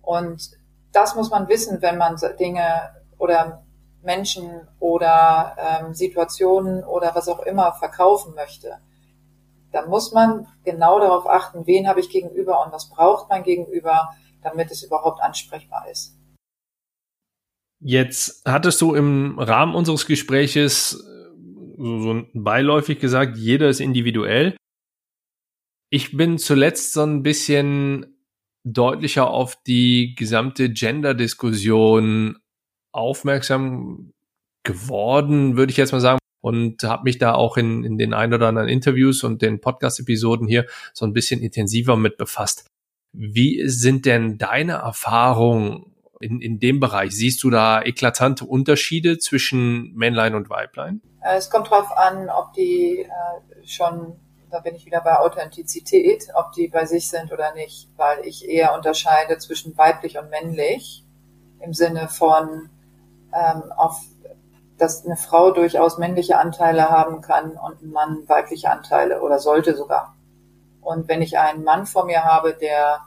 Und 0.02 0.52
das 0.92 1.16
muss 1.16 1.30
man 1.30 1.48
wissen, 1.48 1.82
wenn 1.82 1.98
man 1.98 2.18
Dinge 2.40 2.92
oder 3.18 3.64
Menschen 4.04 4.68
oder 4.80 5.56
ähm, 5.58 5.94
Situationen 5.94 6.84
oder 6.84 7.16
was 7.16 7.28
auch 7.28 7.40
immer 7.40 7.74
verkaufen 7.74 8.36
möchte. 8.36 8.78
Da 9.72 9.88
muss 9.88 10.12
man 10.12 10.48
genau 10.64 11.00
darauf 11.00 11.28
achten, 11.28 11.66
wen 11.66 11.88
habe 11.88 12.00
ich 12.00 12.10
gegenüber 12.10 12.64
und 12.64 12.72
was 12.72 12.90
braucht 12.90 13.30
mein 13.30 13.44
Gegenüber, 13.44 14.10
damit 14.44 14.70
es 14.72 14.84
überhaupt 14.84 15.22
ansprechbar 15.22 15.88
ist. 15.90 16.16
Jetzt 17.80 18.44
hattest 18.46 18.80
du 18.82 18.94
im 18.94 19.40
Rahmen 19.40 19.76
unseres 19.76 20.06
Gespräches 20.06 20.94
äh, 20.94 21.24
so, 21.78 22.02
so 22.02 22.24
beiläufig 22.34 23.00
gesagt, 23.00 23.38
jeder 23.38 23.68
ist 23.68 23.82
individuell. 23.82 24.56
Ich 25.96 26.18
bin 26.18 26.40
zuletzt 26.40 26.94
so 26.94 27.04
ein 27.04 27.22
bisschen 27.22 28.18
deutlicher 28.64 29.30
auf 29.30 29.56
die 29.62 30.16
gesamte 30.16 30.72
Gender-Diskussion 30.72 32.40
aufmerksam 32.92 34.12
geworden, 34.64 35.56
würde 35.56 35.70
ich 35.70 35.78
jetzt 35.78 35.92
mal 35.92 36.00
sagen, 36.00 36.18
und 36.42 36.82
habe 36.82 37.04
mich 37.04 37.20
da 37.20 37.36
auch 37.36 37.58
in, 37.58 37.84
in 37.84 38.00
den 38.00 38.16
ein 38.16 38.34
oder 38.34 38.48
anderen 38.48 38.70
Interviews 38.70 39.24
und 39.24 39.44
den 39.44 39.62
Podcast-Episoden 39.62 40.48
hier 40.48 40.66
so 40.94 41.06
ein 41.06 41.14
bisschen 41.14 41.42
intensiver 41.42 41.96
mit 41.96 42.18
befasst. 42.18 42.66
Wie 43.12 43.62
sind 43.68 44.08
denn 44.08 44.40
deine 44.40 44.78
Erfahrungen 44.78 45.94
in, 46.20 46.42
in 46.42 46.60
dem 46.60 46.80
Bereich? 46.80 47.12
Siehst 47.12 47.44
du 47.44 47.52
da 47.52 47.84
eklatante 47.84 48.46
Unterschiede 48.46 49.20
zwischen 49.20 49.94
Männlein 49.94 50.34
und 50.34 50.50
Weiblein? 50.50 51.04
Äh, 51.22 51.38
es 51.38 51.52
kommt 51.52 51.68
darauf 51.68 51.96
an, 51.96 52.30
ob 52.30 52.52
die 52.54 53.02
äh, 53.02 53.68
schon 53.68 54.16
da 54.54 54.60
bin 54.60 54.76
ich 54.76 54.86
wieder 54.86 55.02
bei 55.02 55.18
Authentizität, 55.18 56.28
ob 56.36 56.52
die 56.52 56.68
bei 56.68 56.86
sich 56.86 57.10
sind 57.10 57.34
oder 57.34 57.56
nicht, 57.56 57.90
weil 57.98 58.24
ich 58.24 58.48
eher 58.48 58.76
unterscheide 58.76 59.40
zwischen 59.40 59.76
weiblich 59.80 60.20
und 60.20 60.30
männlich 60.30 61.04
im 61.60 61.74
Sinne 61.74 62.08
von 62.08 62.70
ähm, 63.34 63.72
auf 63.76 64.00
dass 64.78 65.06
eine 65.06 65.16
Frau 65.16 65.52
durchaus 65.52 65.98
männliche 65.98 66.38
Anteile 66.38 66.90
haben 66.90 67.22
kann 67.22 67.52
und 67.52 67.82
ein 67.82 67.92
Mann 67.92 68.28
weibliche 68.28 68.70
Anteile 68.70 69.22
oder 69.22 69.40
sollte 69.40 69.76
sogar. 69.76 70.16
Und 70.82 71.08
wenn 71.08 71.22
ich 71.22 71.38
einen 71.38 71.64
Mann 71.64 71.86
vor 71.86 72.06
mir 72.06 72.24
habe, 72.24 72.54
der, 72.54 73.00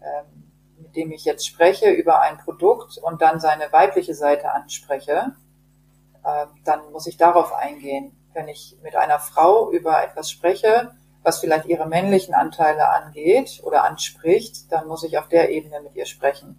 ähm, 0.00 0.50
mit 0.78 0.96
dem 0.96 1.12
ich 1.12 1.24
jetzt 1.24 1.46
spreche 1.46 1.90
über 1.90 2.20
ein 2.20 2.38
Produkt 2.38 2.98
und 2.98 3.20
dann 3.20 3.40
seine 3.40 3.70
weibliche 3.72 4.14
Seite 4.14 4.52
anspreche, 4.52 5.32
äh, 6.24 6.46
dann 6.64 6.90
muss 6.92 7.06
ich 7.06 7.16
darauf 7.16 7.52
eingehen. 7.52 8.17
Wenn 8.38 8.46
ich 8.46 8.76
mit 8.84 8.94
einer 8.94 9.18
Frau 9.18 9.68
über 9.72 10.00
etwas 10.00 10.30
spreche, 10.30 10.92
was 11.24 11.40
vielleicht 11.40 11.66
ihre 11.66 11.88
männlichen 11.88 12.34
Anteile 12.34 12.88
angeht 12.88 13.60
oder 13.64 13.82
anspricht, 13.82 14.70
dann 14.70 14.86
muss 14.86 15.02
ich 15.02 15.18
auf 15.18 15.28
der 15.28 15.50
Ebene 15.50 15.80
mit 15.80 15.96
ihr 15.96 16.06
sprechen. 16.06 16.56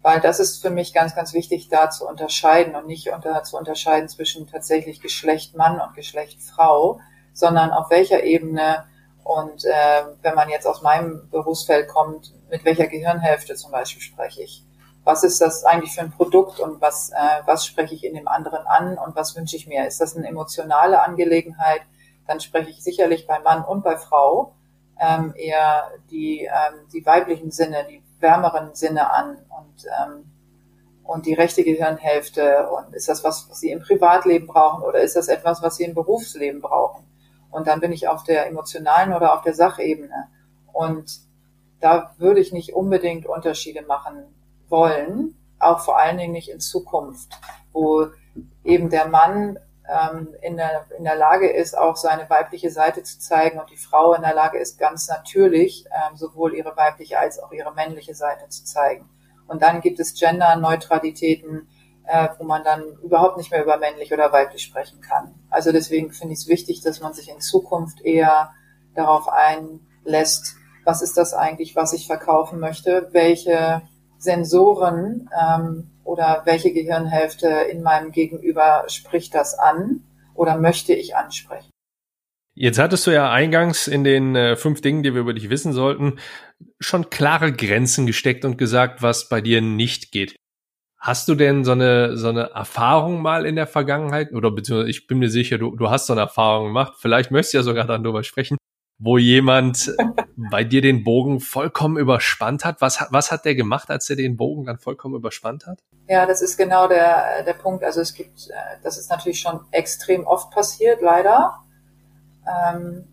Weil 0.00 0.20
das 0.20 0.38
ist 0.38 0.62
für 0.62 0.70
mich 0.70 0.94
ganz, 0.94 1.16
ganz 1.16 1.32
wichtig, 1.32 1.68
da 1.70 1.90
zu 1.90 2.06
unterscheiden 2.06 2.76
und 2.76 2.86
nicht 2.86 3.10
unter, 3.10 3.42
zu 3.42 3.56
unterscheiden 3.56 4.08
zwischen 4.08 4.46
tatsächlich 4.46 5.00
Geschlecht 5.00 5.56
Mann 5.56 5.80
und 5.80 5.96
Geschlecht 5.96 6.40
Frau, 6.40 7.00
sondern 7.32 7.72
auf 7.72 7.90
welcher 7.90 8.22
Ebene 8.22 8.84
und 9.24 9.64
äh, 9.64 10.04
wenn 10.22 10.36
man 10.36 10.48
jetzt 10.50 10.68
aus 10.68 10.82
meinem 10.82 11.28
Berufsfeld 11.30 11.88
kommt, 11.88 12.32
mit 12.48 12.64
welcher 12.64 12.86
Gehirnhälfte 12.86 13.56
zum 13.56 13.72
Beispiel 13.72 14.02
spreche 14.02 14.44
ich? 14.44 14.64
Was 15.08 15.24
ist 15.24 15.40
das 15.40 15.64
eigentlich 15.64 15.94
für 15.94 16.02
ein 16.02 16.10
Produkt 16.10 16.60
und 16.60 16.82
was, 16.82 17.08
äh, 17.12 17.40
was 17.46 17.64
spreche 17.64 17.94
ich 17.94 18.04
in 18.04 18.12
dem 18.12 18.28
anderen 18.28 18.66
an 18.66 18.98
und 18.98 19.16
was 19.16 19.34
wünsche 19.34 19.56
ich 19.56 19.66
mir? 19.66 19.86
Ist 19.86 20.02
das 20.02 20.14
eine 20.14 20.28
emotionale 20.28 21.02
Angelegenheit? 21.02 21.80
Dann 22.26 22.40
spreche 22.40 22.68
ich 22.68 22.84
sicherlich 22.84 23.26
bei 23.26 23.38
Mann 23.38 23.64
und 23.64 23.82
bei 23.82 23.96
Frau 23.96 24.52
ähm, 25.00 25.32
eher 25.34 25.92
die, 26.10 26.42
ähm, 26.42 26.88
die 26.92 27.06
weiblichen 27.06 27.50
Sinne, 27.50 27.86
die 27.88 28.02
wärmeren 28.20 28.74
Sinne 28.74 29.10
an 29.10 29.38
und, 29.48 29.86
ähm, 29.98 30.30
und 31.04 31.24
die 31.24 31.32
rechte 31.32 31.64
Gehirnhälfte. 31.64 32.68
Und 32.68 32.94
ist 32.94 33.08
das 33.08 33.24
was, 33.24 33.48
was 33.48 33.60
sie 33.60 33.70
im 33.70 33.80
Privatleben 33.80 34.46
brauchen 34.46 34.82
oder 34.82 35.00
ist 35.00 35.16
das 35.16 35.28
etwas, 35.28 35.62
was 35.62 35.76
sie 35.76 35.84
im 35.84 35.94
Berufsleben 35.94 36.60
brauchen? 36.60 37.06
Und 37.50 37.66
dann 37.66 37.80
bin 37.80 37.92
ich 37.92 38.08
auf 38.08 38.24
der 38.24 38.46
emotionalen 38.46 39.14
oder 39.14 39.32
auf 39.32 39.40
der 39.40 39.54
Sachebene. 39.54 40.28
Und 40.70 41.20
da 41.80 42.14
würde 42.18 42.40
ich 42.40 42.52
nicht 42.52 42.74
unbedingt 42.74 43.24
Unterschiede 43.24 43.80
machen 43.80 44.34
wollen, 44.68 45.34
auch 45.58 45.80
vor 45.80 45.98
allen 45.98 46.18
Dingen 46.18 46.32
nicht 46.32 46.50
in 46.50 46.60
Zukunft, 46.60 47.38
wo 47.72 48.08
eben 48.64 48.90
der 48.90 49.08
Mann 49.08 49.58
ähm, 49.88 50.28
in, 50.42 50.56
der, 50.56 50.86
in 50.96 51.04
der 51.04 51.16
Lage 51.16 51.48
ist, 51.48 51.76
auch 51.76 51.96
seine 51.96 52.28
weibliche 52.28 52.70
Seite 52.70 53.02
zu 53.02 53.18
zeigen 53.18 53.58
und 53.58 53.70
die 53.70 53.76
Frau 53.76 54.14
in 54.14 54.22
der 54.22 54.34
Lage 54.34 54.58
ist, 54.58 54.78
ganz 54.78 55.08
natürlich 55.08 55.86
ähm, 55.86 56.16
sowohl 56.16 56.54
ihre 56.54 56.76
weibliche 56.76 57.18
als 57.18 57.38
auch 57.38 57.52
ihre 57.52 57.72
männliche 57.74 58.14
Seite 58.14 58.48
zu 58.48 58.64
zeigen. 58.64 59.08
Und 59.46 59.62
dann 59.62 59.80
gibt 59.80 59.98
es 59.98 60.14
Gender-Neutralitäten, 60.14 61.68
äh, 62.06 62.28
wo 62.38 62.44
man 62.44 62.64
dann 62.64 62.82
überhaupt 63.02 63.38
nicht 63.38 63.50
mehr 63.50 63.62
über 63.62 63.78
männlich 63.78 64.12
oder 64.12 64.30
weiblich 64.32 64.62
sprechen 64.62 65.00
kann. 65.00 65.34
Also 65.50 65.72
deswegen 65.72 66.12
finde 66.12 66.34
ich 66.34 66.40
es 66.40 66.48
wichtig, 66.48 66.82
dass 66.82 67.00
man 67.00 67.14
sich 67.14 67.30
in 67.30 67.40
Zukunft 67.40 68.02
eher 68.02 68.50
darauf 68.94 69.28
einlässt, 69.28 70.56
was 70.84 71.02
ist 71.02 71.16
das 71.16 71.34
eigentlich, 71.34 71.76
was 71.76 71.92
ich 71.92 72.06
verkaufen 72.06 72.60
möchte, 72.60 73.08
welche 73.12 73.82
Sensoren 74.18 75.30
ähm, 75.38 75.90
oder 76.04 76.42
welche 76.44 76.72
Gehirnhälfte 76.72 77.48
in 77.70 77.82
meinem 77.82 78.12
Gegenüber 78.12 78.84
spricht 78.88 79.34
das 79.34 79.58
an 79.58 80.04
oder 80.34 80.58
möchte 80.58 80.92
ich 80.92 81.16
ansprechen. 81.16 81.70
Jetzt 82.54 82.80
hattest 82.80 83.06
du 83.06 83.12
ja 83.12 83.30
eingangs 83.30 83.86
in 83.86 84.02
den 84.02 84.34
äh, 84.34 84.56
fünf 84.56 84.80
Dingen, 84.80 85.04
die 85.04 85.14
wir 85.14 85.20
über 85.20 85.32
dich 85.32 85.48
wissen 85.48 85.72
sollten, 85.72 86.18
schon 86.80 87.08
klare 87.08 87.52
Grenzen 87.52 88.04
gesteckt 88.04 88.44
und 88.44 88.58
gesagt, 88.58 89.00
was 89.00 89.28
bei 89.28 89.40
dir 89.40 89.60
nicht 89.60 90.10
geht. 90.10 90.34
Hast 90.98 91.28
du 91.28 91.36
denn 91.36 91.64
so 91.64 91.70
eine, 91.70 92.16
so 92.16 92.28
eine 92.28 92.50
Erfahrung 92.50 93.22
mal 93.22 93.46
in 93.46 93.54
der 93.54 93.68
Vergangenheit, 93.68 94.32
oder 94.32 94.50
beziehungsweise 94.50 94.90
ich 94.90 95.06
bin 95.06 95.20
mir 95.20 95.30
sicher, 95.30 95.56
du, 95.58 95.76
du 95.76 95.88
hast 95.88 96.08
so 96.08 96.14
eine 96.14 96.22
Erfahrung 96.22 96.66
gemacht, 96.66 96.94
vielleicht 96.98 97.30
möchtest 97.30 97.54
du 97.54 97.58
ja 97.58 97.62
sogar 97.62 97.86
dann 97.86 98.02
drüber 98.02 98.24
sprechen, 98.24 98.56
wo 98.98 99.16
jemand 99.16 99.94
bei 100.50 100.64
dir 100.64 100.82
den 100.82 101.04
Bogen 101.04 101.40
vollkommen 101.40 101.96
überspannt 101.96 102.64
hat. 102.64 102.80
Was, 102.80 103.06
was 103.10 103.30
hat 103.30 103.44
der 103.44 103.54
gemacht, 103.54 103.90
als 103.90 104.10
er 104.10 104.16
den 104.16 104.36
Bogen 104.36 104.66
dann 104.66 104.78
vollkommen 104.78 105.14
überspannt 105.14 105.66
hat? 105.66 105.78
Ja, 106.08 106.26
das 106.26 106.42
ist 106.42 106.56
genau 106.56 106.88
der, 106.88 107.44
der 107.44 107.52
Punkt. 107.52 107.84
Also 107.84 108.00
es 108.00 108.14
gibt, 108.14 108.48
äh, 108.48 108.52
das 108.82 108.98
ist 108.98 109.10
natürlich 109.10 109.40
schon 109.40 109.60
extrem 109.70 110.26
oft 110.26 110.50
passiert, 110.50 111.00
leider. 111.00 111.60
Ähm, 112.46 113.06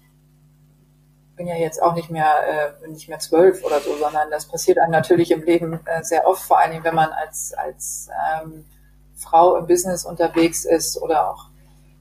bin 1.36 1.48
ja 1.48 1.56
jetzt 1.56 1.82
auch 1.82 1.94
nicht 1.94 2.10
mehr, 2.10 2.76
äh, 2.84 2.88
nicht 2.88 3.10
mehr 3.10 3.20
zwölf 3.20 3.64
oder 3.64 3.80
so, 3.82 3.96
sondern 3.98 4.32
das 4.32 4.48
passiert 4.48 4.80
einem 4.80 4.92
natürlich 4.92 5.32
im 5.32 5.44
Leben 5.44 5.80
äh, 5.86 6.04
sehr 6.04 6.26
oft, 6.26 6.42
vor 6.42 6.60
allen 6.60 6.72
Dingen, 6.72 6.84
wenn 6.84 6.96
man 6.96 7.12
als, 7.12 7.54
als 7.54 8.10
ähm, 8.42 8.66
Frau 9.16 9.58
im 9.58 9.68
Business 9.68 10.06
unterwegs 10.06 10.66
ist 10.66 11.02
oder 11.02 11.30
auch 11.30 11.50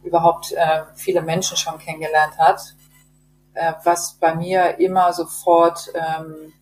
überhaupt 0.04 0.52
äh, 0.52 0.82
viele 0.94 1.22
Menschen 1.22 1.56
schon 1.56 1.78
kennengelernt 1.78 2.38
hat. 2.38 2.74
Äh, 3.54 3.72
was 3.84 4.14
bei 4.14 4.34
mir 4.34 4.78
immer 4.78 5.12
sofort 5.12 5.92
ähm, 5.94 6.52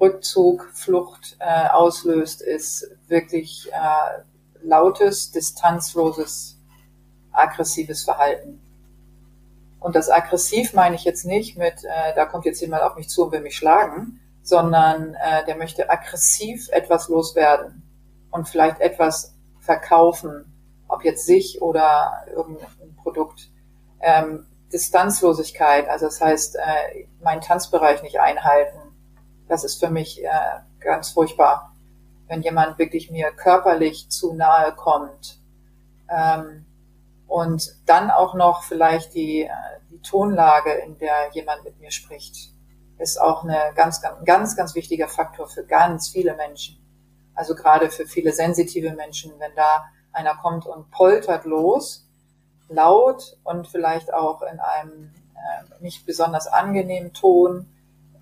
Rückzug, 0.00 0.70
Flucht 0.72 1.36
äh, 1.38 1.68
auslöst, 1.68 2.42
ist 2.42 2.88
wirklich 3.08 3.70
äh, 3.72 4.22
lautes, 4.62 5.30
distanzloses, 5.30 6.58
aggressives 7.32 8.04
Verhalten. 8.04 8.60
Und 9.80 9.96
das 9.96 10.10
aggressiv 10.10 10.74
meine 10.74 10.94
ich 10.94 11.04
jetzt 11.04 11.24
nicht 11.24 11.58
mit, 11.58 11.84
äh, 11.84 12.14
da 12.14 12.24
kommt 12.26 12.44
jetzt 12.44 12.60
jemand 12.60 12.82
auf 12.82 12.96
mich 12.96 13.08
zu 13.08 13.24
und 13.24 13.32
will 13.32 13.40
mich 13.40 13.56
schlagen, 13.56 14.20
sondern 14.42 15.14
äh, 15.14 15.44
der 15.46 15.56
möchte 15.56 15.90
aggressiv 15.90 16.68
etwas 16.70 17.08
loswerden 17.08 17.82
und 18.30 18.48
vielleicht 18.48 18.80
etwas 18.80 19.34
verkaufen, 19.60 20.44
ob 20.88 21.04
jetzt 21.04 21.26
sich 21.26 21.62
oder 21.62 22.24
irgendein 22.34 22.96
Produkt. 22.96 23.50
Ähm, 24.00 24.46
Distanzlosigkeit, 24.72 25.88
also 25.88 26.06
das 26.06 26.20
heißt, 26.20 26.56
äh, 26.56 27.06
meinen 27.22 27.40
Tanzbereich 27.40 28.02
nicht 28.02 28.20
einhalten, 28.20 28.78
das 29.48 29.64
ist 29.64 29.80
für 29.80 29.90
mich 29.90 30.24
äh, 30.24 30.28
ganz 30.80 31.10
furchtbar. 31.10 31.76
Wenn 32.28 32.42
jemand 32.42 32.78
wirklich 32.78 33.10
mir 33.10 33.30
körperlich 33.32 34.08
zu 34.08 34.32
nahe 34.32 34.72
kommt, 34.72 35.38
ähm, 36.08 36.66
und 37.32 37.76
dann 37.86 38.10
auch 38.10 38.34
noch 38.34 38.62
vielleicht 38.62 39.14
die, 39.14 39.44
äh, 39.44 39.48
die 39.90 40.02
Tonlage, 40.02 40.70
in 40.72 40.98
der 40.98 41.30
jemand 41.32 41.64
mit 41.64 41.80
mir 41.80 41.90
spricht, 41.90 42.50
ist 42.98 43.18
auch 43.18 43.42
eine 43.42 43.72
ganz, 43.74 44.02
ganz, 44.02 44.22
ganz, 44.26 44.54
ganz 44.54 44.74
wichtiger 44.74 45.08
Faktor 45.08 45.48
für 45.48 45.64
ganz 45.64 46.10
viele 46.10 46.36
Menschen. 46.36 46.78
Also 47.34 47.54
gerade 47.54 47.88
für 47.88 48.06
viele 48.06 48.32
sensitive 48.32 48.92
Menschen, 48.92 49.32
wenn 49.38 49.54
da 49.56 49.86
einer 50.12 50.36
kommt 50.36 50.66
und 50.66 50.90
poltert 50.90 51.46
los, 51.46 52.06
laut 52.74 53.36
und 53.44 53.68
vielleicht 53.68 54.12
auch 54.12 54.42
in 54.42 54.60
einem 54.60 55.10
äh, 55.34 55.82
nicht 55.82 56.06
besonders 56.06 56.46
angenehmen 56.46 57.12
Ton, 57.12 57.66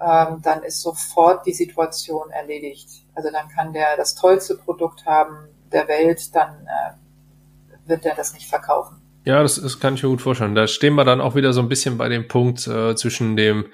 ähm, 0.00 0.40
dann 0.42 0.62
ist 0.62 0.80
sofort 0.80 1.46
die 1.46 1.52
Situation 1.52 2.30
erledigt. 2.30 2.88
Also 3.14 3.30
dann 3.30 3.48
kann 3.48 3.72
der 3.72 3.96
das 3.96 4.14
tollste 4.14 4.56
Produkt 4.56 5.04
haben 5.06 5.48
der 5.72 5.88
Welt, 5.88 6.34
dann 6.34 6.66
äh, 6.66 7.88
wird 7.88 8.06
er 8.06 8.14
das 8.14 8.34
nicht 8.34 8.48
verkaufen. 8.48 9.00
Ja, 9.24 9.42
das, 9.42 9.60
das 9.60 9.78
kann 9.78 9.94
ich 9.94 10.02
mir 10.02 10.08
gut 10.08 10.22
vorstellen. 10.22 10.54
Da 10.54 10.66
stehen 10.66 10.94
wir 10.94 11.04
dann 11.04 11.20
auch 11.20 11.34
wieder 11.34 11.52
so 11.52 11.60
ein 11.60 11.68
bisschen 11.68 11.98
bei 11.98 12.08
dem 12.08 12.26
Punkt 12.26 12.66
äh, 12.66 12.94
zwischen 12.96 13.36
dem, 13.36 13.66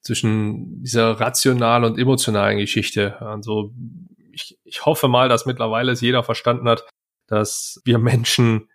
zwischen 0.00 0.82
dieser 0.82 1.20
rationalen 1.20 1.84
und 1.84 1.98
emotionalen 1.98 2.58
Geschichte. 2.58 3.20
Also 3.20 3.70
ich, 4.32 4.58
ich 4.64 4.86
hoffe 4.86 5.08
mal, 5.08 5.28
dass 5.28 5.46
mittlerweile 5.46 5.92
es 5.92 6.00
jeder 6.00 6.22
verstanden 6.22 6.68
hat, 6.68 6.86
dass 7.26 7.80
wir 7.84 7.98
Menschen 7.98 8.68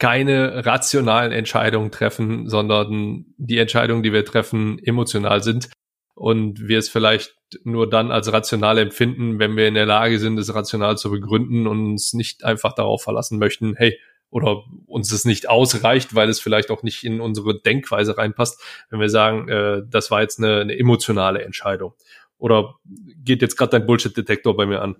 keine 0.00 0.66
rationalen 0.66 1.30
Entscheidungen 1.30 1.92
treffen, 1.92 2.48
sondern 2.48 3.26
die 3.36 3.58
Entscheidungen, 3.58 4.02
die 4.02 4.12
wir 4.12 4.24
treffen, 4.24 4.80
emotional 4.82 5.42
sind 5.42 5.68
und 6.14 6.66
wir 6.66 6.78
es 6.78 6.88
vielleicht 6.88 7.36
nur 7.64 7.88
dann 7.88 8.10
als 8.10 8.32
rational 8.32 8.78
empfinden, 8.78 9.38
wenn 9.38 9.56
wir 9.56 9.68
in 9.68 9.74
der 9.74 9.86
Lage 9.86 10.18
sind, 10.18 10.38
es 10.38 10.54
rational 10.54 10.96
zu 10.96 11.10
begründen 11.10 11.66
und 11.66 11.92
uns 11.92 12.14
nicht 12.14 12.44
einfach 12.44 12.72
darauf 12.72 13.02
verlassen 13.02 13.38
möchten, 13.38 13.74
hey, 13.76 13.98
oder 14.30 14.64
uns 14.86 15.12
es 15.12 15.24
nicht 15.24 15.48
ausreicht, 15.48 16.14
weil 16.14 16.28
es 16.28 16.40
vielleicht 16.40 16.70
auch 16.70 16.82
nicht 16.82 17.04
in 17.04 17.20
unsere 17.20 17.60
Denkweise 17.60 18.16
reinpasst, 18.16 18.62
wenn 18.88 19.00
wir 19.00 19.10
sagen, 19.10 19.48
äh, 19.48 19.82
das 19.86 20.10
war 20.10 20.22
jetzt 20.22 20.38
eine, 20.38 20.60
eine 20.60 20.78
emotionale 20.78 21.42
Entscheidung. 21.42 21.92
Oder 22.38 22.76
geht 23.22 23.42
jetzt 23.42 23.56
gerade 23.56 23.72
dein 23.72 23.86
Bullshit-Detektor 23.86 24.56
bei 24.56 24.64
mir 24.64 24.80
an? 24.80 24.96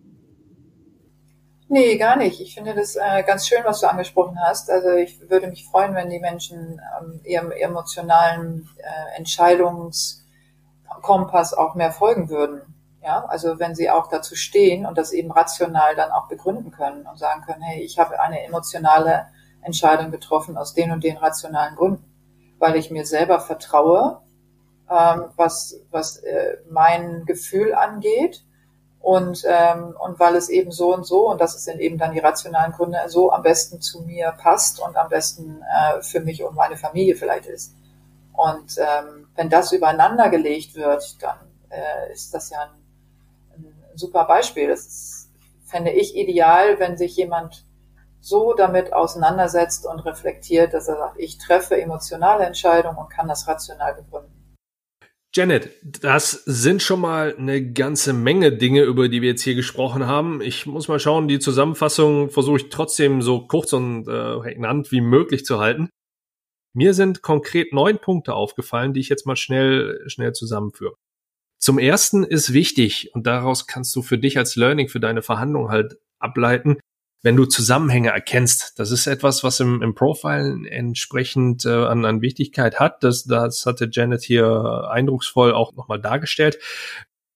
Nee, 1.72 1.98
gar 1.98 2.16
nicht. 2.16 2.40
Ich 2.40 2.54
finde 2.54 2.74
das 2.74 2.96
äh, 2.96 3.22
ganz 3.22 3.46
schön, 3.46 3.62
was 3.62 3.80
du 3.80 3.88
angesprochen 3.88 4.36
hast. 4.42 4.68
Also 4.72 4.88
ich 4.88 5.20
würde 5.30 5.46
mich 5.46 5.64
freuen, 5.64 5.94
wenn 5.94 6.10
die 6.10 6.18
Menschen 6.18 6.80
ähm, 7.00 7.20
ihrem 7.22 7.52
emotionalen 7.52 8.68
äh, 8.78 9.16
Entscheidungskompass 9.16 11.54
auch 11.54 11.76
mehr 11.76 11.92
folgen 11.92 12.28
würden. 12.28 12.74
Ja, 13.04 13.24
also 13.26 13.60
wenn 13.60 13.76
sie 13.76 13.88
auch 13.88 14.08
dazu 14.08 14.34
stehen 14.34 14.84
und 14.84 14.98
das 14.98 15.12
eben 15.12 15.30
rational 15.30 15.94
dann 15.94 16.10
auch 16.10 16.26
begründen 16.26 16.72
können 16.72 17.06
und 17.06 17.20
sagen 17.20 17.42
können, 17.42 17.62
hey, 17.62 17.84
ich 17.84 18.00
habe 18.00 18.18
eine 18.18 18.44
emotionale 18.44 19.28
Entscheidung 19.62 20.10
getroffen 20.10 20.56
aus 20.56 20.74
den 20.74 20.90
und 20.90 21.04
den 21.04 21.18
rationalen 21.18 21.76
Gründen, 21.76 22.04
weil 22.58 22.74
ich 22.74 22.90
mir 22.90 23.06
selber 23.06 23.38
vertraue, 23.38 24.22
ähm, 24.90 25.26
was, 25.36 25.76
was 25.92 26.16
äh, 26.16 26.56
mein 26.68 27.26
Gefühl 27.26 27.74
angeht 27.74 28.42
und, 29.00 29.44
ähm, 29.48 29.96
und 29.98 30.20
weil 30.20 30.36
es 30.36 30.50
eben 30.50 30.70
so 30.70 30.94
und 30.94 31.04
so, 31.04 31.30
und 31.30 31.40
das 31.40 31.52
sind 31.64 31.80
eben 31.80 31.96
dann 31.96 32.12
die 32.12 32.18
rationalen 32.18 32.72
Gründe, 32.72 32.98
so 33.08 33.32
am 33.32 33.42
besten 33.42 33.80
zu 33.80 34.02
mir 34.02 34.32
passt 34.32 34.78
und 34.78 34.96
am 34.96 35.08
besten 35.08 35.62
äh, 35.62 36.02
für 36.02 36.20
mich 36.20 36.44
und 36.44 36.54
meine 36.54 36.76
Familie 36.76 37.16
vielleicht 37.16 37.46
ist. 37.46 37.74
Und 38.34 38.76
ähm, 38.78 39.28
wenn 39.34 39.48
das 39.48 39.72
übereinander 39.72 40.28
gelegt 40.28 40.74
wird, 40.74 41.22
dann 41.22 41.38
äh, 41.70 42.12
ist 42.12 42.34
das 42.34 42.50
ja 42.50 42.60
ein, 42.62 43.64
ein 43.64 43.74
super 43.94 44.24
Beispiel. 44.26 44.68
Das 44.68 44.80
ist, 44.80 45.30
fände 45.64 45.90
ich 45.90 46.14
ideal, 46.14 46.78
wenn 46.78 46.98
sich 46.98 47.16
jemand 47.16 47.64
so 48.20 48.52
damit 48.52 48.92
auseinandersetzt 48.92 49.86
und 49.86 50.00
reflektiert, 50.00 50.74
dass 50.74 50.88
er 50.88 50.98
sagt, 50.98 51.18
ich 51.18 51.38
treffe 51.38 51.80
emotionale 51.80 52.44
Entscheidungen 52.44 52.98
und 52.98 53.08
kann 53.08 53.28
das 53.28 53.48
rational 53.48 53.94
begründen. 53.94 54.39
Janet, 55.32 55.70
das 55.82 56.32
sind 56.44 56.82
schon 56.82 57.00
mal 57.00 57.36
eine 57.36 57.72
ganze 57.72 58.12
Menge 58.12 58.50
Dinge, 58.56 58.82
über 58.82 59.08
die 59.08 59.22
wir 59.22 59.28
jetzt 59.30 59.42
hier 59.42 59.54
gesprochen 59.54 60.06
haben. 60.08 60.40
Ich 60.40 60.66
muss 60.66 60.88
mal 60.88 60.98
schauen, 60.98 61.28
die 61.28 61.38
Zusammenfassung 61.38 62.30
versuche 62.30 62.56
ich 62.56 62.68
trotzdem 62.68 63.22
so 63.22 63.46
kurz 63.46 63.72
und 63.72 64.08
äh, 64.08 64.54
genannt 64.54 64.90
wie 64.90 65.00
möglich 65.00 65.44
zu 65.44 65.60
halten. 65.60 65.88
Mir 66.74 66.94
sind 66.94 67.22
konkret 67.22 67.72
neun 67.72 67.98
Punkte 68.00 68.34
aufgefallen, 68.34 68.92
die 68.92 69.00
ich 69.00 69.08
jetzt 69.08 69.24
mal 69.24 69.36
schnell, 69.36 70.02
schnell 70.08 70.32
zusammenführe. 70.32 70.96
Zum 71.60 71.78
ersten 71.78 72.24
ist 72.24 72.52
wichtig, 72.52 73.10
und 73.14 73.26
daraus 73.26 73.68
kannst 73.68 73.94
du 73.94 74.02
für 74.02 74.18
dich 74.18 74.36
als 74.36 74.56
Learning 74.56 74.88
für 74.88 75.00
deine 75.00 75.22
Verhandlung 75.22 75.70
halt 75.70 75.98
ableiten, 76.18 76.80
wenn 77.22 77.36
du 77.36 77.44
Zusammenhänge 77.44 78.10
erkennst. 78.10 78.78
Das 78.78 78.90
ist 78.90 79.06
etwas, 79.06 79.44
was 79.44 79.60
im, 79.60 79.82
im 79.82 79.94
Profile 79.94 80.68
entsprechend 80.68 81.64
äh, 81.66 81.68
an, 81.68 82.04
an 82.04 82.22
Wichtigkeit 82.22 82.80
hat. 82.80 83.02
Das, 83.04 83.24
das 83.24 83.66
hatte 83.66 83.88
Janet 83.90 84.22
hier 84.22 84.88
eindrucksvoll 84.90 85.52
auch 85.52 85.74
nochmal 85.74 86.00
dargestellt. 86.00 86.58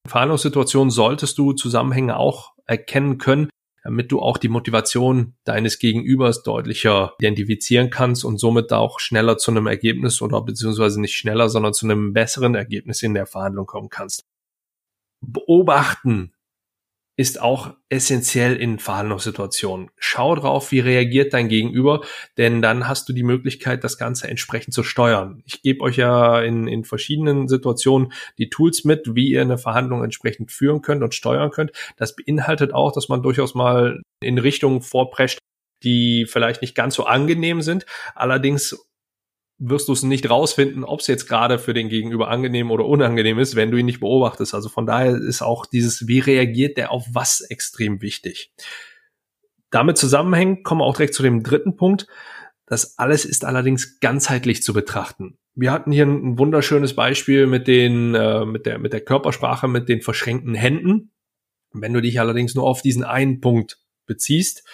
In 0.04 0.10
Verhandlungssituationen 0.10 0.90
solltest 0.90 1.38
du 1.38 1.52
Zusammenhänge 1.52 2.16
auch 2.16 2.52
erkennen 2.66 3.18
können, 3.18 3.48
damit 3.82 4.10
du 4.10 4.20
auch 4.20 4.38
die 4.38 4.48
Motivation 4.48 5.34
deines 5.44 5.78
Gegenübers 5.78 6.42
deutlicher 6.42 7.14
identifizieren 7.18 7.90
kannst 7.90 8.24
und 8.24 8.38
somit 8.38 8.72
auch 8.72 9.00
schneller 9.00 9.36
zu 9.36 9.50
einem 9.50 9.66
Ergebnis 9.66 10.22
oder 10.22 10.42
beziehungsweise 10.42 11.00
nicht 11.00 11.14
schneller, 11.14 11.50
sondern 11.50 11.74
zu 11.74 11.86
einem 11.86 12.14
besseren 12.14 12.54
Ergebnis 12.54 13.02
in 13.02 13.14
der 13.14 13.26
Verhandlung 13.26 13.66
kommen 13.66 13.90
kannst. 13.90 14.24
Beobachten 15.20 16.33
ist 17.16 17.40
auch 17.40 17.74
essentiell 17.88 18.56
in 18.56 18.78
Verhandlungssituationen. 18.78 19.90
Schau 19.96 20.34
drauf, 20.34 20.72
wie 20.72 20.80
reagiert 20.80 21.32
dein 21.32 21.48
Gegenüber, 21.48 22.00
denn 22.38 22.60
dann 22.60 22.88
hast 22.88 23.08
du 23.08 23.12
die 23.12 23.22
Möglichkeit, 23.22 23.84
das 23.84 23.98
Ganze 23.98 24.28
entsprechend 24.28 24.74
zu 24.74 24.82
steuern. 24.82 25.42
Ich 25.46 25.62
gebe 25.62 25.80
euch 25.82 25.96
ja 25.96 26.40
in, 26.40 26.66
in 26.66 26.84
verschiedenen 26.84 27.46
Situationen 27.46 28.12
die 28.38 28.50
Tools 28.50 28.84
mit, 28.84 29.14
wie 29.14 29.28
ihr 29.28 29.42
eine 29.42 29.58
Verhandlung 29.58 30.02
entsprechend 30.02 30.50
führen 30.50 30.82
könnt 30.82 31.02
und 31.02 31.14
steuern 31.14 31.50
könnt. 31.50 31.70
Das 31.96 32.16
beinhaltet 32.16 32.74
auch, 32.74 32.90
dass 32.90 33.08
man 33.08 33.22
durchaus 33.22 33.54
mal 33.54 34.02
in 34.20 34.38
Richtungen 34.38 34.82
vorprescht, 34.82 35.38
die 35.84 36.26
vielleicht 36.26 36.62
nicht 36.62 36.74
ganz 36.74 36.96
so 36.96 37.04
angenehm 37.04 37.62
sind, 37.62 37.86
allerdings 38.14 38.88
wirst 39.58 39.88
du 39.88 39.92
es 39.92 40.02
nicht 40.02 40.28
rausfinden, 40.28 40.84
ob 40.84 41.00
es 41.00 41.06
jetzt 41.06 41.28
gerade 41.28 41.58
für 41.58 41.74
den 41.74 41.88
Gegenüber 41.88 42.28
angenehm 42.28 42.70
oder 42.70 42.86
unangenehm 42.86 43.38
ist, 43.38 43.54
wenn 43.54 43.70
du 43.70 43.76
ihn 43.76 43.86
nicht 43.86 44.00
beobachtest. 44.00 44.54
Also 44.54 44.68
von 44.68 44.86
daher 44.86 45.14
ist 45.14 45.42
auch 45.42 45.66
dieses, 45.66 46.08
wie 46.08 46.18
reagiert 46.18 46.76
der 46.76 46.90
auf 46.90 47.06
was 47.12 47.40
extrem 47.40 48.02
wichtig. 48.02 48.52
Damit 49.70 49.96
zusammenhängt, 49.96 50.64
kommen 50.64 50.80
wir 50.80 50.84
auch 50.84 50.96
direkt 50.96 51.14
zu 51.14 51.22
dem 51.22 51.42
dritten 51.42 51.76
Punkt. 51.76 52.06
Das 52.66 52.98
alles 52.98 53.24
ist 53.24 53.44
allerdings 53.44 54.00
ganzheitlich 54.00 54.62
zu 54.62 54.72
betrachten. 54.72 55.38
Wir 55.54 55.70
hatten 55.70 55.92
hier 55.92 56.06
ein 56.06 56.38
wunderschönes 56.38 56.94
Beispiel 56.94 57.46
mit 57.46 57.68
den, 57.68 58.14
äh, 58.14 58.44
mit 58.44 58.66
der, 58.66 58.78
mit 58.78 58.92
der 58.92 59.02
Körpersprache, 59.02 59.68
mit 59.68 59.88
den 59.88 60.00
verschränkten 60.00 60.54
Händen. 60.54 61.12
Wenn 61.72 61.92
du 61.92 62.00
dich 62.00 62.18
allerdings 62.18 62.54
nur 62.54 62.64
auf 62.64 62.82
diesen 62.82 63.04
einen 63.04 63.40
Punkt 63.40 63.80
beziehst, 64.06 64.64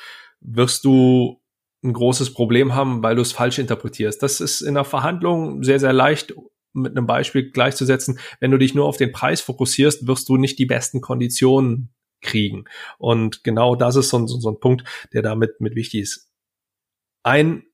wirst 0.40 0.84
du 0.84 1.39
ein 1.82 1.92
großes 1.92 2.34
Problem 2.34 2.74
haben, 2.74 3.02
weil 3.02 3.16
du 3.16 3.22
es 3.22 3.32
falsch 3.32 3.58
interpretierst. 3.58 4.22
Das 4.22 4.40
ist 4.40 4.60
in 4.60 4.74
der 4.74 4.84
Verhandlung 4.84 5.62
sehr, 5.62 5.80
sehr 5.80 5.92
leicht 5.92 6.34
mit 6.72 6.96
einem 6.96 7.06
Beispiel 7.06 7.50
gleichzusetzen. 7.50 8.18
Wenn 8.38 8.50
du 8.50 8.58
dich 8.58 8.74
nur 8.74 8.86
auf 8.86 8.96
den 8.96 9.12
Preis 9.12 9.40
fokussierst, 9.40 10.06
wirst 10.06 10.28
du 10.28 10.36
nicht 10.36 10.58
die 10.58 10.66
besten 10.66 11.00
Konditionen 11.00 11.90
kriegen. 12.20 12.64
Und 12.98 13.44
genau 13.44 13.74
das 13.74 13.96
ist 13.96 14.10
so, 14.10 14.26
so, 14.26 14.38
so 14.38 14.50
ein 14.50 14.60
Punkt, 14.60 14.84
der 15.12 15.22
damit 15.22 15.60
mit 15.60 15.74
wichtig 15.74 16.02
ist. 16.02 16.30
Ein 17.22 17.64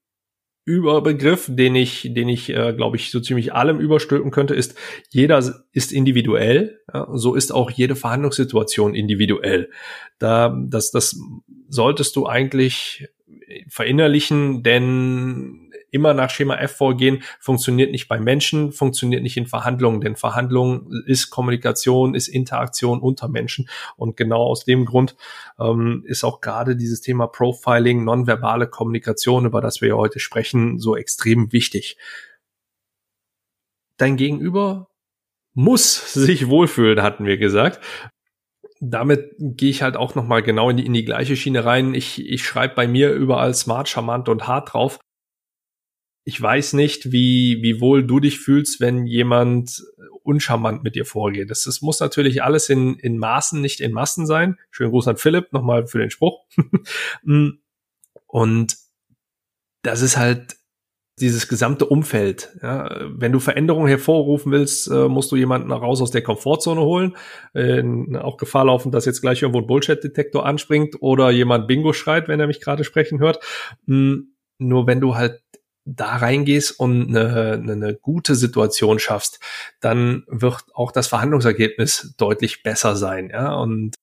Überbegriff, 0.65 1.47
den 1.49 1.77
ich, 1.77 2.13
den 2.13 2.29
ich, 2.29 2.49
äh, 2.51 2.73
glaube 2.73 2.97
ich, 2.97 3.13
so 3.13 3.21
ziemlich 3.21 3.55
allem 3.55 3.79
überstülpen 3.79 4.33
könnte, 4.33 4.55
ist, 4.55 4.77
jeder 5.11 5.39
ist 5.73 5.93
individuell. 5.93 6.81
Ja, 6.93 7.09
so 7.13 7.37
ist 7.37 7.53
auch 7.53 7.71
jede 7.71 7.95
Verhandlungssituation 7.95 8.95
individuell. 8.95 9.71
Da, 10.19 10.57
das, 10.69 10.91
das 10.91 11.21
solltest 11.69 12.17
du 12.17 12.27
eigentlich 12.27 13.09
verinnerlichen, 13.69 14.63
denn 14.63 15.71
immer 15.91 16.15
nach 16.15 16.31
Schema 16.31 16.57
F 16.57 16.77
vorgehen 16.77 17.23
funktioniert 17.41 17.91
nicht 17.91 18.09
bei 18.09 18.19
Menschen, 18.19 18.73
funktioniert 18.73 19.23
nicht 19.23 19.37
in 19.37 19.47
Verhandlungen, 19.47 20.01
denn 20.01 20.17
Verhandlungen 20.17 21.05
ist 21.07 21.31
Kommunikation, 21.31 22.15
ist 22.15 22.29
Interaktion 22.29 23.01
unter 23.01 23.29
Menschen 23.29 23.69
und 23.97 24.17
genau 24.17 24.43
aus 24.43 24.65
dem 24.65 24.85
Grund 24.85 25.17
ähm, 25.59 26.03
ist 26.07 26.25
auch 26.25 26.41
gerade 26.41 26.77
dieses 26.77 27.01
Thema 27.01 27.27
Profiling, 27.27 28.05
nonverbale 28.05 28.69
Kommunikation, 28.69 29.47
über 29.47 29.61
das 29.61 29.81
wir 29.81 29.97
heute 29.97 30.21
sprechen, 30.21 30.79
so 30.79 30.97
extrem 30.97 31.53
wichtig. 31.53 31.97
Dein 33.97 34.17
Gegenüber 34.17 34.89
muss 35.55 36.13
sich 36.13 36.49
wohlfühlen, 36.49 37.03
hatten 37.03 37.25
wir 37.25 37.39
gesagt 37.39 37.81
damit 38.81 39.35
gehe 39.39 39.71
ich 39.71 39.83
halt 39.83 39.97
auch 39.97 40.15
nochmal 40.15 40.43
genau 40.43 40.71
in 40.71 40.77
die, 40.77 40.87
in 40.87 40.93
die 40.93 41.05
gleiche 41.05 41.37
Schiene 41.37 41.65
rein. 41.65 41.95
Ich, 41.95 42.25
ich 42.25 42.45
schreibe 42.45 42.75
bei 42.75 42.87
mir 42.87 43.13
überall 43.13 43.55
smart, 43.55 43.89
charmant 43.89 44.29
und 44.29 44.47
hart 44.47 44.73
drauf. 44.73 44.99
Ich 46.25 46.41
weiß 46.41 46.73
nicht, 46.73 47.13
wie, 47.13 47.63
wie 47.63 47.81
wohl 47.81 48.05
du 48.05 48.21
dich 48.21 48.41
fühlst, 48.41 48.81
wenn 48.81 49.07
jemand 49.07 49.83
uncharmant 50.23 50.83
mit 50.83 50.97
dir 50.97 51.05
vorgeht. 51.05 51.51
Das, 51.51 51.63
das 51.63 51.83
muss 51.83 52.01
natürlich 52.01 52.43
alles 52.43 52.69
in, 52.69 52.99
in 52.99 53.17
Maßen, 53.17 53.61
nicht 53.61 53.81
in 53.81 53.93
Massen 53.93 54.27
sein. 54.27 54.59
Schönen 54.71 54.91
Gruß 54.91 55.09
an 55.09 55.17
Philipp 55.17 55.53
nochmal 55.53 55.87
für 55.87 55.99
den 55.99 56.11
Spruch. 56.11 56.45
Und 58.27 58.77
das 59.83 60.03
ist 60.03 60.17
halt 60.17 60.57
dieses 61.19 61.49
gesamte 61.49 61.87
Umfeld. 61.87 62.51
Ja, 62.63 62.91
wenn 63.09 63.33
du 63.33 63.41
Veränderungen 63.41 63.89
hervorrufen 63.89 64.53
willst, 64.53 64.89
äh, 64.91 65.09
musst 65.09 65.33
du 65.33 65.37
jemanden 65.37 65.73
raus 65.73 66.03
aus 66.03 66.11
der 66.11 66.23
Komfortzone 66.23 66.81
holen. 66.83 67.17
Äh, 67.55 67.83
auch 68.19 68.37
Gefahr 68.37 68.67
laufen, 68.67 68.93
dass 68.93 69.07
jetzt 69.07 69.23
gleich 69.23 69.41
irgendwo 69.41 69.61
ein 69.61 69.67
Bullshit-Detektor 69.67 70.45
anspringt 70.45 70.97
oder 71.01 71.31
jemand 71.31 71.69
Bingo 71.69 71.95
schreit, 71.95 72.29
wenn 72.29 72.41
er 72.41 72.47
mich 72.47 72.61
gerade 72.61 72.85
sprechen 72.85 73.19
hört. 73.19 73.43
Hm, 73.87 74.35
nur 74.59 74.87
wenn 74.87 75.01
du 75.01 75.15
halt 75.17 75.41
da 75.87 76.17
reingehst 76.17 76.79
und 76.79 77.09
eine, 77.17 77.53
eine 77.53 77.95
gute 77.95 78.35
Situation 78.35 78.99
schaffst, 78.99 79.41
dann 79.81 80.25
wird 80.27 80.65
auch 80.75 80.93
das 80.93 81.07
Verhandlungsergebnis 81.07 82.15
deutlich 82.19 82.63
besser 82.63 82.97
sein. 82.97 83.31
Ja, 83.31 83.55
und 83.55 83.95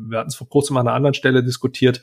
wir 0.00 0.18
hatten 0.18 0.28
es 0.28 0.36
vor 0.36 0.48
kurzem 0.48 0.76
an 0.76 0.86
einer 0.86 0.96
anderen 0.96 1.14
Stelle 1.14 1.42
diskutiert. 1.42 2.02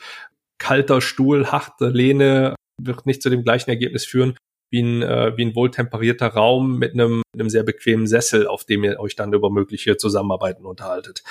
Kalter 0.57 0.99
Stuhl, 0.99 1.47
harte 1.47 1.89
Lehne 1.89 2.55
wird 2.82 3.05
nicht 3.05 3.22
zu 3.22 3.30
dem 3.30 3.43
gleichen 3.43 3.70
Ergebnis 3.70 4.05
führen, 4.05 4.36
wie 4.70 4.82
ein, 4.82 5.01
äh, 5.01 5.36
wie 5.36 5.45
ein 5.45 5.55
wohltemperierter 5.55 6.28
Raum 6.28 6.78
mit 6.78 6.93
einem, 6.93 7.22
einem 7.34 7.49
sehr 7.49 7.63
bequemen 7.63 8.07
Sessel, 8.07 8.47
auf 8.47 8.65
dem 8.65 8.84
ihr 8.84 8.99
euch 8.99 9.15
dann 9.15 9.34
über 9.34 9.49
mögliche 9.49 9.97
Zusammenarbeiten 9.97 10.65
unterhaltet. 10.65 11.24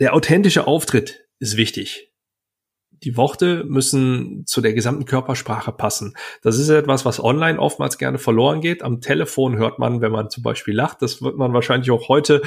Der 0.00 0.14
authentische 0.14 0.66
Auftritt 0.66 1.26
ist 1.38 1.56
wichtig. 1.56 2.10
Die 3.02 3.16
Worte 3.16 3.64
müssen 3.64 4.46
zu 4.46 4.60
der 4.60 4.72
gesamten 4.72 5.04
Körpersprache 5.04 5.72
passen. 5.72 6.16
Das 6.42 6.58
ist 6.58 6.70
etwas, 6.70 7.04
was 7.04 7.22
online 7.22 7.58
oftmals 7.58 7.98
gerne 7.98 8.18
verloren 8.18 8.60
geht. 8.60 8.82
Am 8.82 9.00
Telefon 9.00 9.56
hört 9.56 9.78
man, 9.78 10.00
wenn 10.00 10.12
man 10.12 10.30
zum 10.30 10.42
Beispiel 10.42 10.74
lacht, 10.74 11.02
das 11.02 11.20
wird 11.20 11.36
man 11.36 11.52
wahrscheinlich 11.52 11.90
auch 11.90 12.08
heute 12.08 12.40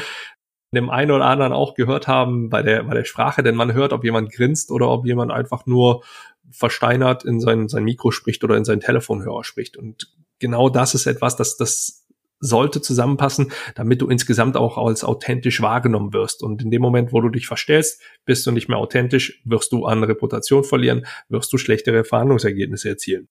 dem 0.74 0.90
einen 0.90 1.12
oder 1.12 1.26
anderen 1.26 1.54
auch 1.54 1.76
gehört 1.76 2.08
haben 2.08 2.50
bei 2.50 2.62
der, 2.62 2.84
bei 2.84 2.94
der 2.94 3.06
Sprache, 3.06 3.44
denn 3.44 3.56
man 3.56 3.74
hört, 3.74 3.94
ob 3.94 4.04
jemand 4.04 4.32
grinst 4.32 4.72
oder 4.72 4.90
ob 4.90 5.06
jemand 5.06 5.32
einfach 5.32 5.66
nur 5.66 6.04
versteinert 6.52 7.26
in 7.26 7.40
sein, 7.40 7.68
sein 7.68 7.84
Mikro 7.84 8.12
spricht 8.12 8.44
oder 8.44 8.56
in 8.58 8.66
seinen 8.66 8.82
Telefonhörer 8.82 9.44
spricht. 9.44 9.78
Und 9.78 10.14
genau 10.40 10.70
das 10.70 10.96
ist 10.96 11.06
etwas, 11.06 11.36
das, 11.36 11.58
das 11.58 12.08
sollte 12.40 12.82
zusammenpassen, 12.82 13.52
damit 13.76 14.02
du 14.02 14.08
insgesamt 14.08 14.58
auch 14.58 14.78
als 14.78 15.04
authentisch 15.04 15.62
wahrgenommen 15.62 16.14
wirst. 16.14 16.44
Und 16.44 16.62
in 16.62 16.72
dem 16.72 16.82
Moment, 16.82 17.12
wo 17.12 17.22
du 17.22 17.30
dich 17.30 17.48
verstellst, 17.48 18.02
bist 18.26 18.46
du 18.46 18.52
nicht 18.52 18.70
mehr 18.70 18.78
authentisch, 18.78 19.42
wirst 19.46 19.72
du 19.72 19.86
an 19.86 20.04
Reputation 20.04 20.64
verlieren, 20.64 21.06
wirst 21.30 21.52
du 21.52 21.58
schlechtere 21.58 22.04
Verhandlungsergebnisse 22.04 22.90
erzielen. 22.90 23.28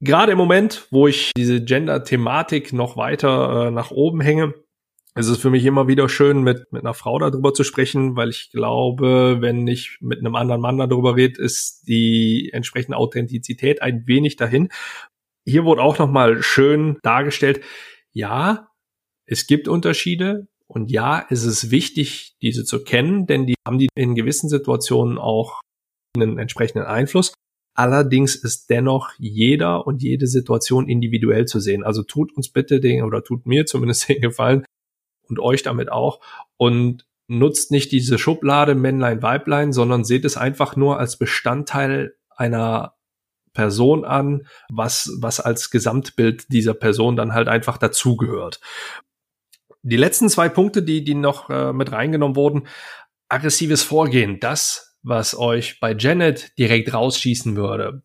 Gerade 0.00 0.32
im 0.32 0.38
Moment, 0.38 0.88
wo 0.90 1.06
ich 1.06 1.30
diese 1.36 1.62
Gender-Thematik 1.62 2.72
noch 2.72 2.96
weiter 2.96 3.68
äh, 3.68 3.70
nach 3.70 3.92
oben 3.92 4.20
hänge, 4.20 4.52
es 5.14 5.28
ist 5.28 5.42
für 5.42 5.50
mich 5.50 5.64
immer 5.66 5.88
wieder 5.88 6.08
schön, 6.08 6.42
mit, 6.42 6.72
mit 6.72 6.82
einer 6.82 6.94
Frau 6.94 7.18
darüber 7.18 7.52
zu 7.52 7.64
sprechen, 7.64 8.16
weil 8.16 8.30
ich 8.30 8.50
glaube, 8.50 9.38
wenn 9.40 9.66
ich 9.66 9.98
mit 10.00 10.20
einem 10.20 10.34
anderen 10.34 10.62
Mann 10.62 10.78
darüber 10.78 11.16
rede, 11.16 11.40
ist 11.42 11.86
die 11.86 12.50
entsprechende 12.52 12.96
Authentizität 12.96 13.82
ein 13.82 14.06
wenig 14.06 14.36
dahin. 14.36 14.70
Hier 15.44 15.64
wurde 15.64 15.82
auch 15.82 15.98
nochmal 15.98 16.42
schön 16.42 16.98
dargestellt, 17.02 17.60
ja, 18.12 18.68
es 19.26 19.46
gibt 19.46 19.68
Unterschiede 19.68 20.48
Und 20.66 20.90
ja, 20.90 21.26
es 21.28 21.44
ist 21.44 21.70
wichtig, 21.70 22.36
diese 22.40 22.64
zu 22.64 22.82
kennen, 22.82 23.26
denn 23.26 23.46
die 23.46 23.54
haben 23.66 23.78
die 23.78 23.88
in 23.94 24.14
gewissen 24.14 24.48
Situationen 24.48 25.18
auch 25.18 25.60
einen 26.16 26.38
entsprechenden 26.38 26.86
Einfluss. 26.86 27.34
Allerdings 27.76 28.34
ist 28.34 28.70
dennoch 28.70 29.12
jeder 29.18 29.86
und 29.86 30.02
jede 30.02 30.26
Situation 30.26 30.88
individuell 30.88 31.44
zu 31.44 31.60
sehen. 31.60 31.84
Also 31.84 32.02
tut 32.02 32.34
uns 32.34 32.48
bitte 32.48 32.80
den 32.80 33.04
oder 33.04 33.22
tut 33.22 33.44
mir 33.44 33.66
zumindest 33.66 34.08
den 34.08 34.22
Gefallen 34.22 34.64
und 35.28 35.38
euch 35.38 35.62
damit 35.62 35.90
auch 35.90 36.20
und 36.56 37.06
nutzt 37.28 37.70
nicht 37.70 37.92
diese 37.92 38.18
Schublade 38.18 38.74
Männlein, 38.74 39.22
Weiblein, 39.22 39.72
sondern 39.72 40.04
seht 40.04 40.24
es 40.24 40.36
einfach 40.36 40.76
nur 40.76 40.98
als 40.98 41.16
Bestandteil 41.16 42.14
einer 42.30 42.94
Person 43.52 44.04
an, 44.04 44.46
was, 44.70 45.10
was 45.20 45.40
als 45.40 45.70
Gesamtbild 45.70 46.46
dieser 46.52 46.74
Person 46.74 47.16
dann 47.16 47.34
halt 47.34 47.48
einfach 47.48 47.78
dazugehört. 47.78 48.60
Die 49.82 49.96
letzten 49.96 50.28
zwei 50.28 50.48
Punkte, 50.48 50.82
die, 50.82 51.04
die 51.04 51.14
noch 51.14 51.50
äh, 51.50 51.72
mit 51.72 51.92
reingenommen 51.92 52.36
wurden, 52.36 52.66
aggressives 53.28 53.82
Vorgehen, 53.82 54.38
das, 54.40 54.96
was 55.02 55.36
euch 55.36 55.80
bei 55.80 55.94
Janet 55.94 56.56
direkt 56.58 56.94
rausschießen 56.94 57.56
würde, 57.56 58.02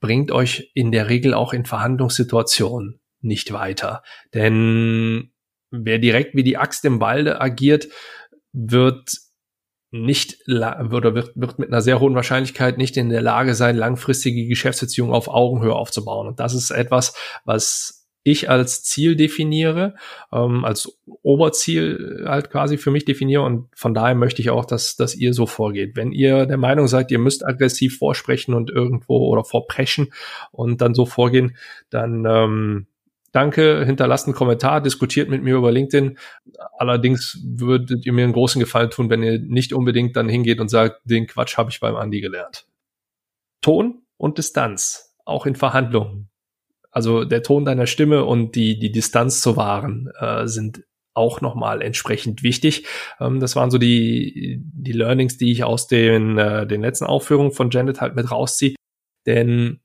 bringt 0.00 0.30
euch 0.30 0.70
in 0.74 0.92
der 0.92 1.08
Regel 1.08 1.34
auch 1.34 1.52
in 1.52 1.64
Verhandlungssituationen 1.64 3.00
nicht 3.20 3.52
weiter. 3.52 4.02
Denn 4.34 5.32
wer 5.70 5.98
direkt 5.98 6.34
wie 6.34 6.42
die 6.42 6.56
Axt 6.56 6.84
im 6.84 7.00
Walde 7.00 7.40
agiert, 7.40 7.88
wird 8.52 9.10
nicht 9.90 10.36
oder 10.46 11.14
wird, 11.14 11.32
wird 11.34 11.58
mit 11.58 11.68
einer 11.68 11.80
sehr 11.80 12.00
hohen 12.00 12.14
Wahrscheinlichkeit 12.14 12.76
nicht 12.76 12.96
in 12.96 13.08
der 13.08 13.22
Lage 13.22 13.54
sein, 13.54 13.76
langfristige 13.76 14.46
Geschäftsbeziehungen 14.46 15.14
auf 15.14 15.28
Augenhöhe 15.28 15.74
aufzubauen. 15.74 16.26
Und 16.26 16.40
das 16.40 16.54
ist 16.54 16.70
etwas, 16.70 17.14
was 17.44 17.98
ich 18.22 18.50
als 18.50 18.82
Ziel 18.82 19.16
definiere, 19.16 19.94
ähm, 20.32 20.64
als 20.64 20.98
Oberziel 21.22 22.24
halt 22.26 22.50
quasi 22.50 22.76
für 22.76 22.90
mich 22.90 23.04
definiere 23.06 23.42
und 23.42 23.68
von 23.74 23.94
daher 23.94 24.14
möchte 24.14 24.42
ich 24.42 24.50
auch, 24.50 24.66
dass, 24.66 24.96
dass 24.96 25.14
ihr 25.14 25.32
so 25.32 25.46
vorgeht. 25.46 25.96
Wenn 25.96 26.12
ihr 26.12 26.44
der 26.44 26.58
Meinung 26.58 26.88
seid, 26.88 27.10
ihr 27.10 27.18
müsst 27.18 27.46
aggressiv 27.46 27.96
vorsprechen 27.96 28.54
und 28.54 28.70
irgendwo 28.70 29.28
oder 29.28 29.44
vorpreschen 29.44 30.12
und 30.52 30.82
dann 30.82 30.94
so 30.94 31.06
vorgehen, 31.06 31.56
dann 31.90 32.26
ähm, 32.28 32.86
Danke, 33.32 33.84
hinterlasst 33.84 34.26
einen 34.26 34.34
Kommentar, 34.34 34.80
diskutiert 34.80 35.28
mit 35.28 35.42
mir 35.42 35.56
über 35.56 35.70
LinkedIn. 35.70 36.18
Allerdings 36.78 37.38
würdet 37.44 38.06
ihr 38.06 38.12
mir 38.12 38.24
einen 38.24 38.32
großen 38.32 38.58
Gefallen 38.58 38.90
tun, 38.90 39.10
wenn 39.10 39.22
ihr 39.22 39.38
nicht 39.38 39.72
unbedingt 39.72 40.16
dann 40.16 40.28
hingeht 40.28 40.60
und 40.60 40.68
sagt, 40.68 41.00
den 41.04 41.26
Quatsch 41.26 41.58
habe 41.58 41.70
ich 41.70 41.80
beim 41.80 41.96
Andi 41.96 42.20
gelernt. 42.20 42.66
Ton 43.60 44.02
und 44.16 44.38
Distanz, 44.38 45.14
auch 45.24 45.44
in 45.44 45.56
Verhandlungen. 45.56 46.30
Also 46.90 47.24
der 47.24 47.42
Ton 47.42 47.64
deiner 47.64 47.86
Stimme 47.86 48.24
und 48.24 48.54
die, 48.54 48.78
die 48.78 48.90
Distanz 48.90 49.42
zu 49.42 49.56
wahren, 49.56 50.10
äh, 50.18 50.46
sind 50.46 50.84
auch 51.12 51.40
nochmal 51.40 51.82
entsprechend 51.82 52.42
wichtig. 52.42 52.86
Ähm, 53.20 53.40
das 53.40 53.56
waren 53.56 53.70
so 53.70 53.76
die, 53.76 54.62
die 54.62 54.92
Learnings, 54.92 55.36
die 55.36 55.52
ich 55.52 55.64
aus 55.64 55.86
den, 55.86 56.38
äh, 56.38 56.66
den 56.66 56.80
letzten 56.80 57.04
Aufführungen 57.04 57.52
von 57.52 57.70
Janet 57.70 58.00
halt 58.00 58.16
mit 58.16 58.30
rausziehe. 58.30 58.74
Denn 59.26 59.80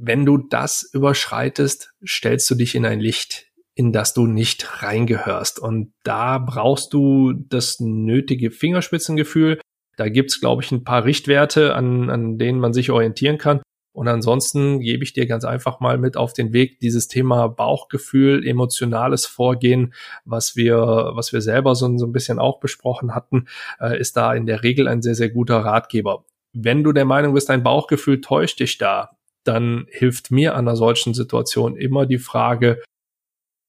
wenn 0.00 0.24
du 0.24 0.38
das 0.38 0.88
überschreitest, 0.92 1.92
stellst 2.06 2.50
du 2.50 2.54
dich 2.54 2.74
in 2.74 2.86
ein 2.86 3.00
Licht, 3.00 3.48
in 3.74 3.92
das 3.92 4.14
du 4.14 4.26
nicht 4.26 4.82
reingehörst. 4.82 5.58
Und 5.58 5.92
da 6.04 6.38
brauchst 6.38 6.94
du 6.94 7.34
das 7.34 7.80
nötige 7.80 8.50
Fingerspitzengefühl. 8.50 9.60
Da 9.96 10.08
gibt's, 10.08 10.40
glaube 10.40 10.62
ich, 10.62 10.72
ein 10.72 10.84
paar 10.84 11.04
Richtwerte, 11.04 11.74
an, 11.74 12.08
an 12.08 12.38
denen 12.38 12.60
man 12.60 12.72
sich 12.72 12.90
orientieren 12.90 13.36
kann. 13.36 13.60
Und 13.92 14.08
ansonsten 14.08 14.80
gebe 14.80 15.04
ich 15.04 15.12
dir 15.12 15.26
ganz 15.26 15.44
einfach 15.44 15.80
mal 15.80 15.98
mit 15.98 16.16
auf 16.16 16.32
den 16.32 16.54
Weg 16.54 16.78
dieses 16.78 17.08
Thema 17.08 17.48
Bauchgefühl, 17.48 18.46
emotionales 18.46 19.26
Vorgehen, 19.26 19.92
was 20.24 20.56
wir, 20.56 20.78
was 21.12 21.32
wir 21.34 21.42
selber 21.42 21.74
so, 21.74 21.98
so 21.98 22.06
ein 22.06 22.12
bisschen 22.12 22.38
auch 22.38 22.60
besprochen 22.60 23.14
hatten, 23.14 23.48
äh, 23.80 23.98
ist 23.98 24.16
da 24.16 24.32
in 24.32 24.46
der 24.46 24.62
Regel 24.62 24.88
ein 24.88 25.02
sehr, 25.02 25.14
sehr 25.14 25.28
guter 25.28 25.58
Ratgeber. 25.58 26.24
Wenn 26.52 26.84
du 26.84 26.92
der 26.92 27.04
Meinung 27.04 27.34
bist, 27.34 27.50
dein 27.50 27.62
Bauchgefühl 27.62 28.20
täuscht 28.20 28.60
dich 28.60 28.78
da, 28.78 29.10
dann 29.44 29.86
hilft 29.88 30.30
mir 30.30 30.54
an 30.54 30.68
einer 30.68 30.76
solchen 30.76 31.14
Situation 31.14 31.76
immer 31.76 32.06
die 32.06 32.18
Frage, 32.18 32.82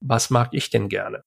was 0.02 0.30
mag 0.30 0.50
ich 0.52 0.70
denn 0.70 0.90
gerne? 0.90 1.24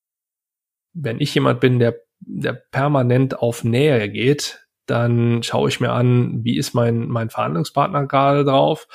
Wenn 0.93 1.21
ich 1.21 1.35
jemand 1.35 1.61
bin, 1.61 1.79
der, 1.79 2.01
der 2.21 2.53
permanent 2.53 3.39
auf 3.39 3.65
Nähe 3.65 4.09
geht, 4.11 4.67
dann 4.87 5.43
schaue 5.43 5.69
ich 5.69 5.81
mir 5.81 5.93
an, 5.93 6.45
wie 6.45 6.59
ist 6.59 6.75
mein, 6.75 7.09
mein 7.09 7.31
Verhandlungspartner 7.31 8.07
gerade 8.07 8.45
drauf? 8.45 8.87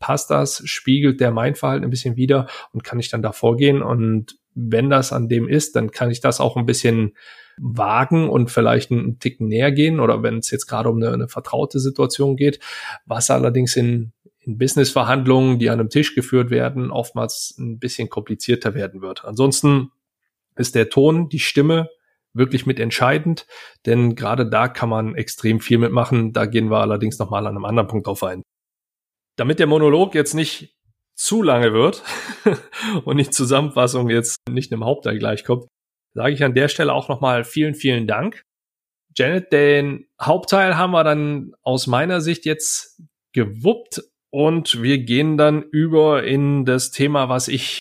Passt 0.00 0.30
das? 0.30 0.62
Spiegelt 0.64 1.20
der 1.20 1.30
mein 1.30 1.54
Verhalten 1.54 1.84
ein 1.84 1.90
bisschen 1.90 2.16
wieder 2.16 2.48
und 2.72 2.82
kann 2.82 2.98
ich 2.98 3.10
dann 3.10 3.22
da 3.22 3.32
vorgehen? 3.32 3.82
Und 3.82 4.38
wenn 4.54 4.90
das 4.90 5.12
an 5.12 5.28
dem 5.28 5.48
ist, 5.48 5.76
dann 5.76 5.90
kann 5.90 6.10
ich 6.10 6.20
das 6.20 6.40
auch 6.40 6.56
ein 6.56 6.66
bisschen 6.66 7.14
wagen 7.58 8.28
und 8.28 8.50
vielleicht 8.50 8.90
einen 8.90 9.18
Tick 9.18 9.40
näher 9.40 9.70
gehen 9.70 10.00
oder 10.00 10.22
wenn 10.22 10.38
es 10.38 10.50
jetzt 10.50 10.66
gerade 10.66 10.88
um 10.88 10.96
eine, 10.96 11.12
eine 11.12 11.28
vertraute 11.28 11.78
Situation 11.78 12.36
geht, 12.36 12.58
was 13.04 13.30
allerdings 13.30 13.76
in 13.76 14.12
in 14.40 14.58
Business-Verhandlungen, 14.58 15.58
die 15.58 15.70
an 15.70 15.80
einem 15.80 15.90
Tisch 15.90 16.14
geführt 16.14 16.50
werden, 16.50 16.90
oftmals 16.90 17.54
ein 17.58 17.78
bisschen 17.78 18.08
komplizierter 18.08 18.74
werden 18.74 19.02
wird. 19.02 19.24
Ansonsten 19.24 19.92
ist 20.56 20.74
der 20.74 20.88
Ton, 20.88 21.28
die 21.28 21.38
Stimme 21.38 21.90
wirklich 22.32 22.64
mit 22.64 22.80
entscheidend, 22.80 23.46
denn 23.86 24.14
gerade 24.14 24.48
da 24.48 24.68
kann 24.68 24.88
man 24.88 25.14
extrem 25.14 25.60
viel 25.60 25.78
mitmachen. 25.78 26.32
Da 26.32 26.46
gehen 26.46 26.70
wir 26.70 26.78
allerdings 26.78 27.18
nochmal 27.18 27.46
an 27.46 27.56
einem 27.56 27.64
anderen 27.64 27.88
Punkt 27.88 28.06
drauf 28.06 28.22
ein. 28.22 28.42
Damit 29.36 29.58
der 29.58 29.66
Monolog 29.66 30.14
jetzt 30.14 30.34
nicht 30.34 30.76
zu 31.14 31.42
lange 31.42 31.72
wird 31.72 32.02
und 33.04 33.18
die 33.18 33.28
Zusammenfassung 33.28 34.08
jetzt 34.08 34.36
nicht 34.48 34.72
im 34.72 34.84
Hauptteil 34.84 35.18
gleichkommt, 35.18 35.66
sage 36.14 36.32
ich 36.32 36.42
an 36.44 36.54
der 36.54 36.68
Stelle 36.68 36.92
auch 36.92 37.08
nochmal 37.08 37.44
vielen, 37.44 37.74
vielen 37.74 38.06
Dank. 38.06 38.44
Janet, 39.16 39.52
den 39.52 40.06
Hauptteil 40.20 40.76
haben 40.76 40.92
wir 40.92 41.04
dann 41.04 41.52
aus 41.62 41.86
meiner 41.86 42.20
Sicht 42.20 42.46
jetzt 42.46 43.02
gewuppt 43.32 44.02
und 44.30 44.82
wir 44.82 44.98
gehen 44.98 45.36
dann 45.36 45.62
über 45.62 46.24
in 46.24 46.64
das 46.64 46.90
Thema, 46.90 47.28
was 47.28 47.48
ich 47.48 47.80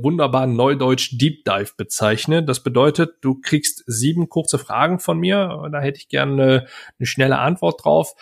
wunderbar 0.00 0.46
Neudeutsch 0.46 1.18
Deep 1.18 1.44
Dive 1.44 1.72
bezeichne. 1.76 2.42
Das 2.42 2.62
bedeutet, 2.62 3.16
du 3.20 3.40
kriegst 3.40 3.84
sieben 3.86 4.28
kurze 4.28 4.58
Fragen 4.58 4.98
von 4.98 5.18
mir. 5.18 5.68
Da 5.70 5.80
hätte 5.80 5.98
ich 5.98 6.08
gerne 6.08 6.32
eine, 6.32 6.66
eine 6.98 7.06
schnelle 7.06 7.38
Antwort 7.38 7.84
drauf, 7.84 8.14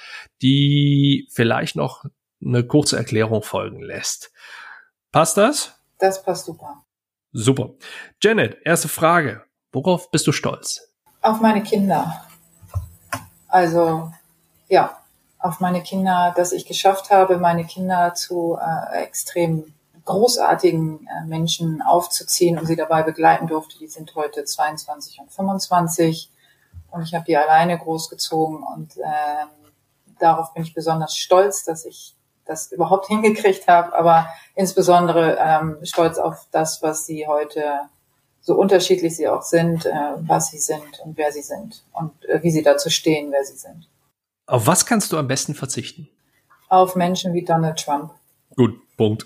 die 0.42 1.28
vielleicht 1.30 1.76
noch 1.76 2.04
eine 2.44 2.64
kurze 2.64 2.96
Erklärung 2.96 3.42
folgen 3.42 3.82
lässt. 3.82 4.32
Passt 5.12 5.36
das? 5.36 5.78
Das 5.98 6.22
passt 6.22 6.46
super. 6.46 6.84
Super. 7.32 7.74
Janet, 8.22 8.58
erste 8.64 8.88
Frage. 8.88 9.44
Worauf 9.72 10.10
bist 10.10 10.26
du 10.26 10.32
stolz? 10.32 10.92
Auf 11.20 11.40
meine 11.40 11.62
Kinder. 11.62 12.26
Also, 13.48 14.12
ja, 14.68 14.99
auf 15.40 15.60
meine 15.60 15.82
Kinder, 15.82 16.32
dass 16.36 16.52
ich 16.52 16.66
geschafft 16.66 17.10
habe, 17.10 17.38
meine 17.38 17.64
Kinder 17.64 18.14
zu 18.14 18.58
äh, 18.60 19.02
extrem 19.02 19.74
großartigen 20.04 21.06
äh, 21.06 21.26
Menschen 21.26 21.82
aufzuziehen 21.82 22.58
und 22.58 22.66
sie 22.66 22.76
dabei 22.76 23.02
begleiten 23.02 23.46
durfte. 23.46 23.78
Die 23.78 23.86
sind 23.86 24.14
heute 24.14 24.44
22 24.44 25.20
und 25.20 25.32
25 25.32 26.30
und 26.90 27.02
ich 27.02 27.14
habe 27.14 27.24
die 27.24 27.36
alleine 27.36 27.78
großgezogen 27.78 28.62
und 28.62 28.96
ähm, 28.98 29.48
darauf 30.18 30.52
bin 30.52 30.62
ich 30.62 30.74
besonders 30.74 31.16
stolz, 31.16 31.64
dass 31.64 31.84
ich 31.84 32.14
das 32.44 32.72
überhaupt 32.72 33.06
hingekriegt 33.08 33.66
habe, 33.68 33.94
aber 33.94 34.28
insbesondere 34.54 35.38
ähm, 35.40 35.78
stolz 35.82 36.18
auf 36.18 36.46
das, 36.50 36.82
was 36.82 37.06
sie 37.06 37.26
heute 37.26 37.80
so 38.42 38.54
unterschiedlich 38.56 39.16
sie 39.16 39.28
auch 39.28 39.42
sind, 39.42 39.86
äh, 39.86 39.92
was 40.18 40.48
sie 40.48 40.58
sind 40.58 41.00
und 41.04 41.16
wer 41.16 41.30
sie 41.32 41.42
sind 41.42 41.84
und 41.92 42.12
äh, 42.24 42.42
wie 42.42 42.50
sie 42.50 42.62
dazu 42.62 42.90
stehen, 42.90 43.30
wer 43.32 43.44
sie 43.44 43.56
sind. 43.56 43.86
Auf 44.50 44.66
was 44.66 44.84
kannst 44.84 45.12
du 45.12 45.16
am 45.16 45.28
besten 45.28 45.54
verzichten? 45.54 46.08
Auf 46.68 46.96
Menschen 46.96 47.32
wie 47.34 47.44
Donald 47.44 47.78
Trump. 47.78 48.10
Gut, 48.56 48.80
Punkt. 48.96 49.24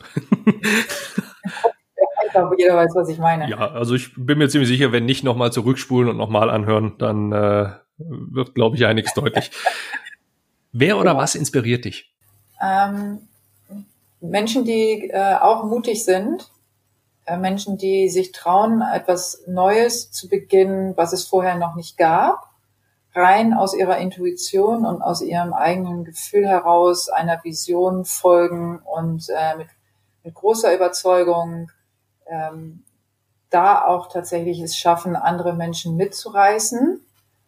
ich 2.26 2.30
glaube, 2.30 2.56
jeder 2.58 2.76
weiß, 2.76 2.92
was 2.94 3.08
ich 3.08 3.16
meine. 3.16 3.48
Ja, 3.48 3.70
also 3.70 3.94
ich 3.94 4.10
bin 4.16 4.36
mir 4.36 4.50
ziemlich 4.50 4.68
sicher, 4.68 4.92
wenn 4.92 5.06
nicht 5.06 5.24
nochmal 5.24 5.50
zurückspulen 5.50 6.10
und 6.10 6.18
nochmal 6.18 6.50
anhören, 6.50 6.96
dann 6.98 7.32
äh, 7.32 7.70
wird, 7.96 8.54
glaube 8.54 8.76
ich, 8.76 8.84
einiges 8.84 9.14
deutlich. 9.14 9.50
Wer 10.72 10.98
oder 10.98 11.12
ja. 11.12 11.16
was 11.16 11.34
inspiriert 11.34 11.86
dich? 11.86 12.12
Ähm, 12.60 13.20
Menschen, 14.20 14.66
die 14.66 15.08
äh, 15.08 15.36
auch 15.40 15.64
mutig 15.64 16.04
sind, 16.04 16.50
äh, 17.24 17.38
Menschen, 17.38 17.78
die 17.78 18.10
sich 18.10 18.32
trauen, 18.32 18.82
etwas 18.82 19.42
Neues 19.46 20.10
zu 20.10 20.28
beginnen, 20.28 20.92
was 20.98 21.14
es 21.14 21.26
vorher 21.26 21.56
noch 21.56 21.76
nicht 21.76 21.96
gab 21.96 22.53
rein 23.14 23.54
aus 23.54 23.74
ihrer 23.74 23.98
Intuition 23.98 24.84
und 24.84 25.02
aus 25.02 25.22
ihrem 25.22 25.52
eigenen 25.52 26.04
Gefühl 26.04 26.48
heraus 26.48 27.08
einer 27.08 27.42
Vision 27.44 28.04
folgen 28.04 28.80
und 28.80 29.28
äh, 29.28 29.56
mit, 29.56 29.68
mit 30.24 30.34
großer 30.34 30.74
Überzeugung 30.74 31.70
ähm, 32.26 32.82
da 33.50 33.84
auch 33.84 34.08
tatsächlich 34.08 34.60
es 34.60 34.76
schaffen, 34.76 35.14
andere 35.14 35.54
Menschen 35.54 35.96
mitzureißen, 35.96 37.00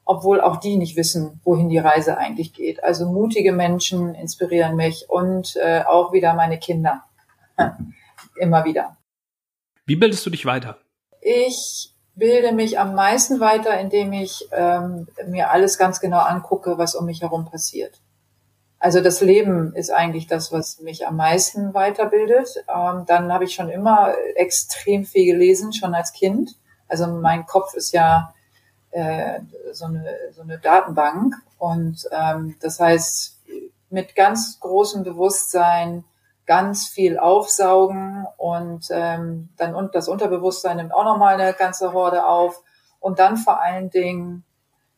obwohl 0.05 0.41
auch 0.41 0.59
die 0.59 0.77
nicht 0.77 0.97
wissen, 0.97 1.41
wohin 1.43 1.69
die 1.69 1.79
Reise 1.79 2.17
eigentlich 2.17 2.53
geht. 2.53 2.85
Also 2.85 3.07
mutige 3.07 3.53
Menschen 3.53 4.15
inspirieren 4.15 4.77
mich 4.77 5.11
und 5.11 5.57
äh, 5.57 5.83
auch 5.83 6.13
wieder 6.13 6.35
meine 6.35 6.59
Kinder. 6.61 7.03
Immer 8.37 8.65
wieder. 8.65 8.97
Wie 9.85 9.97
bildest 9.97 10.25
du 10.25 10.31
dich 10.31 10.47
weiter? 10.47 10.79
Ich 11.21 11.96
bilde 12.17 12.53
mich 12.53 12.79
am 12.79 12.95
meisten 12.95 13.41
weiter, 13.41 13.79
indem 13.79 14.13
ich 14.13 14.49
ähm, 14.51 15.07
mir 15.27 15.51
alles 15.51 15.79
ganz 15.79 16.01
genau 16.01 16.19
angucke, 16.19 16.79
was 16.79 16.95
um 16.95 17.07
mich 17.07 17.23
herum 17.23 17.45
passiert. 17.45 18.01
Also 18.79 19.01
das 19.01 19.21
Leben 19.21 19.75
ist 19.75 19.91
eigentlich 19.91 20.27
das, 20.27 20.53
was 20.53 20.81
mich 20.81 21.07
am 21.07 21.17
meisten 21.17 21.75
weiterbildet. 21.75 22.65
Ähm, 22.69 23.05
dann 23.07 23.33
habe 23.33 23.45
ich 23.45 23.55
schon 23.55 23.69
immer 23.69 24.15
extrem 24.35 25.05
viel 25.05 25.27
gelesen, 25.27 25.73
schon 25.73 25.95
als 25.95 26.13
Kind. 26.13 26.57
Also 26.89 27.07
mein 27.07 27.47
Kopf 27.47 27.75
ist 27.75 27.93
ja 27.93 28.35
äh, 28.91 29.41
so, 29.73 29.87
eine, 29.87 30.05
so 30.33 30.43
eine 30.43 30.59
Datenbank. 30.59 31.35
Und 31.59 32.09
ähm, 32.13 32.57
das 32.61 32.81
heißt, 32.81 33.37
mit 33.91 34.15
ganz 34.15 34.59
großem 34.61 35.05
Bewusstsein 35.05 36.05
ganz 36.47 36.87
viel 36.87 37.19
aufsaugen 37.19 38.27
und 38.37 38.87
ähm, 38.91 39.49
dann 39.57 39.75
und 39.75 39.95
das 39.95 40.09
Unterbewusstsein 40.09 40.77
nimmt 40.77 40.95
auch 40.95 41.05
nochmal 41.05 41.35
eine 41.35 41.53
ganze 41.53 41.93
Horde 41.93 42.27
auf. 42.27 42.63
Und 43.01 43.19
dann 43.19 43.37
vor 43.37 43.61
allen 43.61 43.91
Dingen 43.91 44.45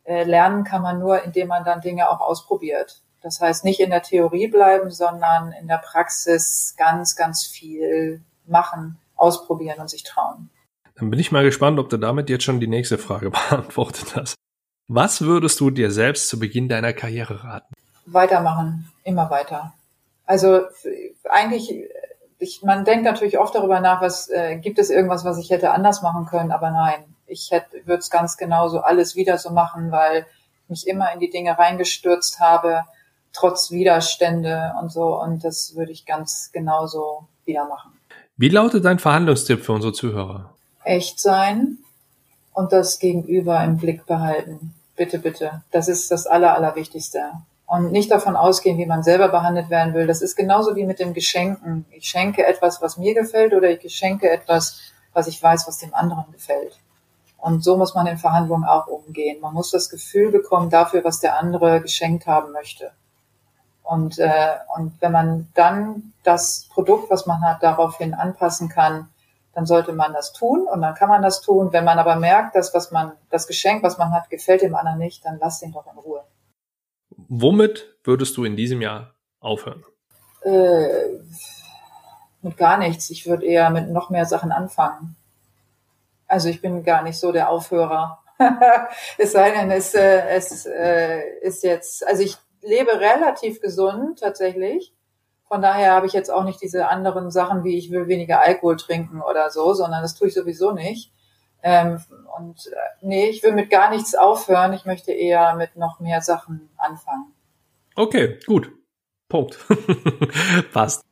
äh, 0.05 0.24
lernen 0.24 0.64
kann 0.64 0.82
man 0.82 0.99
nur, 0.99 1.22
indem 1.24 1.49
man 1.49 1.64
dann 1.64 1.80
Dinge 1.80 2.09
auch 2.11 2.20
ausprobiert. 2.20 3.03
Das 3.22 3.40
heißt, 3.40 3.64
nicht 3.64 3.80
in 3.80 3.90
der 3.90 4.03
Theorie 4.03 4.49
bleiben, 4.49 4.90
sondern 4.90 5.53
in 5.53 5.68
der 5.68 5.78
Praxis 5.78 6.74
ganz, 6.76 7.16
ganz 7.16 7.44
viel 7.44 8.22
machen, 8.46 8.99
ausprobieren 9.16 9.80
und 9.80 9.90
sich 9.90 10.05
trauen. 10.05 10.51
Dann 10.94 11.11
bin 11.11 11.18
ich 11.18 11.32
mal 11.32 11.44
gespannt, 11.44 11.78
ob 11.78 11.88
du 11.88 11.96
damit 11.96 12.30
jetzt 12.30 12.44
schon 12.44 12.61
die 12.61 12.68
nächste 12.68 12.99
Frage 12.99 13.30
beantwortet 13.51 14.16
hast. 14.16 14.34
Was 14.86 15.20
würdest 15.20 15.61
du 15.61 15.70
dir 15.70 15.90
selbst 15.90 16.28
zu 16.28 16.38
Beginn 16.38 16.68
deiner 16.68 16.92
Karriere 16.92 17.44
raten? 17.44 17.74
Weitermachen, 18.07 18.90
immer 19.05 19.28
weiter. 19.28 19.74
Also 20.29 20.61
eigentlich, 21.24 21.74
ich, 22.39 22.62
man 22.62 22.85
denkt 22.85 23.05
natürlich 23.05 23.39
oft 23.39 23.55
darüber 23.55 23.81
nach, 23.81 24.03
was 24.03 24.29
äh, 24.29 24.59
gibt 24.59 24.79
es 24.79 24.91
irgendwas, 24.91 25.24
was 25.24 25.39
ich 25.39 25.49
hätte 25.49 25.70
anders 25.70 26.03
machen 26.03 26.26
können, 26.26 26.53
aber 26.53 26.70
nein, 26.70 27.03
ich 27.26 27.51
hätte 27.51 27.87
würde 27.87 28.01
es 28.01 28.11
ganz 28.11 28.37
genauso 28.37 28.81
alles 28.81 29.16
wieder 29.16 29.39
so 29.39 29.49
machen, 29.49 29.91
weil 29.91 30.26
ich 30.64 30.68
mich 30.68 30.87
immer 30.87 31.11
in 31.14 31.20
die 31.20 31.31
Dinge 31.31 31.59
reingestürzt 31.59 32.41
habe, 32.41 32.85
trotz 33.33 33.70
Widerstände 33.70 34.74
und 34.83 34.93
so. 34.93 35.18
Und 35.18 35.45
das 35.45 35.74
würde 35.76 35.93
ich 35.93 36.05
ganz 36.05 36.51
genauso 36.53 37.26
wieder 37.47 37.66
machen. 37.66 37.99
Wie 38.37 38.51
lautet 38.51 38.85
dein 38.85 38.99
Verhandlungstipp 38.99 39.64
für 39.64 39.72
unsere 39.72 39.95
Zuhörer? 39.95 40.55
Echt 40.85 41.20
sein 41.20 41.79
und 42.53 42.74
das 42.74 42.99
Gegenüber 42.99 43.64
im 43.64 43.79
Blick 43.79 44.05
behalten. 44.05 44.74
Bitte, 44.95 45.18
bitte. 45.18 45.62
Das 45.70 45.89
ist 45.89 46.11
das 46.11 46.26
Aller, 46.26 46.55
Allerwichtigste 46.55 47.33
und 47.68 47.92
nicht 47.92 48.10
davon 48.10 48.34
ausgehen, 48.34 48.78
wie 48.78 48.86
man 48.86 49.02
selber 49.02 49.28
behandelt 49.28 49.68
werden 49.68 49.92
will. 49.92 50.06
Das 50.06 50.22
ist 50.22 50.36
genauso 50.36 50.74
wie 50.74 50.86
mit 50.86 50.98
dem 50.98 51.12
Geschenken. 51.12 51.84
Ich 51.90 52.08
schenke 52.08 52.46
etwas, 52.46 52.80
was 52.80 52.96
mir 52.96 53.14
gefällt 53.14 53.52
oder 53.52 53.68
ich 53.70 53.94
schenke 53.94 54.30
etwas, 54.30 54.80
was 55.12 55.28
ich 55.28 55.40
weiß, 55.40 55.68
was 55.68 55.78
dem 55.78 55.94
anderen 55.94 56.24
gefällt. 56.32 56.78
Und 57.36 57.62
so 57.62 57.76
muss 57.76 57.94
man 57.94 58.06
in 58.06 58.16
Verhandlungen 58.16 58.64
auch 58.64 58.86
umgehen. 58.86 59.40
Man 59.40 59.52
muss 59.52 59.70
das 59.70 59.90
Gefühl 59.90 60.32
bekommen 60.32 60.70
dafür, 60.70 61.04
was 61.04 61.20
der 61.20 61.38
andere 61.38 61.82
geschenkt 61.82 62.26
haben 62.26 62.52
möchte. 62.52 62.90
Und, 63.82 64.18
äh, 64.18 64.56
und 64.76 65.00
wenn 65.00 65.12
man 65.12 65.48
dann 65.54 66.14
das 66.24 66.68
Produkt, 66.72 67.10
was 67.10 67.26
man 67.26 67.42
hat, 67.42 67.62
daraufhin 67.62 68.14
anpassen 68.14 68.70
kann, 68.70 69.10
dann 69.54 69.66
sollte 69.66 69.92
man 69.92 70.14
das 70.14 70.32
tun 70.32 70.66
und 70.66 70.80
dann 70.80 70.94
kann 70.94 71.08
man 71.10 71.20
das 71.20 71.42
tun. 71.42 71.72
Wenn 71.72 71.84
man 71.84 71.98
aber 71.98 72.16
merkt, 72.16 72.56
dass 72.56 72.72
was 72.72 72.90
man, 72.92 73.12
das 73.30 73.46
Geschenk, 73.46 73.82
was 73.82 73.98
man 73.98 74.12
hat, 74.12 74.30
gefällt 74.30 74.62
dem 74.62 74.74
anderen 74.74 74.98
nicht, 74.98 75.24
dann 75.24 75.38
lass 75.38 75.60
den 75.60 75.72
doch 75.72 75.86
in 75.86 75.98
Ruhe. 75.98 76.24
Womit 77.29 77.95
würdest 78.05 78.37
du 78.37 78.45
in 78.45 78.57
diesem 78.57 78.81
Jahr 78.81 79.14
aufhören? 79.39 79.85
Äh, 80.43 81.20
mit 82.41 82.57
gar 82.57 82.79
nichts. 82.79 83.11
Ich 83.11 83.26
würde 83.26 83.45
eher 83.45 83.68
mit 83.70 83.91
noch 83.91 84.09
mehr 84.09 84.24
Sachen 84.24 84.51
anfangen. 84.51 85.16
Also 86.26 86.49
ich 86.49 86.61
bin 86.62 86.85
gar 86.85 87.03
nicht 87.03 87.18
so 87.18 87.31
der 87.31 87.51
Aufhörer. 87.51 88.22
es 89.18 89.33
sei 89.33 89.51
denn, 89.51 89.70
es, 89.70 89.95
äh, 89.95 90.26
es 90.29 90.64
äh, 90.66 91.22
ist 91.43 91.64
jetzt, 91.64 92.07
also 92.07 92.22
ich 92.22 92.37
lebe 92.62 92.99
relativ 92.99 93.61
gesund 93.61 94.20
tatsächlich. 94.20 94.95
Von 95.49 95.61
daher 95.62 95.93
habe 95.93 96.07
ich 96.07 96.12
jetzt 96.12 96.31
auch 96.31 96.45
nicht 96.45 96.62
diese 96.62 96.89
anderen 96.89 97.31
Sachen, 97.31 97.64
wie 97.64 97.76
ich 97.76 97.91
will 97.91 98.07
weniger 98.07 98.41
Alkohol 98.41 98.76
trinken 98.76 99.22
oder 99.22 99.51
so, 99.51 99.74
sondern 99.74 100.03
das 100.03 100.14
tue 100.14 100.29
ich 100.29 100.35
sowieso 100.35 100.72
nicht. 100.72 101.12
Ähm, 101.62 101.98
und 102.36 102.66
äh, 102.66 102.76
nee, 103.02 103.28
ich 103.28 103.42
will 103.42 103.52
mit 103.52 103.70
gar 103.70 103.90
nichts 103.90 104.14
aufhören. 104.14 104.72
Ich 104.72 104.84
möchte 104.84 105.12
eher 105.12 105.56
mit 105.56 105.76
noch 105.76 106.00
mehr 106.00 106.20
Sachen 106.20 106.68
anfangen. 106.76 107.32
Okay, 107.94 108.38
gut. 108.46 108.70
Punkt. 109.28 109.59
Passt. 110.72 111.04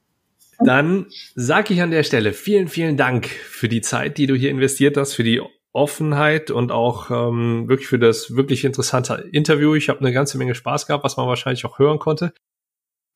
Dann 0.58 1.06
sage 1.34 1.74
ich 1.74 1.82
an 1.82 1.90
der 1.90 2.02
Stelle 2.02 2.32
vielen, 2.32 2.68
vielen 2.68 2.96
Dank 2.96 3.26
für 3.26 3.68
die 3.68 3.82
Zeit, 3.82 4.16
die 4.16 4.26
du 4.26 4.34
hier 4.34 4.50
investiert 4.50 4.96
hast, 4.96 5.12
für 5.12 5.24
die 5.24 5.42
Offenheit 5.72 6.50
und 6.50 6.72
auch 6.72 7.10
ähm, 7.10 7.68
wirklich 7.68 7.88
für 7.88 7.98
das 7.98 8.34
wirklich 8.34 8.64
interessante 8.64 9.28
Interview. 9.32 9.74
Ich 9.74 9.90
habe 9.90 10.00
eine 10.00 10.12
ganze 10.12 10.38
Menge 10.38 10.54
Spaß 10.54 10.86
gehabt, 10.86 11.04
was 11.04 11.18
man 11.18 11.28
wahrscheinlich 11.28 11.66
auch 11.66 11.78
hören 11.78 11.98
konnte 11.98 12.32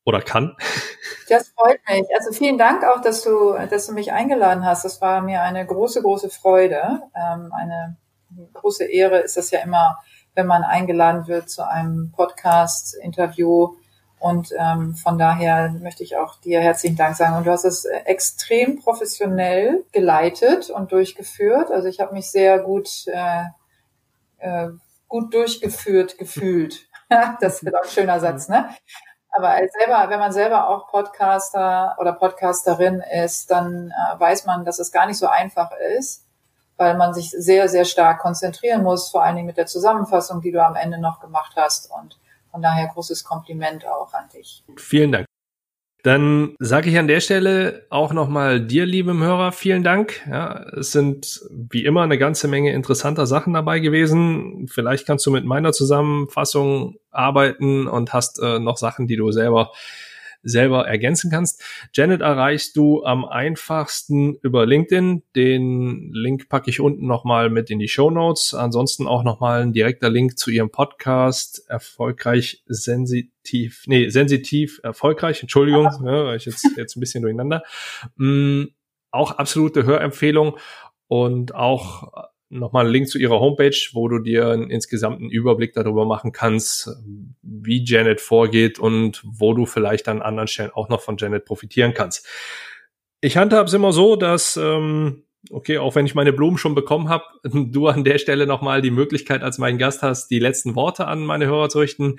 oder 0.04 0.20
kann. 0.20 0.56
Das 1.28 1.48
freut 1.48 1.80
mich. 1.88 2.06
Also 2.16 2.32
vielen 2.32 2.58
Dank 2.58 2.84
auch, 2.84 3.00
dass 3.00 3.22
du, 3.22 3.54
dass 3.70 3.86
du 3.86 3.92
mich 3.92 4.12
eingeladen 4.12 4.64
hast. 4.64 4.84
Das 4.84 5.00
war 5.00 5.20
mir 5.20 5.42
eine 5.42 5.64
große, 5.66 6.02
große 6.02 6.30
Freude. 6.30 7.02
Ähm, 7.14 7.52
eine 7.52 7.96
große 8.54 8.84
Ehre 8.84 9.18
ist 9.18 9.36
das 9.36 9.50
ja 9.50 9.60
immer, 9.60 9.98
wenn 10.34 10.46
man 10.46 10.62
eingeladen 10.62 11.26
wird 11.26 11.50
zu 11.50 11.66
einem 11.66 12.12
Podcast-Interview. 12.12 13.76
Und 14.18 14.52
ähm, 14.58 14.94
von 14.94 15.18
daher 15.18 15.70
möchte 15.70 16.02
ich 16.02 16.16
auch 16.16 16.38
dir 16.40 16.60
herzlichen 16.60 16.96
Dank 16.96 17.16
sagen. 17.16 17.36
Und 17.36 17.46
du 17.46 17.50
hast 17.50 17.64
es 17.64 17.84
extrem 17.84 18.78
professionell 18.78 19.84
geleitet 19.92 20.68
und 20.68 20.92
durchgeführt. 20.92 21.70
Also 21.70 21.88
ich 21.88 22.00
habe 22.00 22.12
mich 22.12 22.30
sehr 22.30 22.58
gut, 22.58 23.06
äh, 23.06 23.44
äh, 24.38 24.68
gut 25.08 25.32
durchgeführt 25.32 26.18
gefühlt. 26.18 26.86
das 27.40 27.64
wird 27.64 27.74
auch 27.74 27.84
ein 27.84 27.88
schöner 27.88 28.20
Satz, 28.20 28.48
ne? 28.48 28.68
Aber 29.42 29.56
selber, 29.56 30.10
wenn 30.10 30.18
man 30.18 30.32
selber 30.32 30.68
auch 30.68 30.88
Podcaster 30.88 31.96
oder 31.98 32.12
Podcasterin 32.12 33.00
ist, 33.24 33.50
dann 33.50 33.90
äh, 33.90 34.20
weiß 34.20 34.44
man, 34.44 34.66
dass 34.66 34.78
es 34.78 34.92
gar 34.92 35.06
nicht 35.06 35.16
so 35.16 35.28
einfach 35.28 35.70
ist, 35.96 36.26
weil 36.76 36.94
man 36.94 37.14
sich 37.14 37.30
sehr, 37.30 37.70
sehr 37.70 37.86
stark 37.86 38.20
konzentrieren 38.20 38.82
muss, 38.82 39.08
vor 39.08 39.22
allen 39.22 39.36
Dingen 39.36 39.46
mit 39.46 39.56
der 39.56 39.66
Zusammenfassung, 39.66 40.42
die 40.42 40.52
du 40.52 40.62
am 40.62 40.76
Ende 40.76 40.98
noch 40.98 41.20
gemacht 41.20 41.52
hast. 41.56 41.90
Und 41.90 42.18
von 42.50 42.60
daher 42.60 42.88
großes 42.88 43.24
Kompliment 43.24 43.86
auch 43.86 44.12
an 44.12 44.28
dich. 44.28 44.62
Vielen 44.76 45.12
Dank. 45.12 45.29
Dann 46.02 46.54
sage 46.58 46.88
ich 46.88 46.98
an 46.98 47.08
der 47.08 47.20
Stelle 47.20 47.86
auch 47.90 48.12
nochmal 48.12 48.60
dir, 48.60 48.86
liebe 48.86 49.12
Hörer, 49.12 49.52
vielen 49.52 49.82
Dank. 49.82 50.20
Ja, 50.30 50.64
es 50.78 50.92
sind 50.92 51.40
wie 51.50 51.84
immer 51.84 52.02
eine 52.02 52.16
ganze 52.16 52.48
Menge 52.48 52.72
interessanter 52.72 53.26
Sachen 53.26 53.52
dabei 53.52 53.80
gewesen. 53.80 54.66
Vielleicht 54.68 55.06
kannst 55.06 55.26
du 55.26 55.30
mit 55.30 55.44
meiner 55.44 55.72
Zusammenfassung 55.72 56.96
arbeiten 57.10 57.86
und 57.86 58.12
hast 58.12 58.40
äh, 58.40 58.58
noch 58.58 58.78
Sachen, 58.78 59.06
die 59.06 59.16
du 59.16 59.30
selber 59.30 59.72
selber 60.42 60.86
ergänzen 60.86 61.30
kannst. 61.30 61.62
Janet 61.92 62.20
erreichst 62.20 62.76
du 62.76 63.04
am 63.04 63.24
einfachsten 63.24 64.36
über 64.42 64.66
LinkedIn. 64.66 65.22
Den 65.36 66.12
Link 66.12 66.48
packe 66.48 66.70
ich 66.70 66.80
unten 66.80 67.06
nochmal 67.06 67.50
mit 67.50 67.70
in 67.70 67.78
die 67.78 67.88
Show 67.88 68.10
Notes. 68.10 68.54
Ansonsten 68.54 69.06
auch 69.06 69.22
nochmal 69.22 69.62
ein 69.62 69.72
direkter 69.72 70.10
Link 70.10 70.38
zu 70.38 70.50
ihrem 70.50 70.70
Podcast. 70.70 71.64
Erfolgreich, 71.68 72.62
sensitiv, 72.66 73.84
nee, 73.86 74.08
sensitiv, 74.08 74.80
erfolgreich. 74.82 75.42
Entschuldigung, 75.42 75.88
ja, 76.04 76.34
ich 76.34 76.46
jetzt, 76.46 76.66
jetzt 76.76 76.96
ein 76.96 77.00
bisschen 77.00 77.22
durcheinander. 77.22 77.62
Mm, 78.16 78.64
auch 79.10 79.32
absolute 79.32 79.84
Hörempfehlung 79.84 80.56
und 81.08 81.54
auch 81.54 82.29
nochmal 82.50 82.84
einen 82.84 82.92
Link 82.92 83.08
zu 83.08 83.18
ihrer 83.18 83.40
Homepage, 83.40 83.76
wo 83.92 84.08
du 84.08 84.18
dir 84.18 84.48
einen 84.48 84.70
insgesamten 84.70 85.30
Überblick 85.30 85.72
darüber 85.72 86.04
machen 86.04 86.32
kannst, 86.32 86.90
wie 87.42 87.84
Janet 87.84 88.20
vorgeht 88.20 88.78
und 88.78 89.22
wo 89.24 89.54
du 89.54 89.66
vielleicht 89.66 90.08
an 90.08 90.20
anderen 90.20 90.48
Stellen 90.48 90.72
auch 90.72 90.88
noch 90.88 91.00
von 91.00 91.16
Janet 91.16 91.44
profitieren 91.44 91.94
kannst. 91.94 92.26
Ich 93.20 93.36
handhabe 93.36 93.68
es 93.68 93.74
immer 93.74 93.92
so, 93.92 94.16
dass, 94.16 94.56
ähm, 94.56 95.24
okay, 95.50 95.78
auch 95.78 95.94
wenn 95.94 96.06
ich 96.06 96.14
meine 96.14 96.32
Blumen 96.32 96.58
schon 96.58 96.74
bekommen 96.74 97.08
habe, 97.08 97.24
du 97.44 97.86
an 97.86 98.04
der 98.04 98.18
Stelle 98.18 98.46
nochmal 98.46 98.82
die 98.82 98.90
Möglichkeit 98.90 99.42
als 99.42 99.58
mein 99.58 99.78
Gast 99.78 100.02
hast, 100.02 100.28
die 100.28 100.40
letzten 100.40 100.74
Worte 100.74 101.06
an 101.06 101.24
meine 101.24 101.46
Hörer 101.46 101.68
zu 101.68 101.78
richten. 101.78 102.16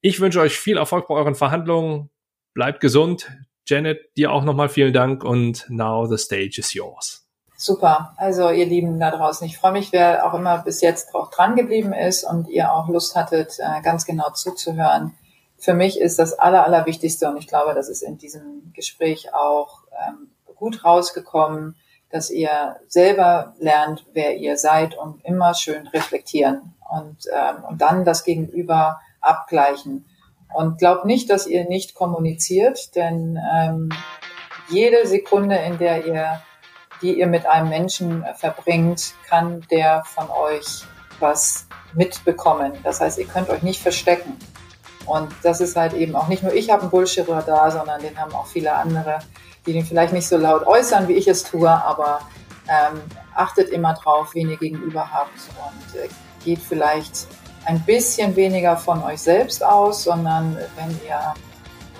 Ich 0.00 0.20
wünsche 0.20 0.40
euch 0.40 0.58
viel 0.58 0.76
Erfolg 0.76 1.06
bei 1.06 1.14
euren 1.14 1.36
Verhandlungen. 1.36 2.10
Bleibt 2.54 2.80
gesund. 2.80 3.30
Janet, 3.68 4.00
dir 4.16 4.32
auch 4.32 4.44
nochmal 4.44 4.68
vielen 4.68 4.92
Dank 4.92 5.22
und 5.22 5.66
now 5.68 6.04
the 6.06 6.18
stage 6.18 6.56
is 6.58 6.74
yours. 6.74 7.21
Super. 7.62 8.12
Also 8.16 8.50
ihr 8.50 8.66
Lieben 8.66 8.98
da 8.98 9.12
draußen, 9.12 9.46
ich 9.46 9.56
freue 9.56 9.70
mich, 9.70 9.92
wer 9.92 10.26
auch 10.26 10.34
immer 10.34 10.58
bis 10.64 10.80
jetzt 10.80 11.14
auch 11.14 11.30
dran 11.30 11.54
geblieben 11.54 11.92
ist 11.92 12.24
und 12.24 12.48
ihr 12.48 12.72
auch 12.72 12.88
Lust 12.88 13.14
hattet, 13.14 13.56
äh, 13.60 13.80
ganz 13.82 14.04
genau 14.04 14.30
zuzuhören. 14.30 15.14
Für 15.58 15.72
mich 15.72 16.00
ist 16.00 16.18
das 16.18 16.36
Aller, 16.36 16.64
Allerwichtigste 16.64 17.28
und 17.28 17.36
ich 17.36 17.46
glaube, 17.46 17.72
das 17.72 17.88
ist 17.88 18.02
in 18.02 18.18
diesem 18.18 18.72
Gespräch 18.74 19.32
auch 19.32 19.84
ähm, 19.92 20.32
gut 20.56 20.84
rausgekommen, 20.84 21.76
dass 22.10 22.30
ihr 22.30 22.80
selber 22.88 23.54
lernt, 23.60 24.06
wer 24.12 24.38
ihr 24.38 24.56
seid 24.58 24.98
und 24.98 25.24
immer 25.24 25.54
schön 25.54 25.86
reflektieren 25.86 26.74
und, 26.90 27.28
ähm, 27.32 27.62
und 27.62 27.80
dann 27.80 28.04
das 28.04 28.24
Gegenüber 28.24 29.00
abgleichen. 29.20 30.04
Und 30.52 30.78
glaubt 30.78 31.04
nicht, 31.04 31.30
dass 31.30 31.46
ihr 31.46 31.68
nicht 31.68 31.94
kommuniziert, 31.94 32.96
denn 32.96 33.38
ähm, 33.54 33.90
jede 34.68 35.06
Sekunde, 35.06 35.54
in 35.58 35.78
der 35.78 36.04
ihr 36.04 36.42
die 37.02 37.18
ihr 37.18 37.26
mit 37.26 37.46
einem 37.46 37.68
Menschen 37.68 38.24
verbringt, 38.36 39.14
kann 39.28 39.66
der 39.70 40.04
von 40.04 40.30
euch 40.30 40.84
was 41.20 41.66
mitbekommen. 41.94 42.72
Das 42.82 43.00
heißt, 43.00 43.18
ihr 43.18 43.26
könnt 43.26 43.50
euch 43.50 43.62
nicht 43.62 43.82
verstecken. 43.82 44.36
Und 45.06 45.32
das 45.42 45.60
ist 45.60 45.76
halt 45.76 45.94
eben 45.94 46.14
auch 46.14 46.28
nicht 46.28 46.42
nur 46.42 46.54
ich 46.54 46.70
habe 46.70 46.82
einen 46.82 46.90
Bullshit-Radar, 46.90 47.72
sondern 47.72 48.00
den 48.00 48.18
haben 48.18 48.32
auch 48.34 48.46
viele 48.46 48.72
andere, 48.72 49.18
die 49.66 49.72
den 49.72 49.84
vielleicht 49.84 50.12
nicht 50.12 50.28
so 50.28 50.36
laut 50.36 50.66
äußern, 50.66 51.08
wie 51.08 51.14
ich 51.14 51.28
es 51.28 51.42
tue, 51.42 51.68
aber 51.68 52.20
ähm, 52.68 53.00
achtet 53.34 53.70
immer 53.70 53.94
drauf, 53.94 54.30
wen 54.34 54.50
ihr 54.50 54.56
gegenüber 54.56 55.10
habt 55.10 55.38
und 55.66 56.00
äh, 56.00 56.08
geht 56.44 56.60
vielleicht 56.60 57.26
ein 57.64 57.80
bisschen 57.80 58.34
weniger 58.36 58.76
von 58.76 59.02
euch 59.02 59.20
selbst 59.20 59.64
aus, 59.64 60.04
sondern 60.04 60.56
wenn 60.76 60.90
ihr 61.06 61.34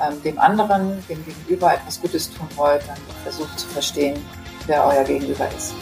ähm, 0.00 0.22
dem 0.22 0.38
anderen, 0.38 1.04
dem 1.08 1.24
Gegenüber 1.24 1.74
etwas 1.74 2.00
Gutes 2.00 2.32
tun 2.32 2.48
wollt, 2.56 2.82
dann 2.88 2.96
versucht 3.22 3.58
zu 3.58 3.68
verstehen, 3.68 4.24
wer 4.66 4.84
euer 4.86 5.04
Gegenüber 5.04 5.48
ist. 5.56 5.74